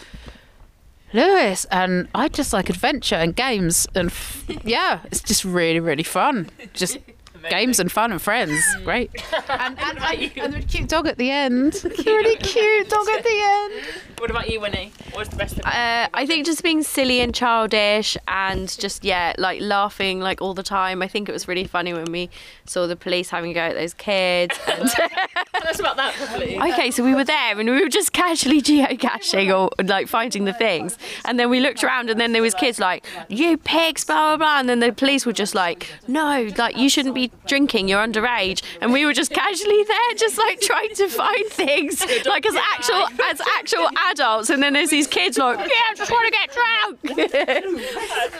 Lewes, 1.12 1.64
and 1.66 2.08
I 2.14 2.28
just 2.28 2.52
like 2.52 2.70
adventure 2.70 3.16
and 3.16 3.34
games, 3.36 3.86
and 3.94 4.08
f- 4.08 4.44
yeah, 4.64 5.00
it's 5.04 5.20
just 5.22 5.44
really, 5.44 5.80
really 5.80 6.02
fun. 6.02 6.48
Just 6.72 6.98
games 7.50 7.78
and 7.80 7.90
fun 7.90 8.12
and 8.12 8.20
friends. 8.22 8.62
Great. 8.84 9.10
And, 9.48 9.78
and, 9.78 9.98
and, 9.98 10.32
and 10.38 10.54
the 10.54 10.62
cute 10.62 10.88
dog 10.88 11.06
at 11.06 11.18
the 11.18 11.30
end. 11.30 11.74
The 11.74 12.02
really 12.06 12.36
cute 12.36 12.88
dog 12.88 13.06
at 13.08 13.22
the 13.22 13.40
end. 13.42 14.11
What 14.22 14.30
about 14.30 14.48
you, 14.48 14.60
Winnie? 14.60 14.92
What's 15.14 15.30
the 15.30 15.36
best 15.36 15.58
of 15.58 15.66
Uh, 15.66 16.08
I 16.14 16.26
think 16.26 16.46
just 16.46 16.62
being 16.62 16.84
silly 16.84 17.18
and 17.18 17.34
childish 17.34 18.16
and 18.28 18.68
just 18.78 19.02
yeah, 19.04 19.32
like 19.36 19.60
laughing 19.60 20.20
like 20.20 20.40
all 20.40 20.54
the 20.54 20.62
time. 20.62 21.02
I 21.02 21.08
think 21.08 21.28
it 21.28 21.32
was 21.32 21.48
really 21.48 21.64
funny 21.64 21.92
when 21.92 22.04
we 22.04 22.30
saw 22.64 22.86
the 22.86 22.94
police 22.94 23.30
having 23.30 23.50
a 23.50 23.54
go 23.54 23.60
at 23.62 23.74
those 23.74 23.94
kids. 23.94 24.56
And 24.68 24.88
Tell 24.88 25.68
us 25.68 25.80
about 25.80 25.96
that 25.96 26.14
properly. 26.14 26.56
okay, 26.56 26.92
so 26.92 27.04
we 27.04 27.14
were 27.14 27.24
there 27.24 27.58
and 27.58 27.68
we 27.68 27.82
were 27.82 27.88
just 27.88 28.12
casually 28.12 28.62
geocaching 28.62 29.52
or 29.56 29.70
like 29.84 30.06
finding 30.06 30.44
the 30.44 30.52
things, 30.52 30.98
and 31.24 31.38
then 31.38 31.50
we 31.50 31.58
looked 31.58 31.82
around 31.82 32.08
and 32.08 32.20
then 32.20 32.30
there 32.32 32.42
was 32.42 32.54
kids 32.54 32.78
like 32.78 33.04
you 33.28 33.56
pigs, 33.58 34.04
blah 34.04 34.36
blah 34.36 34.36
blah, 34.36 34.60
and 34.60 34.68
then 34.68 34.78
the 34.78 34.92
police 34.92 35.26
were 35.26 35.32
just 35.32 35.54
like, 35.54 35.88
no, 36.06 36.48
like 36.56 36.76
you 36.76 36.88
shouldn't 36.88 37.14
be 37.16 37.32
drinking, 37.46 37.88
you're 37.88 38.04
underage, 38.04 38.62
and 38.80 38.92
we 38.92 39.04
were 39.04 39.12
just 39.12 39.32
casually 39.32 39.82
there, 39.82 40.14
just 40.16 40.38
like 40.38 40.60
trying 40.60 40.94
to 40.94 41.08
find 41.08 41.46
things 41.48 42.00
like 42.26 42.46
as 42.46 42.54
actual 42.54 43.04
as 43.30 43.40
actual 43.58 43.88
adults, 44.12 44.50
and 44.50 44.62
then 44.62 44.72
there's 44.72 44.90
these 44.90 45.06
kids 45.06 45.38
like, 45.38 45.58
yeah, 45.58 45.66
I 45.66 45.94
just 45.94 46.10
want 46.10 46.26
to 46.26 46.32
get 46.32 46.52
drunk. 46.52 47.80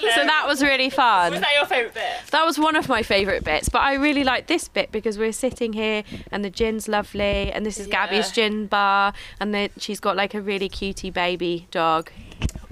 so 0.15 0.25
that 0.25 0.45
was 0.47 0.63
really 0.63 0.91
fun. 0.91 1.33
Was 1.33 1.41
that 1.41 1.55
your 1.55 1.67
favourite 1.67 1.95
bit? 1.95 2.31
That 2.31 2.45
was 2.45 2.59
one 2.59 2.77
of 2.77 2.89
my 2.89 3.03
favourite 3.03 3.45
bits, 3.45 3.69
but 3.69 3.81
I 3.81 3.95
really 3.95 4.25
like 4.25 4.47
this 4.47 4.69
bit 4.69 4.93
because 4.93 5.19
we're 5.19 5.33
sitting 5.33 5.73
here 5.73 6.05
and 6.31 6.45
the 6.45 6.51
gin's 6.51 6.89
lovely, 6.89 7.53
and 7.53 7.67
this 7.67 7.79
is 7.79 7.87
Gabby's 7.87 8.31
gin 8.31 8.67
bar, 8.67 9.13
and 9.41 9.55
then 9.55 9.71
she's 9.79 10.01
got 10.01 10.17
like 10.17 10.35
a 10.35 10.41
really 10.41 10.69
cutie 10.69 11.11
baby 11.11 11.67
dog. 11.71 12.11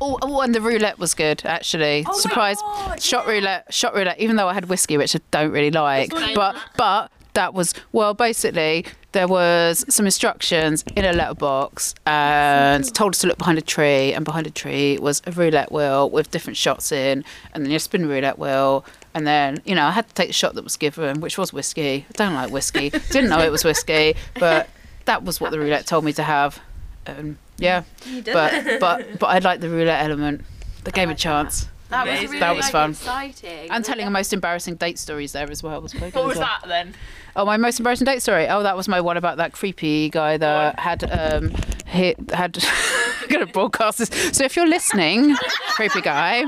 Oh, 0.00 0.18
oh, 0.22 0.40
and 0.40 0.54
the 0.54 0.60
roulette 0.60 0.98
was 0.98 1.14
good 1.14 1.42
actually. 1.44 2.04
Oh 2.08 2.18
Surprise 2.18 2.58
shot 2.98 3.26
roulette, 3.26 3.72
shot 3.72 3.94
roulette. 3.94 4.18
Even 4.18 4.36
though 4.36 4.48
I 4.48 4.54
had 4.54 4.66
whiskey, 4.66 4.96
which 4.96 5.14
I 5.14 5.20
don't 5.30 5.50
really 5.50 5.70
like, 5.70 6.10
but 6.34 6.56
but 6.76 7.12
that 7.34 7.52
was 7.52 7.74
well. 7.92 8.14
Basically, 8.14 8.86
there 9.12 9.26
was 9.26 9.84
some 9.92 10.06
instructions 10.06 10.84
in 10.94 11.04
a 11.04 11.12
letterbox 11.12 11.94
and 12.06 12.94
told 12.94 13.14
us 13.14 13.20
to 13.20 13.26
look 13.26 13.38
behind 13.38 13.58
a 13.58 13.62
tree, 13.62 14.12
and 14.12 14.24
behind 14.24 14.46
a 14.46 14.50
tree 14.50 14.98
was 14.98 15.20
a 15.26 15.32
roulette 15.32 15.72
wheel 15.72 16.08
with 16.08 16.30
different 16.30 16.56
shots 16.56 16.92
in, 16.92 17.24
and 17.52 17.64
then 17.64 17.72
you 17.72 17.78
spin 17.78 18.02
the 18.02 18.08
roulette 18.08 18.38
wheel. 18.38 18.84
And 19.12 19.26
then, 19.26 19.60
you 19.64 19.74
know, 19.74 19.86
I 19.86 19.90
had 19.90 20.08
to 20.08 20.14
take 20.14 20.28
the 20.28 20.32
shot 20.32 20.54
that 20.54 20.62
was 20.62 20.76
given, 20.76 21.20
which 21.20 21.36
was 21.36 21.52
whiskey. 21.52 22.06
I 22.08 22.12
don't 22.12 22.34
like 22.34 22.52
whiskey. 22.52 22.90
Didn't 22.90 23.30
know 23.30 23.40
it 23.40 23.50
was 23.50 23.64
whiskey, 23.64 24.14
but 24.38 24.68
that 25.06 25.24
was 25.24 25.40
what 25.40 25.50
the 25.50 25.58
roulette 25.58 25.86
told 25.86 26.04
me 26.04 26.12
to 26.12 26.22
have. 26.22 26.60
Um, 27.06 27.38
yeah, 27.58 27.82
but 28.26 28.78
but 28.78 29.18
but 29.18 29.26
I 29.26 29.38
like 29.38 29.60
the 29.60 29.68
roulette 29.68 30.04
element. 30.04 30.42
The 30.84 30.92
game 30.92 31.10
of 31.10 31.16
chance. 31.16 31.62
That 31.64 31.68
was 31.90 32.22
really 32.22 32.38
that 32.40 32.56
was 32.56 32.64
like, 32.66 32.72
fun. 32.72 32.90
exciting. 32.90 33.70
And 33.70 33.84
telling 33.84 34.04
the 34.04 34.10
most 34.10 34.32
embarrassing 34.32 34.76
date 34.76 34.98
stories 34.98 35.32
there 35.32 35.50
as 35.50 35.62
well 35.62 35.80
was. 35.82 35.94
What 35.94 36.14
was 36.14 36.38
well. 36.38 36.48
that 36.62 36.68
then? 36.68 36.94
Oh, 37.36 37.44
my 37.44 37.56
most 37.56 37.78
embarrassing 37.78 38.06
date 38.06 38.22
story. 38.22 38.48
Oh, 38.48 38.62
that 38.62 38.76
was 38.76 38.88
my 38.88 39.00
one 39.00 39.16
about 39.16 39.36
that 39.36 39.52
creepy 39.52 40.10
guy 40.10 40.36
that 40.36 40.78
had 40.78 41.04
um 41.10 41.52
hit 41.86 42.18
had. 42.30 42.58
I'm 43.22 43.28
gonna 43.28 43.46
broadcast 43.46 43.98
this. 43.98 44.36
So 44.36 44.44
if 44.44 44.56
you're 44.56 44.66
listening, 44.66 45.36
creepy 45.70 46.00
guy, 46.00 46.42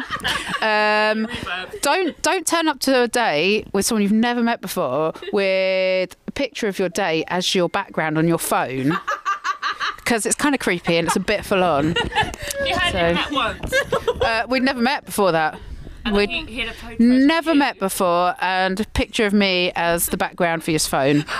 um, 0.60 1.28
don't 1.82 2.20
don't 2.22 2.46
turn 2.46 2.66
up 2.66 2.80
to 2.80 3.02
a 3.02 3.08
date 3.08 3.68
with 3.72 3.86
someone 3.86 4.02
you've 4.02 4.10
never 4.10 4.42
met 4.42 4.60
before 4.60 5.12
with 5.32 6.16
a 6.26 6.30
picture 6.32 6.66
of 6.66 6.78
your 6.78 6.88
date 6.88 7.24
as 7.28 7.54
your 7.54 7.68
background 7.68 8.18
on 8.18 8.26
your 8.26 8.38
phone. 8.38 8.98
Because 10.12 10.26
it's 10.26 10.36
kind 10.36 10.54
of 10.54 10.60
creepy 10.60 10.98
and 10.98 11.06
it's 11.06 11.16
a 11.16 11.20
bit 11.20 11.42
full 11.42 11.64
on. 11.64 11.94
You 12.66 12.74
had 12.76 12.92
So- 12.92 12.98
him 12.98 13.14
met 13.14 13.30
once. 13.32 13.72
Uh, 14.20 14.42
we'd 14.46 14.62
never 14.62 14.82
met 14.82 15.06
before 15.06 15.32
that. 15.32 15.58
And 16.04 16.14
We'd 16.14 16.28
then 16.28 16.46
he, 16.48 16.52
he 16.52 16.60
had 16.60 16.68
a 16.68 16.72
photo. 16.74 16.96
never 17.02 17.54
met 17.54 17.78
before, 17.78 18.34
and 18.42 18.78
a 18.78 18.84
picture 18.88 19.24
of 19.24 19.32
me 19.32 19.72
as 19.74 20.08
the 20.10 20.18
background 20.18 20.64
for 20.64 20.70
your 20.70 20.80
phone. 20.80 21.24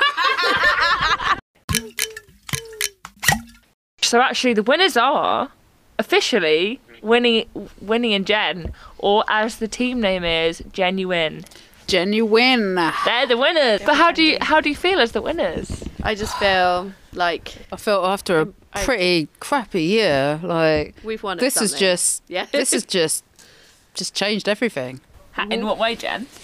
So 4.02 4.20
actually, 4.20 4.52
the 4.54 4.62
winners 4.62 4.96
are 4.96 5.50
officially 5.98 6.80
Winnie, 7.02 7.48
Winnie 7.80 8.12
and 8.14 8.26
Jen, 8.26 8.72
or 8.98 9.24
as 9.28 9.56
the 9.56 9.68
team 9.68 10.00
name 10.00 10.22
is, 10.24 10.62
Genuine. 10.72 11.44
Genuine. 11.86 12.74
They're 13.06 13.26
the 13.26 13.36
winners. 13.38 13.80
But 13.86 13.96
how 13.96 14.12
do 14.12 14.22
you 14.22 14.36
how 14.40 14.60
do 14.60 14.68
you 14.68 14.76
feel 14.76 14.98
as 15.00 15.12
the 15.12 15.22
winners? 15.22 15.84
I 16.02 16.14
just 16.14 16.36
feel 16.38 16.92
like 17.14 17.54
I 17.72 17.76
felt 17.76 18.04
after 18.04 18.40
a 18.42 18.48
pretty 18.72 19.28
crappy 19.40 19.82
year, 19.82 20.40
like 20.42 20.94
We've 21.04 21.22
won 21.22 21.38
This 21.38 21.60
is 21.60 21.74
just 21.74 22.22
Yeah. 22.28 22.46
This 22.50 22.72
is 22.72 22.84
just 22.84 23.24
just 23.94 24.14
changed 24.14 24.48
everything. 24.48 25.00
In 25.50 25.64
what 25.64 25.78
way, 25.78 25.94
Jen? 25.94 26.26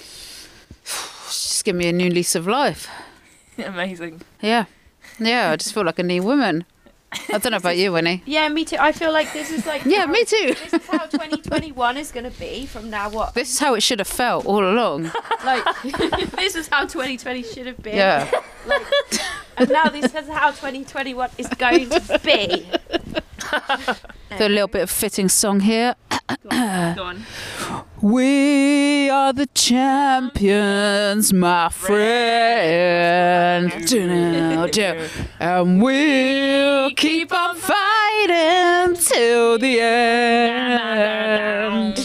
Just 0.84 1.64
give 1.64 1.76
me 1.76 1.88
a 1.88 1.92
new 1.92 2.08
lease 2.08 2.34
of 2.34 2.46
life. 2.46 2.88
Amazing. 3.58 4.22
Yeah, 4.40 4.64
yeah. 5.18 5.50
I 5.50 5.56
just 5.56 5.74
feel 5.74 5.84
like 5.84 5.98
a 5.98 6.02
new 6.02 6.22
woman. 6.22 6.64
I 7.10 7.38
don't 7.38 7.52
know 7.52 7.56
about 7.56 7.76
you, 7.78 7.92
Winnie. 7.92 8.22
Yeah, 8.26 8.48
me 8.48 8.64
too. 8.64 8.76
I 8.78 8.92
feel 8.92 9.12
like 9.12 9.32
this 9.32 9.50
is 9.50 9.64
like 9.66 9.84
Yeah, 9.84 10.06
how- 10.06 10.12
me 10.12 10.24
too. 10.24 10.54
This 10.54 10.74
is 10.74 10.86
how 10.86 11.06
2021 11.06 11.96
is 11.96 12.12
going 12.12 12.30
to 12.30 12.38
be 12.38 12.66
from 12.66 12.90
now 12.90 13.10
on. 13.16 13.32
This 13.34 13.52
is 13.52 13.58
how 13.58 13.74
it 13.74 13.82
should 13.82 13.98
have 13.98 14.08
felt 14.08 14.44
all 14.46 14.62
along. 14.64 15.10
Like 15.44 15.64
this 16.36 16.56
is 16.56 16.68
how 16.68 16.82
2020 16.82 17.42
should 17.44 17.66
have 17.66 17.80
been. 17.82 17.96
Yeah. 17.96 18.28
Like, 18.66 18.82
and 19.56 19.70
now 19.70 19.88
this 19.88 20.12
is 20.14 20.28
how 20.28 20.50
2021 20.50 21.30
is 21.38 21.46
going 21.48 21.88
to 21.88 22.20
be. 22.24 22.68
Do 24.36 24.46
a 24.46 24.48
little 24.48 24.68
bit 24.68 24.82
of 24.82 24.90
fitting 24.90 25.28
song 25.28 25.60
here. 25.60 25.94
We 28.02 29.08
are 29.10 29.32
the 29.32 29.46
champions, 29.54 31.32
my 31.32 31.68
friend. 31.70 33.72
And 35.40 35.82
we'll 35.82 36.90
keep 36.90 37.32
on 37.32 37.56
fighting 37.56 38.94
till 38.96 39.58
the 39.58 39.80
end. 39.80 41.96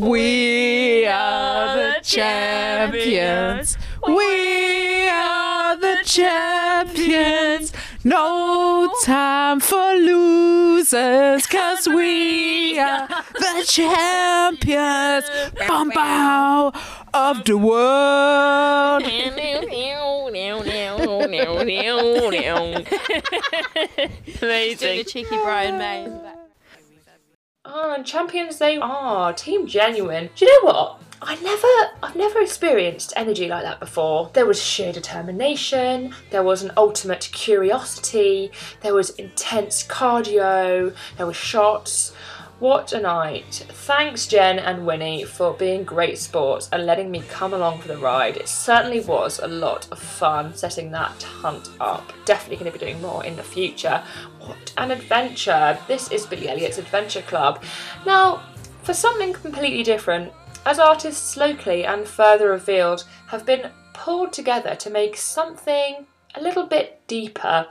We 0.00 1.06
are 1.06 1.76
the 1.76 1.96
champions. 2.02 3.76
We 4.06 5.08
are 5.08 5.76
the 5.76 5.98
champions. 6.04 7.72
No 8.06 8.92
time 9.02 9.60
for 9.60 9.94
losers, 9.94 11.46
cause 11.46 11.88
we 11.88 12.78
are 12.78 13.08
the 13.08 13.64
champions. 13.66 15.24
Bum, 15.66 15.88
bow 15.88 16.70
of 17.14 17.44
the 17.46 17.56
world. 17.56 19.02
Amazing. 24.42 24.98
the 24.98 25.04
cheeky 25.04 25.36
Brian 25.36 25.78
May. 25.78 26.06
Oh, 27.64 27.94
and 27.94 28.04
champions 28.04 28.58
they 28.58 28.76
are. 28.76 29.32
Team 29.32 29.66
Genuine. 29.66 30.28
Do 30.36 30.44
you 30.44 30.62
know 30.62 30.70
what? 30.70 31.00
I 31.22 31.36
never, 31.36 31.96
I've 32.02 32.16
never 32.16 32.40
experienced 32.40 33.12
energy 33.16 33.48
like 33.48 33.62
that 33.62 33.80
before. 33.80 34.30
There 34.34 34.46
was 34.46 34.62
sheer 34.62 34.92
determination, 34.92 36.14
there 36.30 36.42
was 36.42 36.62
an 36.62 36.72
ultimate 36.76 37.28
curiosity, 37.32 38.50
there 38.82 38.94
was 38.94 39.10
intense 39.10 39.86
cardio, 39.86 40.94
there 41.16 41.26
were 41.26 41.32
shots. 41.32 42.12
What 42.60 42.92
a 42.92 43.00
night. 43.00 43.66
Thanks, 43.68 44.26
Jen 44.26 44.58
and 44.58 44.86
Winnie, 44.86 45.24
for 45.24 45.52
being 45.54 45.82
great 45.82 46.18
sports 46.18 46.68
and 46.72 46.86
letting 46.86 47.10
me 47.10 47.22
come 47.28 47.52
along 47.52 47.80
for 47.80 47.88
the 47.88 47.98
ride. 47.98 48.36
It 48.36 48.48
certainly 48.48 49.00
was 49.00 49.40
a 49.40 49.48
lot 49.48 49.90
of 49.90 49.98
fun 49.98 50.54
setting 50.54 50.90
that 50.92 51.22
hunt 51.22 51.68
up. 51.80 52.12
Definitely 52.24 52.56
going 52.56 52.72
to 52.72 52.78
be 52.78 52.84
doing 52.84 53.02
more 53.02 53.24
in 53.24 53.36
the 53.36 53.42
future. 53.42 54.02
What 54.38 54.72
an 54.78 54.92
adventure! 54.92 55.76
This 55.88 56.10
is 56.12 56.26
Billie 56.26 56.48
Elliot's 56.48 56.78
Adventure 56.78 57.22
Club. 57.22 57.62
Now, 58.06 58.42
for 58.82 58.94
something 58.94 59.32
completely 59.32 59.82
different, 59.82 60.32
as 60.66 60.78
artists 60.78 61.36
locally 61.36 61.84
and 61.84 62.06
further 62.06 62.52
afield 62.52 63.04
have 63.28 63.44
been 63.44 63.70
pulled 63.92 64.32
together 64.32 64.74
to 64.76 64.90
make 64.90 65.16
something 65.16 66.06
a 66.34 66.40
little 66.42 66.66
bit 66.66 67.00
deeper. 67.06 67.66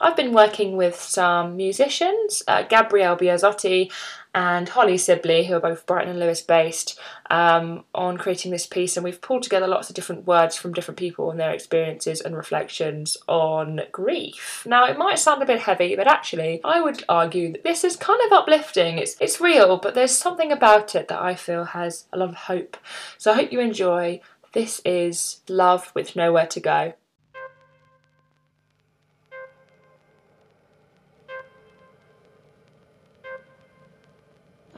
I've 0.00 0.16
been 0.16 0.32
working 0.32 0.76
with 0.76 1.00
some 1.00 1.56
musicians, 1.56 2.42
uh, 2.46 2.62
Gabrielle 2.62 3.16
Biazotti 3.16 3.90
and 4.38 4.68
Holly 4.68 4.96
Sibley, 4.96 5.46
who 5.46 5.56
are 5.56 5.60
both 5.60 5.84
Brighton 5.84 6.10
and 6.10 6.20
Lewes 6.20 6.42
based, 6.42 6.96
um, 7.28 7.84
on 7.92 8.16
creating 8.16 8.52
this 8.52 8.68
piece. 8.68 8.96
And 8.96 9.02
we've 9.02 9.20
pulled 9.20 9.42
together 9.42 9.66
lots 9.66 9.88
of 9.88 9.96
different 9.96 10.28
words 10.28 10.54
from 10.56 10.72
different 10.72 10.96
people 10.96 11.28
and 11.32 11.40
their 11.40 11.50
experiences 11.50 12.20
and 12.20 12.36
reflections 12.36 13.16
on 13.26 13.80
grief. 13.90 14.64
Now, 14.64 14.84
it 14.84 14.96
might 14.96 15.18
sound 15.18 15.42
a 15.42 15.46
bit 15.46 15.62
heavy, 15.62 15.96
but 15.96 16.06
actually, 16.06 16.60
I 16.62 16.80
would 16.80 17.02
argue 17.08 17.50
that 17.50 17.64
this 17.64 17.82
is 17.82 17.96
kind 17.96 18.20
of 18.26 18.32
uplifting. 18.32 18.98
It's, 18.98 19.16
it's 19.20 19.40
real, 19.40 19.76
but 19.76 19.96
there's 19.96 20.16
something 20.16 20.52
about 20.52 20.94
it 20.94 21.08
that 21.08 21.20
I 21.20 21.34
feel 21.34 21.64
has 21.64 22.04
a 22.12 22.18
lot 22.18 22.28
of 22.28 22.36
hope. 22.36 22.76
So 23.16 23.32
I 23.32 23.34
hope 23.34 23.50
you 23.50 23.58
enjoy. 23.58 24.20
This 24.52 24.80
is 24.84 25.40
Love 25.48 25.90
with 25.96 26.14
Nowhere 26.14 26.46
to 26.46 26.60
Go. 26.60 26.92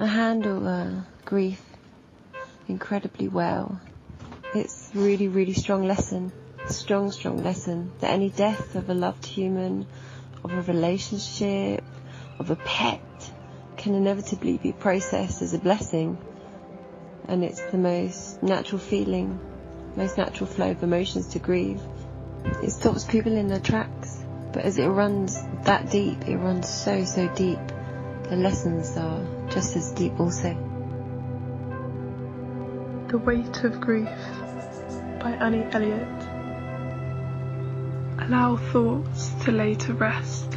I 0.01 0.07
handle 0.07 0.67
uh, 0.67 1.03
grief 1.27 1.61
incredibly 2.69 3.29
well. 3.29 3.79
It's 4.55 4.91
really, 4.95 5.29
really 5.29 5.53
strong 5.53 5.87
lesson, 5.87 6.33
strong, 6.69 7.13
strong 7.13 7.45
lesson 7.45 7.93
that 8.01 8.11
any 8.11 8.31
death 8.31 8.77
of 8.77 8.89
a 8.89 8.95
loved 8.95 9.27
human, 9.27 9.87
of 10.43 10.55
a 10.55 10.63
relationship, 10.63 11.85
of 12.39 12.51
a 12.51 12.57
pet 12.57 13.03
can 13.77 13.95
inevitably 13.95 14.57
be 14.57 14.73
processed 14.73 15.43
as 15.43 15.53
a 15.53 15.59
blessing. 15.59 16.17
And 17.29 17.45
it's 17.45 17.61
the 17.61 17.77
most 17.77 18.43
natural 18.43 18.79
feeling, 18.79 19.39
most 19.97 20.17
natural 20.17 20.47
flow 20.47 20.71
of 20.71 20.83
emotions 20.83 21.27
to 21.35 21.41
grieve. 21.41 21.83
It 22.63 22.71
stops 22.71 23.05
people 23.05 23.37
in 23.37 23.49
their 23.49 23.61
tracks, 23.61 24.25
but 24.55 24.65
as 24.65 24.79
it 24.79 24.87
runs 24.87 25.39
that 25.65 25.91
deep, 25.91 26.27
it 26.27 26.39
runs 26.39 26.71
so, 26.71 27.05
so 27.05 27.29
deep, 27.35 27.59
the 28.31 28.37
lessons 28.37 28.97
are 28.97 29.40
just 29.51 29.77
as 29.77 29.91
deep 29.93 30.19
also. 30.21 30.55
The 33.09 33.19
Weight 33.19 33.65
of 33.65 33.81
Grief 33.81 34.09
by 35.19 35.33
Annie 35.41 35.67
Elliot. 35.73 36.09
Allow 38.21 38.57
thoughts 38.57 39.33
to 39.45 39.53
lay 39.53 39.75
to 39.75 39.95
rest 39.95 40.55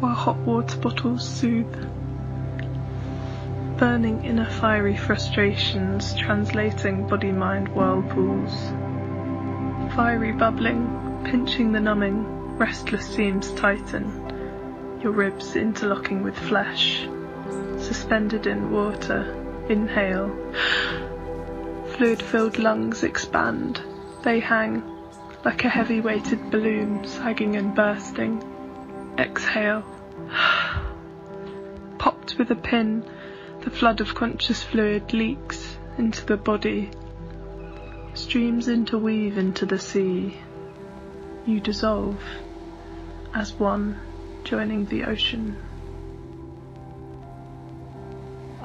while 0.00 0.14
hot 0.14 0.36
water 0.38 0.76
bottles 0.78 1.26
soothe. 1.26 1.74
Burning 3.78 4.24
inner 4.24 4.50
fiery 4.50 4.96
frustrations, 4.96 6.14
translating 6.14 7.06
body 7.08 7.32
mind 7.32 7.68
whirlpools. 7.68 8.52
Fiery 9.94 10.32
bubbling, 10.32 11.22
pinching 11.24 11.72
the 11.72 11.80
numbing, 11.80 12.56
restless 12.58 13.06
seams 13.06 13.50
tighten, 13.52 15.00
your 15.02 15.12
ribs 15.12 15.56
interlocking 15.56 16.22
with 16.22 16.38
flesh. 16.38 17.06
Suspended 17.86 18.48
in 18.48 18.72
water, 18.72 19.22
inhale. 19.68 20.28
Fluid 21.90 22.20
filled 22.20 22.58
lungs 22.58 23.04
expand. 23.04 23.80
They 24.22 24.40
hang 24.40 24.82
like 25.44 25.64
a 25.64 25.68
heavy 25.68 26.00
weighted 26.00 26.50
balloon 26.50 27.06
sagging 27.06 27.54
and 27.54 27.76
bursting. 27.76 28.42
Exhale. 29.16 29.84
Popped 31.98 32.36
with 32.36 32.50
a 32.50 32.56
pin, 32.56 33.08
the 33.60 33.70
flood 33.70 34.00
of 34.00 34.16
conscious 34.16 34.64
fluid 34.64 35.12
leaks 35.12 35.78
into 35.96 36.26
the 36.26 36.36
body. 36.36 36.90
Streams 38.14 38.66
interweave 38.66 39.38
into 39.38 39.64
the 39.64 39.78
sea. 39.78 40.36
You 41.46 41.60
dissolve 41.60 42.20
as 43.32 43.52
one 43.52 44.00
joining 44.42 44.86
the 44.86 45.04
ocean. 45.04 45.56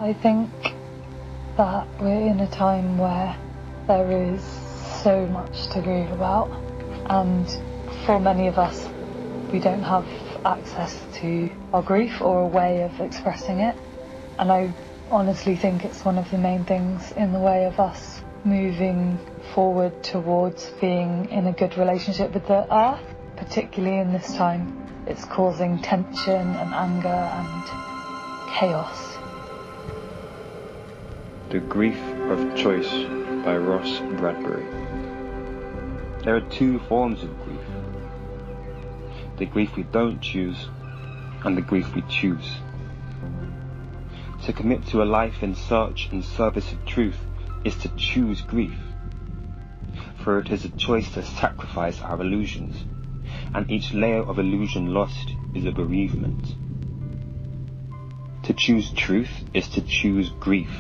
I 0.02 0.14
think 0.14 0.49
that 1.58 1.88
we're 2.02 2.28
in 2.28 2.39
a 2.39 2.49
time 2.49 2.97
where 2.97 3.38
there 3.86 4.34
is 4.34 4.43
so 5.04 5.28
much 5.28 5.68
to 5.74 5.82
grieve 5.84 6.10
about, 6.10 6.49
and 7.06 7.47
for 8.08 8.20
many 8.20 8.47
of 8.47 8.58
us, 8.58 8.89
we 9.54 9.60
don't 9.60 9.84
have 9.84 10.08
access 10.43 10.99
to 11.20 11.52
our 11.72 11.84
grief 11.84 12.20
or 12.20 12.39
a 12.39 12.47
way 12.47 12.82
of 12.82 12.99
expressing 12.99 13.60
it. 13.60 13.76
And 14.39 14.52
I 14.52 14.74
honestly 15.12 15.56
think 15.56 15.86
it's 15.86 16.04
one 16.04 16.18
of 16.18 16.32
the 16.32 16.39
main 16.39 16.66
things 16.66 17.12
in 17.12 17.32
the 17.32 17.39
way 17.39 17.66
of 17.66 17.80
us 17.80 18.24
moving 18.43 19.20
forward 19.54 20.04
towards 20.04 20.68
being 20.82 21.30
in 21.30 21.45
a 21.45 21.54
good 21.54 21.78
relationship 21.78 22.34
with 22.34 22.47
the 22.47 22.66
earth, 22.76 23.06
particularly 23.38 23.99
in 23.99 24.14
this 24.14 24.34
time. 24.34 25.06
It's 25.06 25.26
causing 25.26 25.80
tension 25.80 26.56
and 26.56 26.74
anger 26.74 27.08
and 27.08 28.49
chaos. 28.58 29.11
The 31.52 31.60
Grief 31.60 31.99
of 32.30 32.56
Choice 32.56 32.89
by 33.43 33.58
Ross 33.58 33.99
Bradbury. 34.18 34.64
There 36.24 36.38
are 36.38 36.49
two 36.49 36.80
forms 36.80 37.24
of 37.24 37.43
grief 37.43 37.60
the 39.36 39.45
grief 39.47 39.76
we 39.76 39.84
don't 39.84 40.22
choose 40.22 40.70
and 41.43 41.58
the 41.58 41.62
grief 41.62 41.93
we 41.93 42.04
choose. 42.04 42.49
To 44.45 44.54
commit 44.54 44.88
to 44.88 45.04
a 45.04 45.12
life 45.20 45.43
in 45.43 45.54
search 45.56 46.08
and 46.14 46.24
service 46.24 46.72
of 46.72 46.86
truth 46.86 47.20
is 47.66 47.76
to 47.80 47.89
choose 47.97 48.39
grief. 48.39 48.80
For 50.24 50.39
it 50.39 50.52
is 50.52 50.64
a 50.64 50.70
choice 50.70 51.12
to 51.16 51.22
sacrifice 51.22 52.02
our 52.02 52.22
illusions, 52.22 52.86
and 53.54 53.70
each 53.70 53.93
layer 53.93 54.24
of 54.24 54.39
illusion 54.39 54.93
lost 54.93 55.36
is 55.54 55.66
a 55.66 55.74
bereavement. 55.74 56.56
To 58.43 58.54
choose 58.54 58.89
truth 58.93 59.43
is 59.54 59.68
to 59.68 59.82
choose 59.82 60.30
grief. 60.39 60.72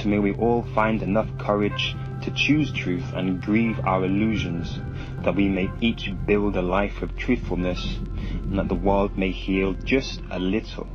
So 0.00 0.08
may 0.08 0.18
we 0.18 0.34
all 0.34 0.62
find 0.74 1.02
enough 1.02 1.28
courage 1.38 1.96
to 2.22 2.30
choose 2.30 2.72
truth 2.72 3.12
and 3.14 3.40
grieve 3.40 3.80
our 3.80 4.04
illusions, 4.04 4.78
that 5.22 5.34
we 5.34 5.48
may 5.48 5.70
each 5.80 6.10
build 6.26 6.56
a 6.56 6.62
life 6.62 7.02
of 7.02 7.16
truthfulness, 7.16 7.96
and 7.96 8.58
that 8.58 8.68
the 8.68 8.74
world 8.74 9.16
may 9.16 9.30
heal 9.30 9.72
just 9.72 10.20
a 10.30 10.38
little 10.38 10.86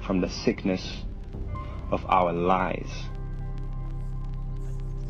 from 0.00 0.20
the 0.20 0.28
sickness 0.28 1.02
of 1.90 2.04
our 2.08 2.32
lies. 2.32 2.90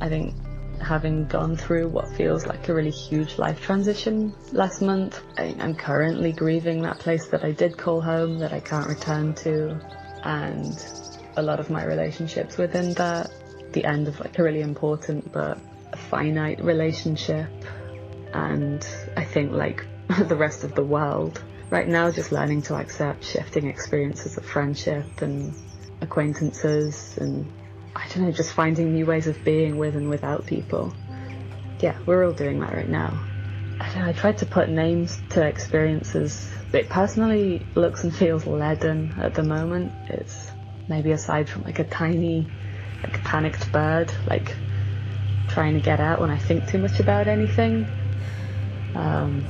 I 0.00 0.08
think 0.08 0.34
having 0.80 1.26
gone 1.26 1.56
through 1.56 1.88
what 1.88 2.08
feels 2.16 2.46
like 2.46 2.68
a 2.68 2.74
really 2.74 2.90
huge 2.90 3.38
life 3.38 3.60
transition 3.60 4.34
last 4.52 4.82
month, 4.82 5.20
I, 5.38 5.54
I'm 5.58 5.74
currently 5.74 6.32
grieving 6.32 6.82
that 6.82 6.98
place 6.98 7.28
that 7.28 7.44
I 7.44 7.52
did 7.52 7.78
call 7.78 8.00
home 8.00 8.38
that 8.40 8.52
I 8.52 8.60
can't 8.60 8.88
return 8.88 9.34
to, 9.34 9.80
and 10.24 10.76
a 11.36 11.42
lot 11.42 11.60
of 11.60 11.70
my 11.70 11.84
relationships 11.84 12.56
within 12.56 12.94
that. 12.94 13.30
The 13.72 13.84
end 13.84 14.08
of 14.08 14.20
like 14.20 14.38
a 14.38 14.42
really 14.42 14.60
important 14.60 15.32
but 15.32 15.58
finite 16.10 16.62
relationship, 16.62 17.48
and 18.34 18.86
I 19.16 19.24
think 19.24 19.52
like 19.52 19.86
the 20.28 20.36
rest 20.36 20.64
of 20.64 20.74
the 20.74 20.84
world 20.84 21.42
right 21.70 21.88
now, 21.88 22.10
just 22.10 22.32
learning 22.32 22.62
to 22.62 22.74
accept 22.74 23.24
shifting 23.24 23.66
experiences 23.66 24.36
of 24.36 24.44
friendship 24.44 25.22
and 25.22 25.54
acquaintances 26.02 27.16
and 27.18 27.50
I 27.96 28.06
don't 28.08 28.24
know, 28.24 28.32
just 28.32 28.52
finding 28.52 28.92
new 28.92 29.06
ways 29.06 29.26
of 29.26 29.42
being 29.44 29.78
with 29.78 29.96
and 29.96 30.08
without 30.08 30.46
people. 30.46 30.94
Yeah, 31.80 31.98
we're 32.06 32.24
all 32.24 32.32
doing 32.32 32.60
that 32.60 32.74
right 32.74 32.88
now. 32.88 33.18
I 33.80 33.98
know, 33.98 34.06
I 34.06 34.12
tried 34.12 34.38
to 34.38 34.46
put 34.46 34.68
names 34.68 35.20
to 35.30 35.46
experiences. 35.46 36.48
It 36.72 36.88
personally 36.88 37.66
looks 37.74 38.04
and 38.04 38.14
feels 38.14 38.46
leaden 38.46 39.14
at 39.18 39.34
the 39.34 39.42
moment. 39.42 39.92
It's 40.08 40.51
maybe 40.88 41.12
aside 41.12 41.48
from 41.48 41.62
like 41.62 41.78
a 41.78 41.84
tiny, 41.84 42.46
like 43.02 43.22
panicked 43.24 43.72
bird, 43.72 44.12
like 44.26 44.56
trying 45.48 45.74
to 45.74 45.80
get 45.80 46.00
out 46.00 46.20
when 46.20 46.30
I 46.30 46.38
think 46.38 46.68
too 46.68 46.78
much 46.78 47.00
about 47.00 47.28
anything. 47.28 47.86
Um, 48.94 49.46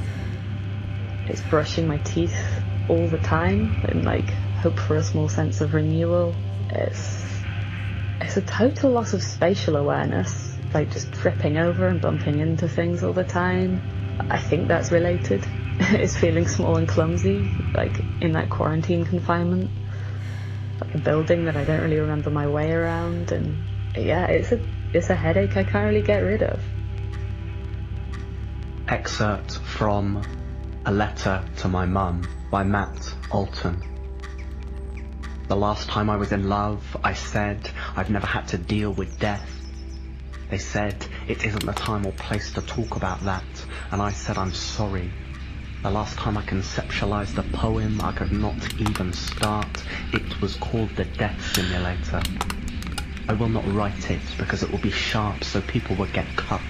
it's 1.26 1.40
brushing 1.42 1.86
my 1.86 1.98
teeth 1.98 2.62
all 2.88 3.08
the 3.08 3.18
time 3.18 3.76
and 3.84 4.04
like 4.04 4.34
hope 4.60 4.78
for 4.78 4.96
a 4.96 5.02
small 5.02 5.28
sense 5.28 5.60
of 5.60 5.74
renewal. 5.74 6.34
It's 6.70 7.24
it's 8.20 8.36
a 8.36 8.42
total 8.42 8.92
loss 8.92 9.14
of 9.14 9.22
spatial 9.22 9.76
awareness, 9.76 10.56
like 10.72 10.92
just 10.92 11.12
tripping 11.12 11.58
over 11.58 11.88
and 11.88 12.00
bumping 12.00 12.38
into 12.38 12.68
things 12.68 13.02
all 13.02 13.12
the 13.12 13.24
time. 13.24 13.80
I 14.30 14.38
think 14.38 14.68
that's 14.68 14.92
related. 14.92 15.44
it's 15.80 16.16
feeling 16.16 16.46
small 16.46 16.76
and 16.76 16.86
clumsy, 16.86 17.50
like 17.74 18.00
in 18.20 18.32
that 18.32 18.50
quarantine 18.50 19.04
confinement. 19.04 19.70
Like 20.82 20.96
a 20.96 20.98
building 20.98 21.44
that 21.44 21.56
I 21.56 21.62
don't 21.62 21.80
really 21.80 22.00
remember 22.00 22.28
my 22.28 22.48
way 22.48 22.72
around, 22.72 23.30
and 23.30 23.56
yeah, 23.96 24.26
it's 24.26 24.50
a 24.50 24.60
it's 24.92 25.10
a 25.10 25.14
headache 25.14 25.56
I 25.56 25.62
can't 25.62 25.86
really 25.86 26.02
get 26.02 26.24
rid 26.24 26.42
of. 26.42 26.60
Excerpt 28.88 29.58
from 29.58 30.22
A 30.84 30.90
Letter 30.90 31.44
to 31.58 31.68
My 31.68 31.86
Mum 31.86 32.22
by 32.50 32.64
Matt 32.64 33.14
Alton. 33.30 33.80
The 35.46 35.54
last 35.54 35.88
time 35.88 36.10
I 36.10 36.16
was 36.16 36.32
in 36.32 36.48
love, 36.48 36.84
I 37.04 37.14
said 37.14 37.70
I've 37.94 38.10
never 38.10 38.26
had 38.26 38.48
to 38.48 38.58
deal 38.58 38.90
with 38.90 39.20
death. 39.20 39.48
They 40.50 40.58
said 40.58 41.06
it 41.28 41.46
isn't 41.46 41.64
the 41.64 41.74
time 41.74 42.04
or 42.06 42.12
place 42.12 42.54
to 42.54 42.60
talk 42.60 42.96
about 42.96 43.20
that, 43.20 43.44
and 43.92 44.02
I 44.02 44.10
said 44.10 44.36
I'm 44.36 44.52
sorry. 44.52 45.12
The 45.82 45.90
last 45.90 46.16
time 46.16 46.38
I 46.38 46.42
conceptualized 46.42 47.36
a 47.38 47.56
poem 47.56 48.00
I 48.00 48.12
could 48.12 48.30
not 48.30 48.54
even 48.78 49.12
start, 49.12 49.82
it 50.12 50.40
was 50.40 50.54
called 50.54 50.90
The 50.90 51.04
Death 51.04 51.56
Simulator. 51.56 52.22
I 53.28 53.32
will 53.32 53.48
not 53.48 53.66
write 53.66 54.08
it 54.08 54.20
because 54.38 54.62
it 54.62 54.70
will 54.70 54.78
be 54.78 54.92
sharp 54.92 55.42
so 55.42 55.60
people 55.60 55.96
would 55.96 56.12
get 56.12 56.36
cut, 56.36 56.60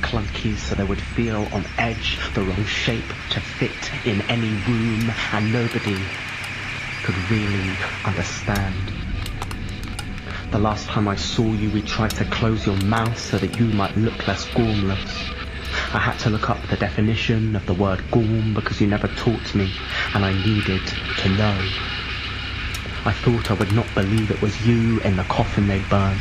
clunky 0.00 0.56
so 0.56 0.74
they 0.76 0.84
would 0.84 1.00
feel 1.00 1.46
on 1.52 1.66
edge, 1.76 2.18
the 2.34 2.42
wrong 2.42 2.64
shape 2.64 3.04
to 3.32 3.40
fit 3.40 4.06
in 4.06 4.22
any 4.30 4.54
room, 4.66 5.12
and 5.32 5.52
nobody 5.52 6.02
could 7.02 7.30
really 7.30 7.76
understand. 8.06 8.94
The 10.52 10.58
last 10.58 10.88
time 10.88 11.06
I 11.06 11.16
saw 11.16 11.52
you, 11.52 11.70
we 11.70 11.82
tried 11.82 12.12
to 12.12 12.24
close 12.24 12.64
your 12.64 12.78
mouth 12.78 13.18
so 13.18 13.36
that 13.36 13.60
you 13.60 13.66
might 13.66 13.94
look 13.98 14.26
less 14.26 14.46
gormless. 14.46 15.33
I 15.94 15.98
had 15.98 16.18
to 16.20 16.30
look 16.30 16.50
up 16.50 16.60
the 16.66 16.76
definition 16.76 17.54
of 17.54 17.66
the 17.66 17.72
word 17.72 18.02
gorm 18.10 18.52
because 18.52 18.80
you 18.80 18.88
never 18.88 19.06
taught 19.06 19.54
me, 19.54 19.72
and 20.12 20.24
I 20.24 20.32
needed 20.32 20.82
to 20.84 21.28
know. 21.28 21.56
I 23.04 23.12
thought 23.12 23.52
I 23.52 23.54
would 23.54 23.72
not 23.72 23.86
believe 23.94 24.28
it 24.32 24.42
was 24.42 24.66
you 24.66 24.98
in 25.02 25.14
the 25.14 25.22
coffin 25.22 25.68
they 25.68 25.78
burnt. 25.82 26.18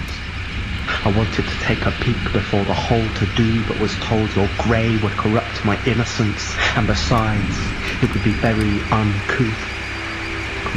I 1.04 1.12
wanted 1.18 1.46
to 1.46 1.60
take 1.62 1.88
a 1.88 1.92
peek 2.06 2.22
before 2.32 2.64
the 2.66 2.74
whole 2.76 3.10
to 3.16 3.26
do, 3.36 3.66
but 3.66 3.80
was 3.80 3.96
told 3.96 4.30
your 4.36 4.48
grey 4.60 4.96
would 5.02 5.14
corrupt 5.14 5.66
my 5.66 5.84
innocence, 5.86 6.54
and 6.78 6.86
besides, 6.86 7.58
it 8.04 8.14
would 8.14 8.24
be 8.24 8.34
very 8.46 8.78
uncouth. 8.94 9.64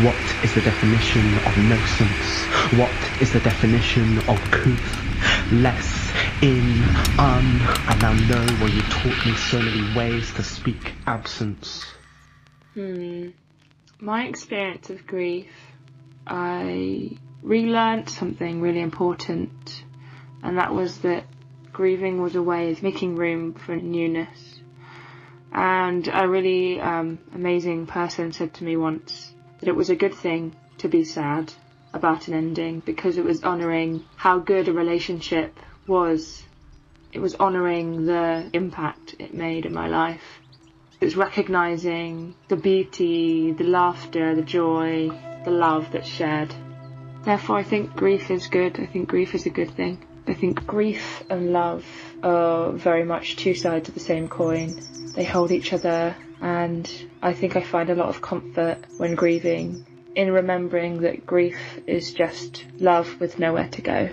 What 0.01 0.17
is 0.43 0.55
the 0.55 0.63
definition 0.63 1.35
of 1.45 1.53
nonsense? 1.69 2.45
What 2.81 2.97
is 3.21 3.31
the 3.35 3.41
definition 3.41 4.21
of 4.21 4.41
couth? 4.51 5.53
Less, 5.53 5.96
in, 6.43 6.83
un, 7.19 7.45
I 7.63 7.99
now 8.01 8.13
know 8.13 8.47
where 8.57 8.71
you 8.71 8.83
taught 8.83 9.27
me 9.27 9.35
so 9.35 9.61
many 9.61 9.97
ways 9.97 10.33
to 10.35 10.43
speak 10.43 10.93
absence. 11.07 11.85
Hmm. 12.75 13.29
My 13.99 14.27
experience 14.27 14.91
of 14.91 15.07
grief, 15.07 15.49
I 16.27 17.17
relearned 17.43 18.11
something 18.11 18.61
really 18.61 18.81
important, 18.81 19.85
and 20.43 20.59
that 20.59 20.75
was 20.75 20.99
that 20.99 21.25
grieving 21.73 22.21
was 22.21 22.37
a 22.37 22.43
way 22.43 22.71
of 22.73 22.83
making 22.83 23.17
room 23.17 23.55
for 23.55 23.77
newness. 23.77 24.61
And 25.53 26.09
a 26.13 26.29
really 26.29 26.81
um, 26.81 27.19
amazing 27.35 27.87
person 27.87 28.33
said 28.33 28.55
to 28.55 28.65
me 28.65 28.77
once 28.77 29.33
that 29.61 29.69
it 29.69 29.77
was 29.77 29.91
a 29.91 29.97
good 29.97 30.15
thing 30.15 30.55
to 30.79 30.89
be 30.89 31.05
sad 31.05 31.53
about 31.93 32.29
an 32.29 32.35
ending 32.35 32.81
because 32.81 33.17
it 33.17 33.25
was 33.25 33.43
honouring 33.43 34.05
how 34.17 34.39
good 34.39 34.69
a 34.69 34.73
relationship 34.73 35.59
was. 35.89 36.43
It 37.13 37.21
was 37.21 37.35
honouring 37.37 38.07
the 38.07 38.51
impact 38.53 39.17
it 39.19 39.33
made 39.33 39.67
in 39.67 39.73
my 39.73 39.89
life. 39.89 40.41
It 41.01 41.05
was 41.05 41.17
recognising 41.17 42.35
the 42.49 42.57
beauty, 42.57 43.53
the 43.53 43.65
laughter, 43.65 44.35
the 44.35 44.43
joy, 44.43 45.11
the 45.45 45.51
love 45.51 45.93
that's 45.93 46.09
shared. 46.09 46.55
Therefore, 47.25 47.57
I 47.59 47.63
think 47.63 47.95
grief 47.95 48.31
is 48.31 48.47
good. 48.47 48.79
I 48.81 48.87
think 48.87 49.09
grief 49.09 49.35
is 49.35 49.47
a 49.47 49.51
good 49.51 49.71
thing. 49.71 50.05
I 50.29 50.35
think 50.35 50.67
grief 50.67 51.23
and 51.31 51.53
love 51.53 51.85
are 52.23 52.73
very 52.73 53.05
much 53.05 53.37
two 53.37 53.55
sides 53.55 53.89
of 53.89 53.95
the 53.95 54.01
same 54.01 54.29
coin. 54.29 54.81
They 55.15 55.25
hold 55.25 55.53
each 55.53 55.73
other, 55.73 56.17
and 56.41 56.91
I 57.23 57.33
think 57.33 57.57
I 57.57 57.63
find 57.63 57.91
a 57.91 57.95
lot 57.95 58.09
of 58.09 58.21
comfort 58.21 58.79
when 58.97 59.15
grieving 59.15 59.87
in 60.15 60.33
remembering 60.33 61.03
that 61.03 61.27
grief 61.27 61.59
is 61.87 62.13
just 62.13 62.65
love 62.79 63.21
with 63.21 63.39
nowhere 63.39 63.69
to 63.69 63.83
go. 63.83 64.09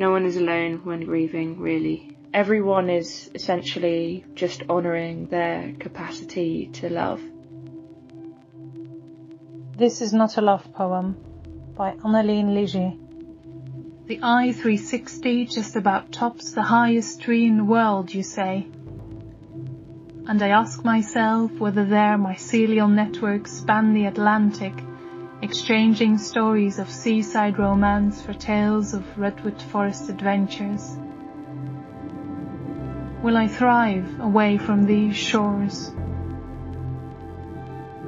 No 0.00 0.12
one 0.12 0.24
is 0.24 0.38
alone 0.38 0.80
when 0.84 1.04
grieving, 1.04 1.60
really. 1.60 2.16
Everyone 2.32 2.88
is 2.88 3.30
essentially 3.34 4.24
just 4.34 4.62
honouring 4.70 5.26
their 5.26 5.74
capacity 5.78 6.70
to 6.78 6.88
love. 6.88 7.20
This 9.76 10.00
is 10.00 10.14
not 10.14 10.38
a 10.38 10.40
love 10.40 10.72
poem 10.72 11.18
by 11.76 11.92
Anneline 12.02 12.54
Léger. 12.56 12.96
The 14.06 14.20
I-360 14.22 15.52
just 15.52 15.76
about 15.76 16.12
tops 16.12 16.52
the 16.52 16.62
highest 16.62 17.20
tree 17.20 17.44
in 17.44 17.58
the 17.58 17.64
world, 17.64 18.14
you 18.14 18.22
say. 18.22 18.66
And 20.26 20.42
I 20.42 20.48
ask 20.48 20.82
myself 20.82 21.52
whether 21.58 21.84
there 21.84 22.16
mycelial 22.16 22.90
networks 22.90 23.52
span 23.52 23.92
the 23.92 24.06
Atlantic, 24.06 24.72
exchanging 25.42 26.18
stories 26.18 26.78
of 26.78 26.90
seaside 26.90 27.58
romance 27.58 28.20
for 28.20 28.34
tales 28.34 28.92
of 28.92 29.18
redwood 29.18 29.60
forest 29.62 30.10
adventures. 30.10 30.98
Will 33.22 33.36
I 33.36 33.48
thrive 33.48 34.20
away 34.20 34.58
from 34.58 34.84
these 34.84 35.16
shores? 35.16 35.92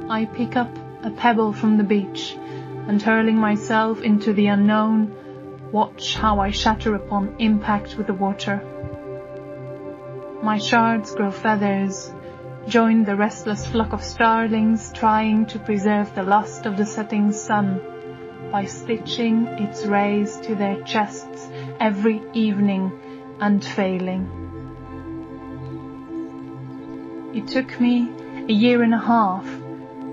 I 0.08 0.26
pick 0.26 0.56
up 0.56 0.76
a 1.02 1.10
pebble 1.10 1.52
from 1.52 1.78
the 1.78 1.84
beach 1.84 2.36
and 2.86 3.00
hurling 3.00 3.36
myself 3.36 4.02
into 4.02 4.32
the 4.32 4.48
unknown, 4.48 5.14
watch 5.72 6.14
how 6.16 6.40
I 6.40 6.50
shatter 6.50 6.94
upon 6.94 7.36
impact 7.38 7.96
with 7.96 8.08
the 8.08 8.14
water. 8.14 8.62
My 10.42 10.58
shards 10.58 11.14
grow 11.14 11.30
feathers, 11.30 12.12
join 12.68 13.04
the 13.04 13.16
restless 13.16 13.66
flock 13.66 13.92
of 13.92 14.02
starlings 14.02 14.92
trying 14.92 15.46
to 15.46 15.58
preserve 15.58 16.14
the 16.14 16.22
lust 16.22 16.66
of 16.66 16.76
the 16.76 16.86
setting 16.86 17.32
sun, 17.32 17.80
by 18.50 18.64
stitching 18.66 19.46
its 19.46 19.84
rays 19.86 20.36
to 20.40 20.54
their 20.54 20.80
chests 20.82 21.48
every 21.80 22.22
evening 22.34 22.92
and 23.40 23.64
failing. 23.64 24.28
It 27.34 27.48
took 27.48 27.80
me 27.80 28.10
a 28.48 28.52
year 28.52 28.82
and 28.82 28.94
a 28.94 28.98
half 28.98 29.44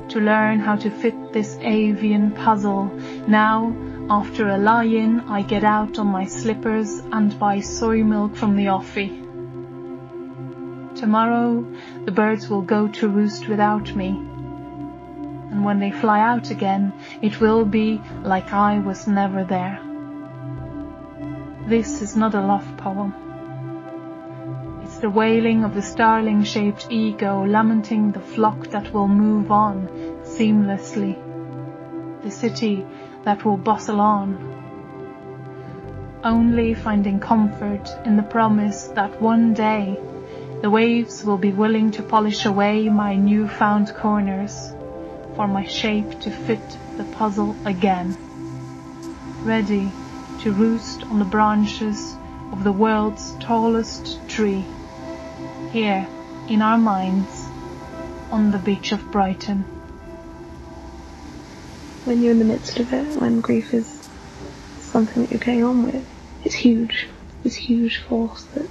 to 0.10 0.20
learn 0.20 0.60
how 0.60 0.76
to 0.78 0.90
fit 0.90 1.34
this 1.34 1.58
avian 1.62 2.32
puzzle. 2.32 2.86
Now, 3.28 3.76
after 4.10 4.48
a 4.48 4.58
lie-in, 4.58 5.20
I 5.22 5.42
get 5.44 5.64
out 5.64 6.00
on 6.00 6.08
my 6.08 6.26
slippers 6.26 7.00
and 7.12 7.38
buy 7.38 7.60
soy 7.60 8.04
milk 8.04 8.36
from 8.36 8.56
the 8.56 8.66
offie. 8.66 9.19
Tomorrow, 11.00 11.66
the 12.04 12.12
birds 12.12 12.50
will 12.50 12.62
go 12.62 12.90
to 12.90 13.08
roost 13.08 13.48
without 13.48 13.96
me. 13.96 14.10
And 14.10 15.64
when 15.64 15.80
they 15.80 15.92
fly 15.92 16.20
out 16.20 16.52
again, 16.52 16.92
it 17.22 17.40
will 17.40 17.64
be 17.64 18.02
like 18.22 18.52
I 18.52 18.80
was 18.80 19.08
never 19.08 19.46
there. 19.46 19.80
This 21.68 22.02
is 22.02 22.18
not 22.18 22.36
a 22.36 22.42
love 22.42 22.68
poem. 22.76 23.14
It's 24.84 24.98
the 24.98 25.10
wailing 25.10 25.64
of 25.64 25.74
the 25.74 25.82
starling-shaped 25.82 26.88
ego 26.90 27.46
lamenting 27.46 28.12
the 28.12 28.20
flock 28.20 28.68
that 28.72 28.94
will 28.94 29.08
move 29.08 29.54
on 29.54 29.88
seamlessly. 30.24 31.16
The 32.24 32.32
city 32.32 32.86
that 33.24 33.46
will 33.46 33.56
bustle 33.56 34.02
on. 34.02 34.36
Only 36.26 36.74
finding 36.74 37.22
comfort 37.22 37.90
in 38.06 38.18
the 38.18 38.24
promise 38.24 38.88
that 38.96 39.22
one 39.22 39.54
day 39.54 39.98
the 40.62 40.70
waves 40.70 41.24
will 41.24 41.38
be 41.38 41.52
willing 41.52 41.92
to 41.92 42.04
polish 42.04 42.46
away 42.46 42.90
my 42.90 43.16
newfound 43.16 43.94
corners 43.96 44.72
for 45.36 45.48
my 45.48 45.66
shape 45.66 46.20
to 46.20 46.30
fit 46.30 46.78
the 46.98 47.06
puzzle 47.06 47.56
again. 47.66 48.18
Ready 49.46 49.90
to 50.42 50.52
roost 50.52 51.04
on 51.04 51.20
the 51.20 51.26
branches 51.26 52.14
of 52.52 52.66
the 52.66 52.74
world's 52.74 53.36
tallest 53.36 54.20
tree. 54.28 54.66
Here, 55.72 56.06
in 56.50 56.62
our 56.62 56.78
minds, 56.78 57.46
on 58.32 58.52
the 58.52 58.58
beach 58.58 58.92
of 58.92 59.12
Brighton. 59.12 59.64
When 62.04 62.22
you're 62.22 62.32
in 62.32 62.40
the 62.40 62.46
midst 62.46 62.80
of 62.80 62.92
it, 62.92 63.22
when 63.22 63.40
grief 63.40 63.74
is 63.74 64.10
something 64.82 65.24
that 65.24 65.32
you're 65.32 65.40
getting 65.40 65.64
on 65.64 65.86
with, 65.86 66.06
it's 66.44 66.56
huge. 66.56 67.08
This 67.44 67.56
huge 67.56 68.00
force 68.00 68.44
that 68.56 68.70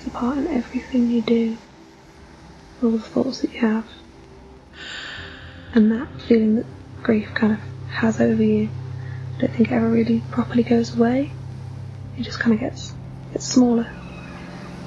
plays 0.00 0.06
a 0.06 0.16
part 0.16 0.38
in 0.38 0.46
everything 0.46 1.10
you 1.10 1.22
do, 1.22 1.58
all 2.82 2.90
the 2.90 3.00
thoughts 3.00 3.40
that 3.40 3.52
you 3.52 3.60
have, 3.60 3.86
and 5.74 5.92
that 5.92 6.08
feeling 6.22 6.56
that 6.56 6.66
grief 7.02 7.28
kind 7.34 7.52
of 7.52 7.60
has 7.88 8.20
over 8.20 8.42
you. 8.42 8.68
I 9.36 9.40
don't 9.40 9.52
think 9.52 9.70
it 9.70 9.74
ever 9.74 9.88
really 9.88 10.20
properly 10.30 10.62
goes 10.62 10.96
away. 10.96 11.32
It 12.18 12.22
just 12.22 12.40
kind 12.40 12.54
of 12.54 12.60
gets 12.60 12.92
gets 13.32 13.46
smaller. 13.46 13.88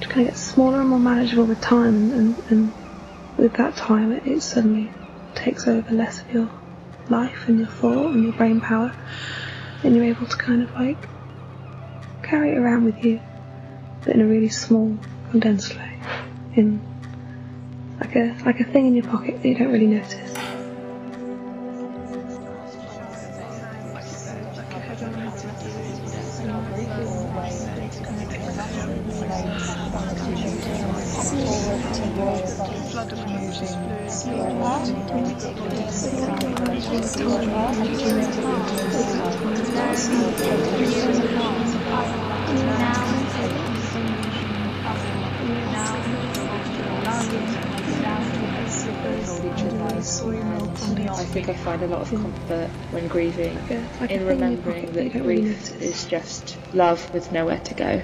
It 0.01 0.09
kind 0.09 0.27
of 0.27 0.33
gets 0.33 0.41
smaller 0.41 0.81
and 0.81 0.89
more 0.89 0.99
manageable 0.99 1.45
with 1.45 1.61
time, 1.61 2.11
and, 2.11 2.37
and 2.49 2.73
with 3.37 3.53
that 3.53 3.75
time, 3.75 4.11
it, 4.11 4.25
it 4.25 4.41
suddenly 4.41 4.91
takes 5.35 5.67
over 5.67 5.91
less 5.91 6.21
of 6.21 6.31
your 6.31 6.49
life 7.09 7.47
and 7.47 7.59
your 7.59 7.67
thought 7.67 8.13
and 8.13 8.23
your 8.23 8.33
brain 8.33 8.61
power, 8.61 8.93
and 9.83 9.95
you're 9.95 10.05
able 10.05 10.25
to 10.25 10.37
kind 10.37 10.63
of 10.63 10.73
like 10.73 11.07
carry 12.23 12.51
it 12.51 12.57
around 12.57 12.85
with 12.85 13.03
you, 13.03 13.19
but 14.03 14.15
in 14.15 14.21
a 14.21 14.25
really 14.25 14.49
small, 14.49 14.97
condensed 15.31 15.75
way, 15.75 15.99
in 16.55 16.81
like 17.99 18.15
a 18.15 18.35
like 18.45 18.59
a 18.59 18.65
thing 18.65 18.87
in 18.87 18.95
your 18.95 19.05
pocket 19.05 19.41
that 19.41 19.47
you 19.47 19.55
don't 19.55 19.71
really 19.71 19.87
notice. 19.87 20.52
Think 51.43 51.57
I 51.57 51.61
find 51.61 51.81
a 51.83 51.87
lot 51.87 52.01
of 52.01 52.09
hmm. 52.09 52.21
comfort 52.21 52.69
when 52.91 53.07
grieving 53.07 53.57
in 53.69 53.85
thing 53.85 54.09
in 54.09 54.19
your 54.21 54.29
remembering 54.29 54.91
that 54.93 55.03
you 55.03 55.09
that 55.09 55.13
don't 55.13 55.27
really 55.27 55.43
grief 55.43 55.81
is 55.81 56.05
just 56.05 56.57
love 56.73 57.13
with 57.13 57.31
nowhere 57.31 57.59
to 57.59 57.73
go. 57.73 58.01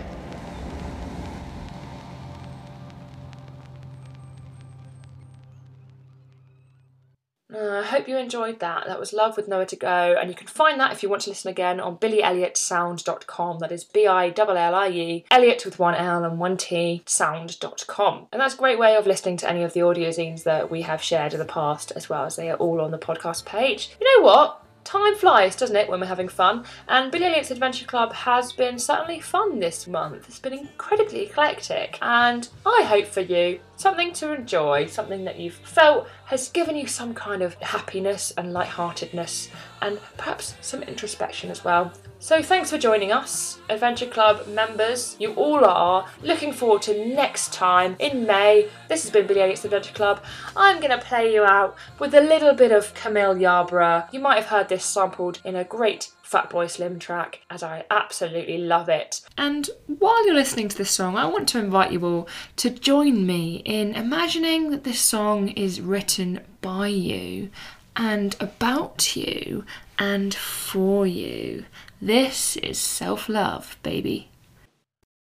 Hope 7.89 8.07
you 8.07 8.17
enjoyed 8.17 8.59
that. 8.59 8.85
That 8.85 8.99
was 8.99 9.13
Love 9.13 9.35
with 9.35 9.47
Nowhere 9.47 9.65
to 9.65 9.75
Go, 9.75 10.15
and 10.19 10.29
you 10.29 10.35
can 10.35 10.45
find 10.45 10.79
that 10.79 10.91
if 10.91 11.01
you 11.01 11.09
want 11.09 11.23
to 11.23 11.31
listen 11.31 11.49
again 11.49 11.79
on 11.79 11.97
billyelliottsound.com. 11.97 13.59
That 13.59 13.71
is 13.71 13.83
B 13.83 14.05
I 14.05 14.31
L 14.37 14.57
L 14.57 14.75
I 14.75 14.89
E, 14.89 15.25
Elliot 15.31 15.65
with 15.65 15.79
one 15.79 15.95
L 15.95 16.23
and 16.23 16.37
one 16.37 16.55
T, 16.55 17.01
sound.com. 17.07 18.27
And 18.31 18.39
that's 18.39 18.53
a 18.53 18.57
great 18.57 18.77
way 18.77 18.95
of 18.95 19.07
listening 19.07 19.37
to 19.37 19.49
any 19.49 19.63
of 19.63 19.73
the 19.73 19.81
audio 19.81 20.09
zines 20.09 20.43
that 20.43 20.69
we 20.69 20.83
have 20.83 21.01
shared 21.01 21.33
in 21.33 21.39
the 21.39 21.45
past, 21.45 21.91
as 21.95 22.09
well 22.09 22.25
as 22.25 22.35
they 22.35 22.51
are 22.51 22.57
all 22.57 22.79
on 22.79 22.91
the 22.91 22.99
podcast 22.99 23.45
page. 23.45 23.89
You 23.99 24.17
know 24.17 24.25
what? 24.25 24.63
Time 24.83 25.15
flies, 25.15 25.55
doesn't 25.55 25.75
it, 25.75 25.89
when 25.89 25.99
we're 25.99 26.05
having 26.05 26.29
fun? 26.29 26.65
And 26.87 27.11
Billie 27.11 27.25
Elliot's 27.25 27.51
Adventure 27.51 27.85
Club 27.85 28.13
has 28.13 28.53
been 28.53 28.77
certainly 28.77 29.19
fun 29.19 29.59
this 29.59 29.87
month. 29.87 30.27
It's 30.27 30.39
been 30.39 30.53
incredibly 30.53 31.23
eclectic, 31.23 31.97
and 32.01 32.47
I 32.65 32.83
hope 32.83 33.07
for 33.07 33.21
you 33.21 33.59
something 33.79 34.11
to 34.11 34.33
enjoy, 34.33 34.85
something 34.85 35.23
that 35.23 35.39
you've 35.39 35.53
felt 35.53 36.05
has 36.25 36.49
given 36.49 36.75
you 36.75 36.85
some 36.85 37.13
kind 37.13 37.41
of 37.41 37.53
happiness 37.55 38.33
and 38.37 38.51
lightheartedness, 38.51 39.49
and 39.81 39.97
perhaps 40.17 40.55
some 40.59 40.83
introspection 40.83 41.49
as 41.49 41.63
well. 41.63 41.93
So 42.19 42.43
thanks 42.43 42.69
for 42.69 42.77
joining 42.77 43.13
us, 43.13 43.59
Adventure 43.69 44.05
Club 44.05 44.45
members. 44.47 45.15
You 45.17 45.33
all 45.35 45.63
are. 45.63 46.05
Looking 46.21 46.51
forward 46.51 46.81
to 46.83 47.07
next 47.07 47.53
time 47.53 47.95
in 47.99 48.27
May. 48.27 48.67
This 48.89 49.03
has 49.03 49.11
been 49.11 49.25
Billie 49.25 49.41
Elliot's 49.41 49.63
Adventure 49.63 49.93
Club. 49.93 50.21
I'm 50.57 50.79
going 50.79 50.91
to 50.91 50.97
play 50.97 51.33
you 51.33 51.45
out 51.45 51.77
with 51.99 52.13
a 52.13 52.19
little 52.19 52.53
bit 52.53 52.73
of 52.73 52.93
Camille 52.93 53.35
Yarbrough. 53.35 54.11
You 54.11 54.19
might 54.19 54.35
have 54.35 54.47
heard 54.47 54.67
this 54.67 54.83
sampled 54.83 55.39
in 55.45 55.55
a 55.55 55.63
great 55.63 56.11
Fatboy 56.29 56.69
Slim 56.69 56.99
track, 56.99 57.41
as 57.49 57.63
I 57.63 57.85
absolutely 57.89 58.59
love 58.59 58.87
it. 58.87 59.21
And 59.35 59.67
while 59.87 60.23
you're 60.27 60.35
listening 60.35 60.69
to 60.69 60.77
this 60.77 60.91
song, 60.91 61.17
I 61.17 61.25
want 61.25 61.47
to 61.49 61.59
invite 61.59 61.91
you 61.91 62.05
all 62.05 62.27
to 62.57 62.69
join 62.69 63.25
me 63.25 63.63
in 63.65 63.95
imagining 63.95 64.69
that 64.69 64.83
this 64.83 64.99
song 64.99 65.49
is 65.49 65.81
written 65.81 66.41
by 66.61 66.87
you 66.87 67.49
and 67.95 68.35
about 68.39 69.15
you 69.15 69.65
and 69.97 70.35
for 70.35 71.07
you. 71.07 71.65
This 71.99 72.57
is 72.57 72.77
self 72.77 73.27
love, 73.27 73.77
baby. 73.81 74.29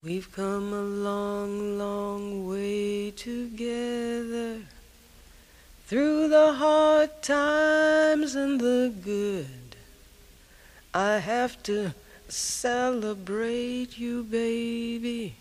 We've 0.03 0.31
come 0.31 0.71
a 0.71 0.81
long, 0.81 1.77
long 1.77 2.47
way 2.47 3.11
together 3.11 4.61
through 5.85 6.29
the 6.29 6.53
hard 6.53 7.21
times 7.21 8.35
and 8.35 8.59
the 8.59 8.93
good. 9.03 9.62
I 10.95 11.17
have 11.17 11.63
to 11.63 11.91
celebrate 12.29 13.97
you, 13.97 14.21
baby. 14.23 15.35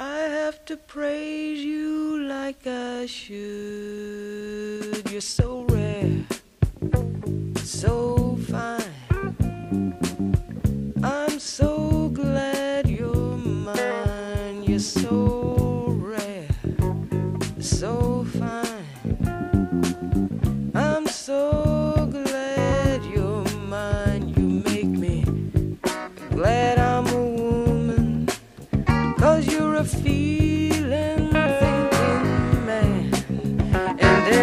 I 0.00 0.18
have 0.18 0.64
to 0.64 0.76
praise 0.76 1.60
you 1.60 2.24
like 2.24 2.66
I 2.66 3.06
should. 3.06 3.38
You're 5.08 5.20
so 5.20 5.66
rare, 5.68 6.24
so 7.58 8.36
fine. 8.48 8.82
I'm 11.04 11.38
so 11.38 12.08
glad 12.08 12.90
you're 12.90 13.36
mine. 13.36 14.64
You're 14.64 14.80
so 14.80 15.86
rare, 16.00 16.48
so 17.60 18.19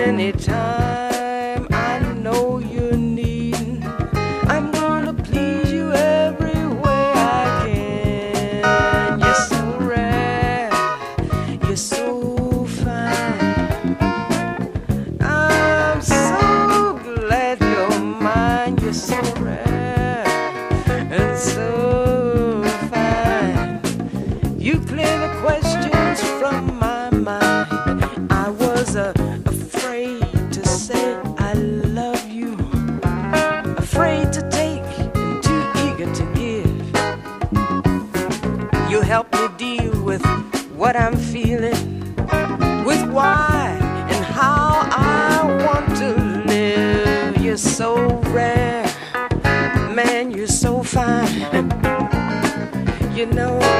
anytime 0.07 0.96
what 40.87 40.95
I'm 40.95 41.17
feeling 41.17 42.15
with 42.85 43.03
why 43.11 43.77
and 44.09 44.23
how 44.23 44.87
I 44.89 45.65
want 45.65 45.97
to 45.97 46.15
live. 46.47 47.37
You're 47.43 47.57
so 47.57 48.21
rare, 48.31 48.85
man, 49.93 50.31
you're 50.31 50.47
so 50.47 50.81
fine. 50.83 51.27
You 53.13 53.25
know. 53.25 53.76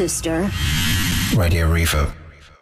sister. 0.00 0.48
Radio 1.36 1.66
Reverb. 1.68 2.09